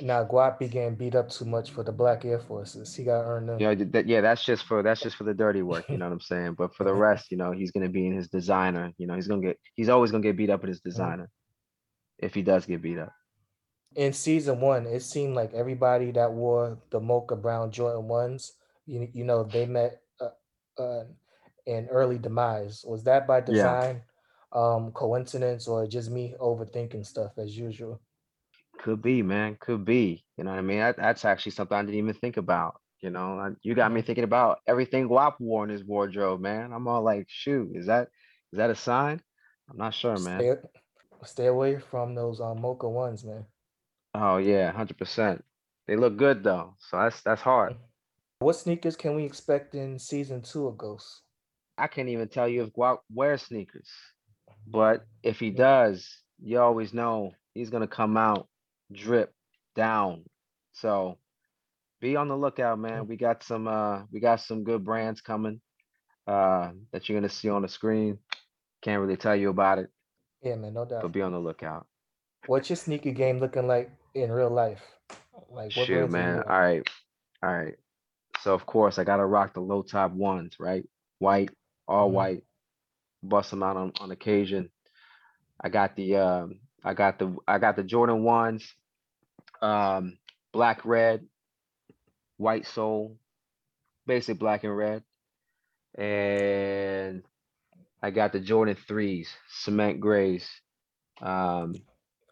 Nah, 0.00 0.24
Guap 0.24 0.58
be 0.58 0.68
getting 0.68 0.94
beat 0.96 1.14
up 1.14 1.28
too 1.28 1.44
much 1.44 1.70
for 1.70 1.82
the 1.82 1.92
black 1.92 2.24
Air 2.24 2.40
Forces. 2.40 2.94
He 2.94 3.04
got 3.04 3.22
earned 3.24 3.48
them. 3.48 3.60
You 3.60 3.66
know, 3.68 3.84
that, 3.92 4.06
yeah, 4.06 4.20
that's 4.20 4.44
just 4.44 4.64
for 4.64 4.82
that's 4.82 5.02
just 5.02 5.16
for 5.16 5.24
the 5.24 5.34
dirty 5.34 5.62
work. 5.62 5.86
You 5.90 5.98
know 5.98 6.06
what 6.06 6.12
I'm 6.12 6.20
saying? 6.20 6.54
But 6.54 6.74
for 6.74 6.84
the 6.84 6.94
rest, 6.94 7.30
you 7.30 7.36
know, 7.36 7.52
he's 7.52 7.70
gonna 7.72 7.88
be 7.88 8.06
in 8.06 8.14
his 8.14 8.28
designer. 8.28 8.92
You 8.98 9.06
know, 9.06 9.14
he's 9.14 9.28
gonna 9.28 9.42
get 9.42 9.58
he's 9.74 9.88
always 9.88 10.10
gonna 10.10 10.22
get 10.22 10.36
beat 10.36 10.50
up 10.50 10.62
in 10.64 10.68
his 10.68 10.80
designer 10.80 11.30
if 12.18 12.34
he 12.34 12.42
does 12.42 12.66
get 12.66 12.82
beat 12.82 12.98
up. 12.98 13.12
in 13.96 14.12
season 14.12 14.60
one, 14.60 14.86
it 14.86 15.00
seemed 15.02 15.34
like 15.34 15.52
everybody 15.54 16.10
that 16.12 16.32
wore 16.32 16.78
the 16.90 17.00
mocha 17.00 17.36
brown 17.36 17.70
Jordan 17.70 18.08
ones, 18.08 18.52
you, 18.86 19.08
you 19.12 19.24
know, 19.24 19.44
they 19.44 19.66
met 19.66 20.02
uh, 20.20 20.82
uh, 20.82 21.04
an 21.66 21.88
early 21.90 22.18
demise. 22.18 22.84
Was 22.86 23.04
that 23.04 23.26
by 23.26 23.40
Yeah. 23.48 23.76
design, 23.78 24.02
um, 24.52 24.92
coincidence, 24.92 25.66
or 25.68 25.86
just 25.86 26.10
me 26.10 26.34
overthinking 26.40 27.06
stuff 27.06 27.32
as 27.38 27.56
usual? 27.56 28.00
Could 28.78 29.02
be, 29.02 29.22
man. 29.22 29.56
Could 29.60 29.84
be. 29.84 30.24
You 30.36 30.44
know 30.44 30.50
what 30.50 30.58
I 30.58 30.62
mean? 30.62 30.78
That, 30.78 30.96
that's 30.96 31.24
actually 31.24 31.52
something 31.52 31.76
I 31.76 31.82
didn't 31.82 31.94
even 31.96 32.14
think 32.14 32.36
about. 32.36 32.80
You 33.00 33.10
know, 33.10 33.38
I- 33.38 33.56
you 33.62 33.74
got 33.74 33.92
me 33.92 34.02
thinking 34.02 34.24
about 34.24 34.60
everything 34.66 35.08
Guap 35.08 35.34
wore 35.38 35.64
in 35.64 35.70
his 35.70 35.84
wardrobe, 35.84 36.40
man. 36.40 36.72
I'm 36.72 36.88
all 36.88 37.02
like, 37.02 37.26
shoot, 37.28 37.70
is 37.74 37.86
that 37.86 38.08
is 38.52 38.58
that 38.58 38.70
a 38.70 38.74
sign? 38.74 39.20
I'm 39.68 39.76
not 39.76 39.94
sure, 39.94 40.18
man. 40.18 40.40
Stay 40.40 40.54
stay 41.24 41.46
away 41.46 41.78
from 41.78 42.14
those 42.14 42.40
um, 42.40 42.60
mocha 42.60 42.88
ones, 42.88 43.24
man. 43.24 43.44
Oh 44.14 44.38
yeah, 44.38 44.70
hundred 44.72 44.96
percent. 44.98 45.44
They 45.86 45.96
look 45.96 46.16
good 46.16 46.42
though, 46.42 46.76
so 46.78 46.98
that's 46.98 47.20
that's 47.22 47.42
hard. 47.42 47.76
What 48.38 48.56
sneakers 48.56 48.96
can 48.96 49.14
we 49.16 49.24
expect 49.24 49.74
in 49.74 49.98
season 49.98 50.42
two 50.42 50.66
of 50.66 50.78
Ghost? 50.78 51.22
I 51.76 51.88
can't 51.88 52.08
even 52.08 52.28
tell 52.28 52.48
you 52.48 52.62
if 52.62 52.72
Guap 52.72 52.98
wears 53.12 53.42
sneakers, 53.42 53.90
but 54.66 55.04
if 55.22 55.40
he 55.40 55.50
does, 55.50 56.08
you 56.42 56.60
always 56.60 56.94
know 56.94 57.32
he's 57.54 57.70
gonna 57.70 57.86
come 57.88 58.16
out 58.16 58.48
drip 58.94 59.32
down. 59.76 60.24
So 60.72 61.18
be 62.00 62.16
on 62.16 62.28
the 62.28 62.36
lookout, 62.36 62.78
man. 62.78 63.06
We 63.06 63.16
got 63.16 63.42
some 63.44 63.68
uh 63.68 64.02
we 64.12 64.20
got 64.20 64.40
some 64.40 64.64
good 64.64 64.84
brands 64.84 65.20
coming 65.20 65.60
uh 66.26 66.70
that 66.92 67.08
you're 67.08 67.18
gonna 67.18 67.28
see 67.30 67.48
on 67.50 67.62
the 67.62 67.68
screen. 67.68 68.18
Can't 68.82 69.00
really 69.00 69.16
tell 69.16 69.36
you 69.36 69.50
about 69.50 69.78
it, 69.78 69.90
Yeah, 70.42 70.56
man, 70.56 70.74
no 70.74 70.84
doubt. 70.84 71.02
but 71.02 71.12
be 71.12 71.22
on 71.22 71.32
the 71.32 71.38
lookout. 71.38 71.86
What's 72.46 72.70
your 72.70 72.76
sneaker 72.76 73.12
game 73.12 73.40
looking 73.40 73.66
like 73.66 73.90
in 74.14 74.30
real 74.32 74.50
life? 74.50 74.82
Like 75.50 75.76
what 75.76 75.86
Shoot, 75.86 75.90
brands 75.90 76.16
are 76.16 76.22
you 76.22 76.34
man. 76.34 76.42
All 76.48 76.60
right. 76.60 76.88
All 77.42 77.52
right. 77.56 77.74
So 78.40 78.54
of 78.54 78.66
course 78.66 78.98
I 78.98 79.04
gotta 79.04 79.26
rock 79.26 79.54
the 79.54 79.60
low 79.60 79.82
top 79.82 80.12
ones, 80.12 80.56
right? 80.60 80.84
White, 81.18 81.50
all 81.88 82.10
Mhm. 82.10 82.12
white, 82.12 82.44
bust 83.22 83.50
them 83.50 83.62
out 83.62 83.76
on, 83.76 83.92
on 84.00 84.10
occasion. 84.10 84.70
I 85.60 85.68
got 85.68 85.96
the 85.96 86.16
um 86.16 86.60
I 86.84 86.94
got 86.94 87.18
the 87.18 87.36
I 87.48 87.58
got 87.58 87.76
the 87.76 87.84
Jordan 87.84 88.22
ones, 88.24 88.74
um, 89.64 90.18
black, 90.52 90.84
red, 90.84 91.26
white 92.36 92.66
sole, 92.66 93.16
basic 94.06 94.38
black 94.38 94.64
and 94.64 94.76
red. 94.76 95.02
And 95.96 97.22
I 98.02 98.10
got 98.10 98.32
the 98.32 98.40
Jordan 98.40 98.76
threes, 98.76 99.30
cement 99.48 100.00
grays. 100.00 100.48
Um, 101.22 101.82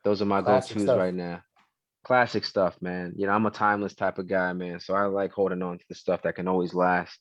those 0.05 0.23
are 0.23 0.27
my 0.27 0.43
Classic 0.43 0.79
go-tos 0.79 0.81
stuff. 0.81 1.05
right 1.05 1.15
now. 1.15 1.43
Classic 2.05 2.45
stuff, 2.45 2.81
man. 2.83 3.13
You 3.17 3.27
know, 3.27 3.33
I'm 3.33 3.47
a 3.47 3.51
timeless 3.51 3.95
type 3.95 4.19
of 4.19 4.29
guy, 4.29 4.53
man. 4.53 4.81
So 4.81 4.95
I 4.95 5.07
like 5.07 5.33
holding 5.33 5.63
on 5.63 5.79
to 5.79 5.85
the 5.89 5.95
stuff 5.95 6.23
that 6.23 6.37
can 6.37 6.49
always 6.49 6.75
last. 6.75 7.19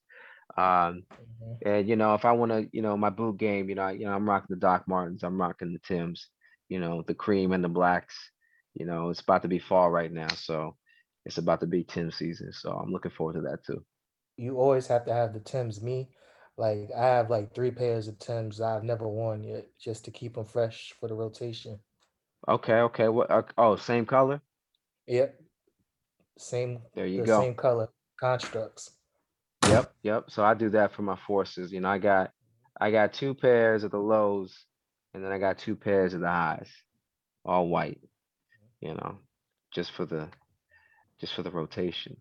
Um, 0.57 1.03
Mhm. 1.19 1.59
and 1.65 1.87
you 1.87 1.95
know, 1.95 2.15
if 2.15 2.25
I 2.25 2.31
want 2.33 2.51
to, 2.51 2.69
you 2.71 2.81
know, 2.81 2.97
my 2.97 3.09
boot 3.09 3.37
game, 3.37 3.69
you 3.69 3.75
know, 3.75 3.83
I, 3.83 3.91
you 3.91 4.05
know, 4.05 4.13
I'm 4.13 4.27
rocking 4.29 4.47
the 4.49 4.59
Doc 4.59 4.85
Martens, 4.87 5.23
I'm 5.23 5.39
rocking 5.39 5.73
the 5.73 5.79
Tims, 5.79 6.29
you 6.69 6.79
know, 6.79 7.03
the 7.07 7.15
cream 7.15 7.53
and 7.53 7.63
the 7.63 7.69
blacks. 7.69 8.31
You 8.75 8.85
know, 8.85 9.09
it's 9.09 9.21
about 9.21 9.41
to 9.43 9.47
be 9.47 9.59
fall 9.59 9.89
right 9.89 10.11
now, 10.11 10.29
so 10.29 10.77
it's 11.25 11.37
about 11.37 11.59
to 11.61 11.67
be 11.67 11.83
Tim 11.83 12.11
season. 12.11 12.53
So 12.53 12.71
I'm 12.71 12.91
looking 12.91 13.11
forward 13.11 13.33
to 13.33 13.41
that 13.41 13.63
too. 13.65 13.83
You 14.37 14.57
always 14.57 14.87
have 14.87 15.05
to 15.05 15.13
have 15.13 15.33
the 15.33 15.39
Tims. 15.39 15.81
Me, 15.81 16.09
like 16.57 16.89
I 16.95 17.05
have 17.05 17.29
like 17.29 17.53
three 17.53 17.71
pairs 17.71 18.07
of 18.07 18.17
Tims 18.19 18.61
I've 18.61 18.83
never 18.83 19.07
worn 19.07 19.43
yet, 19.43 19.67
just 19.79 20.05
to 20.05 20.11
keep 20.11 20.35
them 20.35 20.45
fresh 20.45 20.93
for 20.99 21.07
the 21.07 21.15
rotation. 21.15 21.79
Okay, 22.47 22.79
okay. 22.81 23.07
What? 23.07 23.29
Uh, 23.29 23.43
oh, 23.57 23.75
same 23.75 24.05
color. 24.05 24.41
Yep. 25.07 25.39
Same 26.37 26.81
There 26.95 27.05
you 27.05 27.21
the 27.21 27.27
go. 27.27 27.41
same 27.41 27.55
color 27.55 27.89
constructs. 28.19 28.91
Yep, 29.67 29.93
yep. 30.03 30.23
So 30.29 30.43
I 30.43 30.53
do 30.53 30.69
that 30.71 30.93
for 30.93 31.03
my 31.03 31.17
forces. 31.27 31.71
You 31.71 31.81
know, 31.81 31.89
I 31.89 31.97
got 31.99 32.31
I 32.79 32.91
got 32.91 33.13
two 33.13 33.35
pairs 33.35 33.83
of 33.83 33.91
the 33.91 33.99
lows, 33.99 34.65
and 35.13 35.23
then 35.23 35.31
I 35.31 35.37
got 35.37 35.59
two 35.59 35.75
pairs 35.75 36.13
of 36.13 36.21
the 36.21 36.27
highs, 36.29 36.69
all 37.45 37.67
white. 37.67 37.99
You 38.81 38.95
know, 38.95 39.19
just 39.71 39.91
for 39.91 40.05
the 40.05 40.29
just 41.19 41.33
for 41.35 41.43
the 41.43 41.51
rotation. 41.51 42.17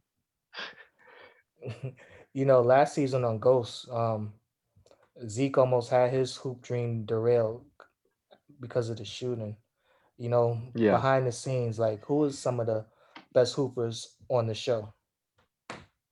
you 2.35 2.45
know, 2.45 2.61
last 2.61 2.95
season 2.95 3.25
on 3.25 3.39
Ghosts, 3.39 3.87
um, 3.91 4.35
Zeke 5.27 5.59
almost 5.59 5.91
had 5.91 6.13
his 6.13 6.37
hoop 6.37 6.63
dream 6.63 7.05
derailed 7.05 7.65
because 8.61 8.91
of 8.91 8.99
the 8.99 9.05
shooting. 9.05 9.57
You 10.19 10.29
know, 10.29 10.61
Yeah. 10.75 10.93
behind 10.97 11.27
the 11.27 11.33
scenes, 11.33 11.79
like 11.79 12.05
who 12.05 12.25
is 12.25 12.39
some 12.39 12.61
of 12.61 12.67
the 12.67 12.85
best 13.33 13.55
hoopers 13.55 14.17
on 14.29 14.47
the 14.47 14.55
show? 14.55 14.93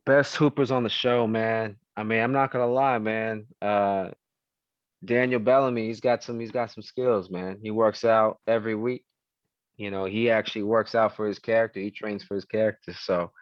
Best 0.06 0.37
hoopers 0.37 0.70
on 0.70 0.82
the 0.82 0.88
show, 0.88 1.26
man. 1.26 1.76
I 1.96 2.02
mean, 2.04 2.20
I'm 2.20 2.32
not 2.32 2.50
gonna 2.50 2.66
lie, 2.66 2.98
man. 2.98 3.46
Uh 3.61 4.11
Daniel 5.04 5.40
Bellomy, 5.40 5.87
he's 5.87 6.00
got 6.00 6.22
some 6.22 6.40
he's 6.40 6.50
got 6.52 6.70
some 6.70 6.82
skills, 6.82 7.30
man. 7.30 7.58
He 7.62 7.70
works 7.70 8.04
out 8.04 8.40
every 8.46 8.74
week. 8.74 9.04
You 9.79 9.91
know, 9.91 10.07
he 10.07 10.31
actually 10.31 10.64
works 10.64 10.95
out 10.97 11.17
for 11.17 11.27
his 11.29 11.41
character. 11.41 11.81
He 11.81 11.93
trains 11.93 12.25
for 12.25 12.37
his 12.37 12.47
character. 12.47 12.95
So, 12.95 13.33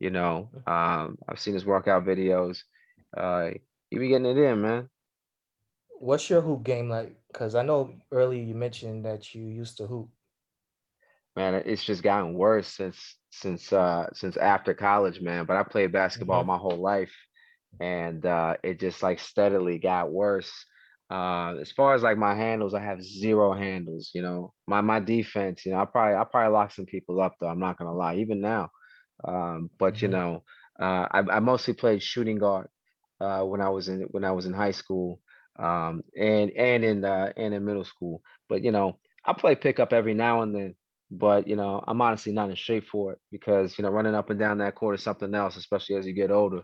you 0.00 0.10
know, 0.10 0.50
um, 0.66 1.18
I've 1.28 1.40
seen 1.40 1.54
his 1.54 1.66
workout 1.66 2.04
videos. 2.04 2.58
Uh 3.16 3.50
he 3.90 3.98
be 3.98 4.08
getting 4.08 4.26
it 4.26 4.38
in, 4.38 4.62
man. 4.62 4.90
What's 6.00 6.30
your 6.30 6.42
hoop 6.42 6.64
game 6.64 6.88
like? 6.88 7.20
Because 7.28 7.54
I 7.54 7.62
know 7.62 8.00
earlier 8.10 8.42
you 8.42 8.54
mentioned 8.54 9.04
that 9.04 9.34
you 9.34 9.46
used 9.46 9.76
to 9.78 9.86
hoop. 9.86 10.10
Man, 11.36 11.54
it's 11.54 11.84
just 11.84 12.02
gotten 12.02 12.34
worse 12.34 12.68
since 12.68 13.16
since 13.30 13.72
uh 13.72 14.08
since 14.12 14.36
after 14.36 14.74
college, 14.74 15.20
man. 15.20 15.46
But 15.46 15.56
I 15.56 15.62
played 15.64 15.92
basketball 15.92 16.42
Mhm. 16.42 16.44
my 16.44 16.56
whole 16.58 16.78
life 16.80 17.14
and 17.80 18.24
uh 18.26 18.56
it 18.62 18.80
just 18.80 19.02
like 19.02 19.18
steadily 19.20 19.78
got 19.78 20.10
worse. 20.12 20.52
Uh 21.10 21.54
as 21.60 21.70
far 21.72 21.94
as 21.94 22.02
like 22.02 22.18
my 22.18 22.34
handles, 22.34 22.74
I 22.74 22.80
have 22.82 23.02
zero 23.02 23.52
handles, 23.52 24.10
you 24.14 24.22
know. 24.22 24.52
My 24.66 24.80
my 24.80 25.00
defense, 25.00 25.64
you 25.64 25.72
know, 25.72 25.78
I 25.80 25.84
probably 25.84 26.16
I 26.16 26.24
probably 26.24 26.52
lock 26.52 26.72
some 26.72 26.86
people 26.86 27.20
up 27.20 27.34
though, 27.40 27.48
I'm 27.48 27.60
not 27.60 27.78
gonna 27.78 27.94
lie, 27.94 28.16
even 28.16 28.40
now. 28.40 28.70
Um, 29.26 29.70
but 29.78 30.02
you 30.02 30.08
Mhm. 30.08 30.08
know, 30.08 30.44
uh 30.80 31.06
I, 31.10 31.18
I 31.32 31.40
mostly 31.40 31.74
played 31.74 32.02
shooting 32.02 32.38
guard 32.38 32.68
uh 33.20 33.42
when 33.42 33.60
I 33.60 33.68
was 33.70 33.88
in 33.88 34.02
when 34.10 34.24
I 34.24 34.32
was 34.32 34.46
in 34.46 34.52
high 34.52 34.72
school 34.72 35.20
um 35.58 36.02
and 36.18 36.50
and 36.52 36.84
in 36.84 37.04
uh 37.04 37.32
and 37.36 37.54
in 37.54 37.64
middle 37.64 37.84
school. 37.84 38.22
But 38.48 38.62
you 38.64 38.72
know, 38.72 38.98
I 39.24 39.32
play 39.32 39.54
pickup 39.54 39.92
every 39.92 40.14
now 40.14 40.42
and 40.42 40.54
then 40.54 40.74
but 41.10 41.46
you 41.46 41.56
know 41.56 41.82
i'm 41.86 42.00
honestly 42.00 42.32
not 42.32 42.50
in 42.50 42.54
shape 42.56 42.84
for 42.86 43.12
it 43.12 43.18
because 43.30 43.78
you 43.78 43.82
know 43.82 43.90
running 43.90 44.14
up 44.14 44.30
and 44.30 44.38
down 44.38 44.58
that 44.58 44.74
court 44.74 44.94
is 44.94 45.02
something 45.02 45.34
else 45.34 45.56
especially 45.56 45.94
as 45.96 46.06
you 46.06 46.12
get 46.12 46.30
older 46.30 46.62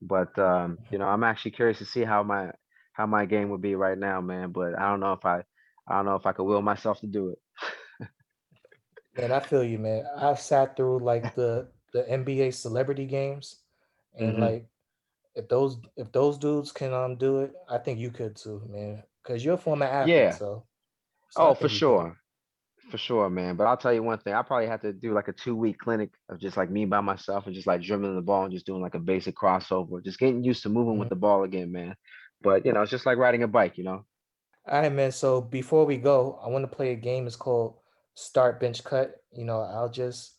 but 0.00 0.36
um 0.38 0.78
you 0.90 0.98
know 0.98 1.06
i'm 1.06 1.22
actually 1.22 1.50
curious 1.50 1.78
to 1.78 1.84
see 1.84 2.02
how 2.04 2.22
my 2.22 2.50
how 2.96 3.06
my 3.06 3.24
game 3.26 3.50
would 3.50 3.62
be 3.62 3.74
right 3.74 3.98
now 3.98 4.20
man 4.20 4.50
but 4.52 4.78
i 4.78 4.88
don't 4.88 5.00
know 5.00 5.12
if 5.12 5.24
i 5.24 5.42
i 5.88 5.96
don't 5.96 6.06
know 6.06 6.16
if 6.16 6.26
i 6.26 6.32
could 6.32 6.44
will 6.44 6.62
myself 6.62 7.00
to 7.00 7.06
do 7.06 7.30
it 7.30 7.38
Man, 9.14 9.32
I 9.32 9.40
feel 9.40 9.64
you, 9.64 9.78
man. 9.78 10.04
I've 10.16 10.40
sat 10.40 10.76
through 10.76 11.00
like 11.00 11.34
the 11.34 11.68
the 11.92 12.02
NBA 12.10 12.50
celebrity 12.52 13.06
games, 13.06 13.62
and 14.14 14.38
Mhm. 14.38 14.40
like 14.40 14.68
if 15.34 15.48
those 15.48 15.78
if 15.96 16.12
those 16.12 16.38
dudes 16.38 16.72
can 16.72 16.92
um 16.92 17.16
do 17.16 17.40
it, 17.40 17.54
I 17.68 17.78
think 17.78 17.98
you 17.98 18.10
could 18.10 18.36
too, 18.36 18.62
man. 18.68 19.02
Because 19.22 19.44
you're 19.44 19.54
a 19.54 19.58
former 19.58 19.86
athlete, 19.86 20.14
Yeah. 20.14 20.32
so, 20.32 20.66
so 21.30 21.40
oh 21.42 21.54
for 21.54 21.68
sure 21.68 22.16
for 22.90 22.98
sure 22.98 23.28
man 23.28 23.56
but 23.56 23.66
i'll 23.66 23.76
tell 23.76 23.92
you 23.92 24.02
one 24.02 24.18
thing 24.18 24.32
i 24.32 24.42
probably 24.42 24.66
have 24.68 24.80
to 24.80 24.92
do 24.92 25.12
like 25.12 25.26
a 25.28 25.32
two 25.32 25.56
week 25.56 25.76
clinic 25.78 26.10
of 26.28 26.38
just 26.38 26.56
like 26.56 26.70
me 26.70 26.84
by 26.84 27.00
myself 27.00 27.46
and 27.46 27.54
just 27.54 27.66
like 27.66 27.82
dribbling 27.82 28.14
the 28.14 28.22
ball 28.22 28.44
and 28.44 28.52
just 28.52 28.66
doing 28.66 28.80
like 28.80 28.94
a 28.94 28.98
basic 29.00 29.34
crossover 29.34 30.02
just 30.04 30.20
getting 30.20 30.44
used 30.44 30.62
to 30.62 30.68
moving 30.68 30.96
with 30.98 31.08
Mhm. 31.08 31.10
the 31.10 31.16
ball 31.16 31.42
again 31.42 31.72
man 31.72 31.96
but 32.42 32.64
you 32.66 32.72
know 32.72 32.82
it's 32.82 32.90
just 32.90 33.06
like 33.06 33.18
riding 33.18 33.42
a 33.42 33.48
bike 33.48 33.78
you 33.78 33.84
know 33.84 34.04
All 34.68 34.80
right, 34.80 34.92
man. 34.92 35.12
So 35.12 35.40
before 35.40 35.84
we 35.84 35.96
go, 35.96 36.40
I 36.44 36.48
want 36.48 36.68
to 36.68 36.76
play 36.76 36.90
a 36.90 36.96
game. 36.96 37.26
It's 37.28 37.36
called 37.36 37.76
Start 38.14 38.58
Bench 38.58 38.82
Cut. 38.82 39.14
You 39.32 39.44
know, 39.44 39.60
I'll 39.60 39.88
just 39.88 40.34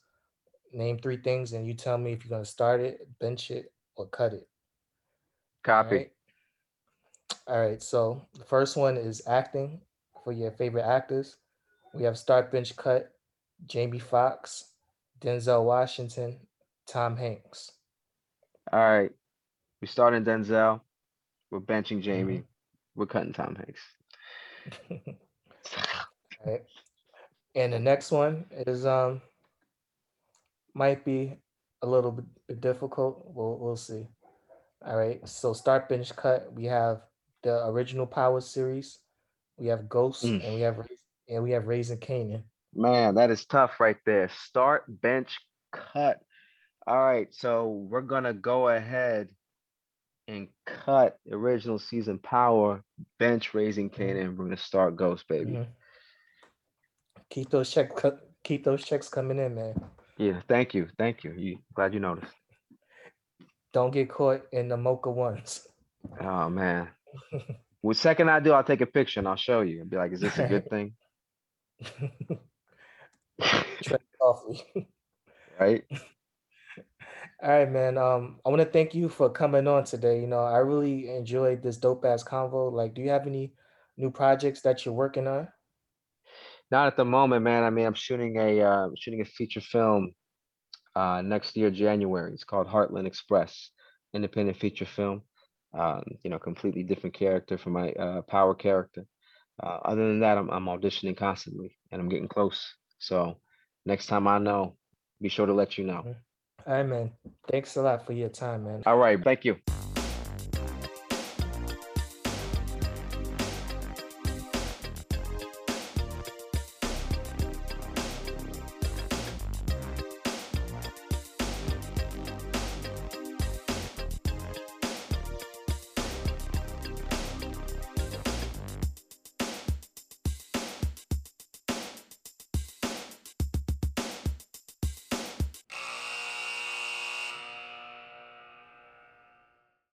name 0.73 0.99
three 0.99 1.17
things, 1.17 1.53
and 1.53 1.65
you 1.65 1.73
tell 1.73 1.97
me 1.97 2.11
if 2.11 2.25
you're 2.25 2.29
gonna 2.29 2.45
start 2.45 2.81
it, 2.81 3.07
bench 3.19 3.51
it, 3.51 3.71
or 3.95 4.07
cut 4.07 4.33
it. 4.33 4.47
Copy 5.63 5.95
right. 5.95 6.11
All 7.47 7.59
right. 7.59 7.81
So 7.81 8.21
the 8.37 8.43
first 8.43 8.75
one 8.75 8.97
is 8.97 9.21
acting 9.27 9.79
for 10.23 10.33
your 10.33 10.51
favorite 10.51 10.85
actors. 10.85 11.37
We 11.93 12.03
have 12.03 12.17
start 12.17 12.51
bench 12.51 12.75
cut, 12.75 13.13
Jamie 13.65 13.99
Foxx, 13.99 14.65
Denzel 15.21 15.63
Washington, 15.63 16.37
Tom 16.85 17.15
Hanks. 17.15 17.71
All 18.73 18.79
right. 18.79 19.11
We 19.81 19.87
start 19.87 20.13
starting 20.13 20.25
Denzel. 20.25 20.81
We're 21.51 21.59
benching 21.59 22.01
Jamie. 22.01 22.43
We're 22.95 23.05
cutting 23.05 23.33
Tom 23.33 23.55
Hanks. 23.55 23.81
All 24.91 25.15
right. 26.51 26.63
And 27.55 27.73
the 27.73 27.79
next 27.79 28.11
one 28.11 28.45
is 28.51 28.85
um 28.85 29.21
might 30.73 31.03
be 31.05 31.37
a 31.81 31.87
little 31.87 32.11
bit 32.11 32.61
difficult. 32.61 33.23
We'll 33.25 33.57
we'll 33.57 33.75
see. 33.77 34.07
All 34.85 34.97
right. 34.97 35.25
So 35.27 35.53
start 35.53 35.89
bench 35.89 36.15
cut. 36.15 36.51
We 36.53 36.65
have 36.65 37.01
the 37.43 37.65
original 37.67 38.05
Power 38.05 38.41
series. 38.41 38.99
We 39.57 39.67
have 39.67 39.89
Ghost, 39.89 40.23
Mm. 40.23 40.43
and 40.45 40.55
we 40.55 40.61
have 40.61 40.87
and 41.29 41.43
we 41.43 41.51
have 41.51 41.67
Raising 41.67 41.97
Kanan. 41.99 42.43
Man, 42.75 43.15
that 43.15 43.31
is 43.31 43.45
tough 43.45 43.79
right 43.79 43.97
there. 44.05 44.29
Start, 44.29 44.83
bench, 44.87 45.39
cut. 45.71 46.19
All 46.85 46.97
right. 47.03 47.27
So 47.33 47.69
we're 47.89 48.01
going 48.01 48.25
to 48.25 48.33
go 48.33 48.67
ahead 48.69 49.29
and 50.27 50.47
cut 50.65 51.17
original 51.31 51.79
season 51.79 52.19
power, 52.19 52.83
bench 53.17 53.53
raising 53.53 53.89
Kanan. 53.89 54.31
We're 54.31 54.45
going 54.45 54.55
to 54.55 54.57
start 54.57 54.95
Ghost, 54.95 55.27
baby. 55.27 55.53
Mhm. 55.53 55.67
Keep 57.29 57.49
those 57.49 57.71
check 57.71 57.91
Keep 58.43 58.63
those 58.63 58.83
checks 58.83 59.09
coming 59.09 59.39
in, 59.39 59.55
man. 59.55 59.75
Yeah, 60.17 60.41
thank 60.47 60.73
you, 60.73 60.87
thank 60.97 61.23
you. 61.23 61.33
You 61.33 61.59
glad 61.73 61.93
you 61.93 61.99
noticed. 61.99 62.33
Don't 63.73 63.91
get 63.91 64.09
caught 64.09 64.43
in 64.51 64.69
the 64.69 64.77
mocha 64.77 65.11
ones. 65.11 65.67
Oh 66.19 66.49
man. 66.49 66.89
Well, 67.83 67.93
second 67.93 68.27
I 68.29 68.39
do, 68.39 68.53
I'll 68.53 68.63
take 68.63 68.81
a 68.81 68.87
picture 68.87 69.19
and 69.19 69.27
I'll 69.27 69.35
show 69.35 69.61
you 69.61 69.81
and 69.81 69.89
be 69.89 69.97
like, 69.97 70.11
is 70.11 70.19
this 70.19 70.37
a 70.39 70.47
good 70.47 70.67
thing? 70.69 70.95
Coffee. 74.19 74.65
Right? 75.59 75.85
All 77.43 77.51
right, 77.51 77.71
man. 77.71 77.97
Um, 77.99 78.39
I 78.45 78.49
want 78.49 78.61
to 78.61 78.67
thank 78.67 78.95
you 78.95 79.09
for 79.09 79.29
coming 79.29 79.67
on 79.67 79.83
today. 79.83 80.19
You 80.19 80.27
know, 80.27 80.39
I 80.39 80.57
really 80.57 81.15
enjoyed 81.15 81.61
this 81.61 81.77
dope 81.77 82.03
ass 82.03 82.23
convo. 82.23 82.71
Like, 82.71 82.95
do 82.95 83.01
you 83.01 83.09
have 83.09 83.27
any 83.27 83.53
new 83.95 84.09
projects 84.09 84.61
that 84.61 84.85
you're 84.85 84.95
working 84.95 85.27
on? 85.27 85.47
Not 86.71 86.87
at 86.87 86.97
the 86.97 87.05
moment, 87.05 87.43
man. 87.43 87.63
I 87.63 87.69
mean, 87.69 87.85
I'm 87.85 87.93
shooting 87.93 88.37
a 88.37 88.61
uh, 88.61 88.89
shooting 88.97 89.21
a 89.21 89.25
feature 89.25 89.61
film 89.61 90.13
uh, 90.95 91.21
next 91.21 91.55
year, 91.55 91.69
January. 91.69 92.33
It's 92.33 92.43
called 92.43 92.67
Heartland 92.67 93.05
Express, 93.05 93.69
independent 94.13 94.57
feature 94.57 94.85
film. 94.85 95.21
Um, 95.77 96.03
you 96.23 96.31
know, 96.31 96.39
completely 96.39 96.83
different 96.83 97.15
character 97.15 97.57
from 97.57 97.73
my 97.73 97.91
uh, 97.91 98.21
power 98.23 98.55
character. 98.55 99.05
Uh, 99.61 99.77
other 99.85 100.07
than 100.07 100.21
that, 100.21 100.39
I'm, 100.39 100.49
I'm 100.49 100.65
auditioning 100.65 101.15
constantly, 101.17 101.77
and 101.91 102.01
I'm 102.01 102.09
getting 102.09 102.27
close. 102.27 102.73
So 102.97 103.39
next 103.85 104.07
time 104.07 104.27
I 104.27 104.39
know, 104.39 104.75
be 105.21 105.29
sure 105.29 105.45
to 105.45 105.53
let 105.53 105.77
you 105.77 105.83
know. 105.83 106.07
Man. 106.67 107.11
Thanks 107.49 107.77
a 107.77 107.81
lot 107.81 108.05
for 108.05 108.11
your 108.13 108.29
time, 108.29 108.65
man. 108.65 108.83
All 108.85 108.97
right, 108.97 109.23
thank 109.23 109.45
you. 109.45 109.55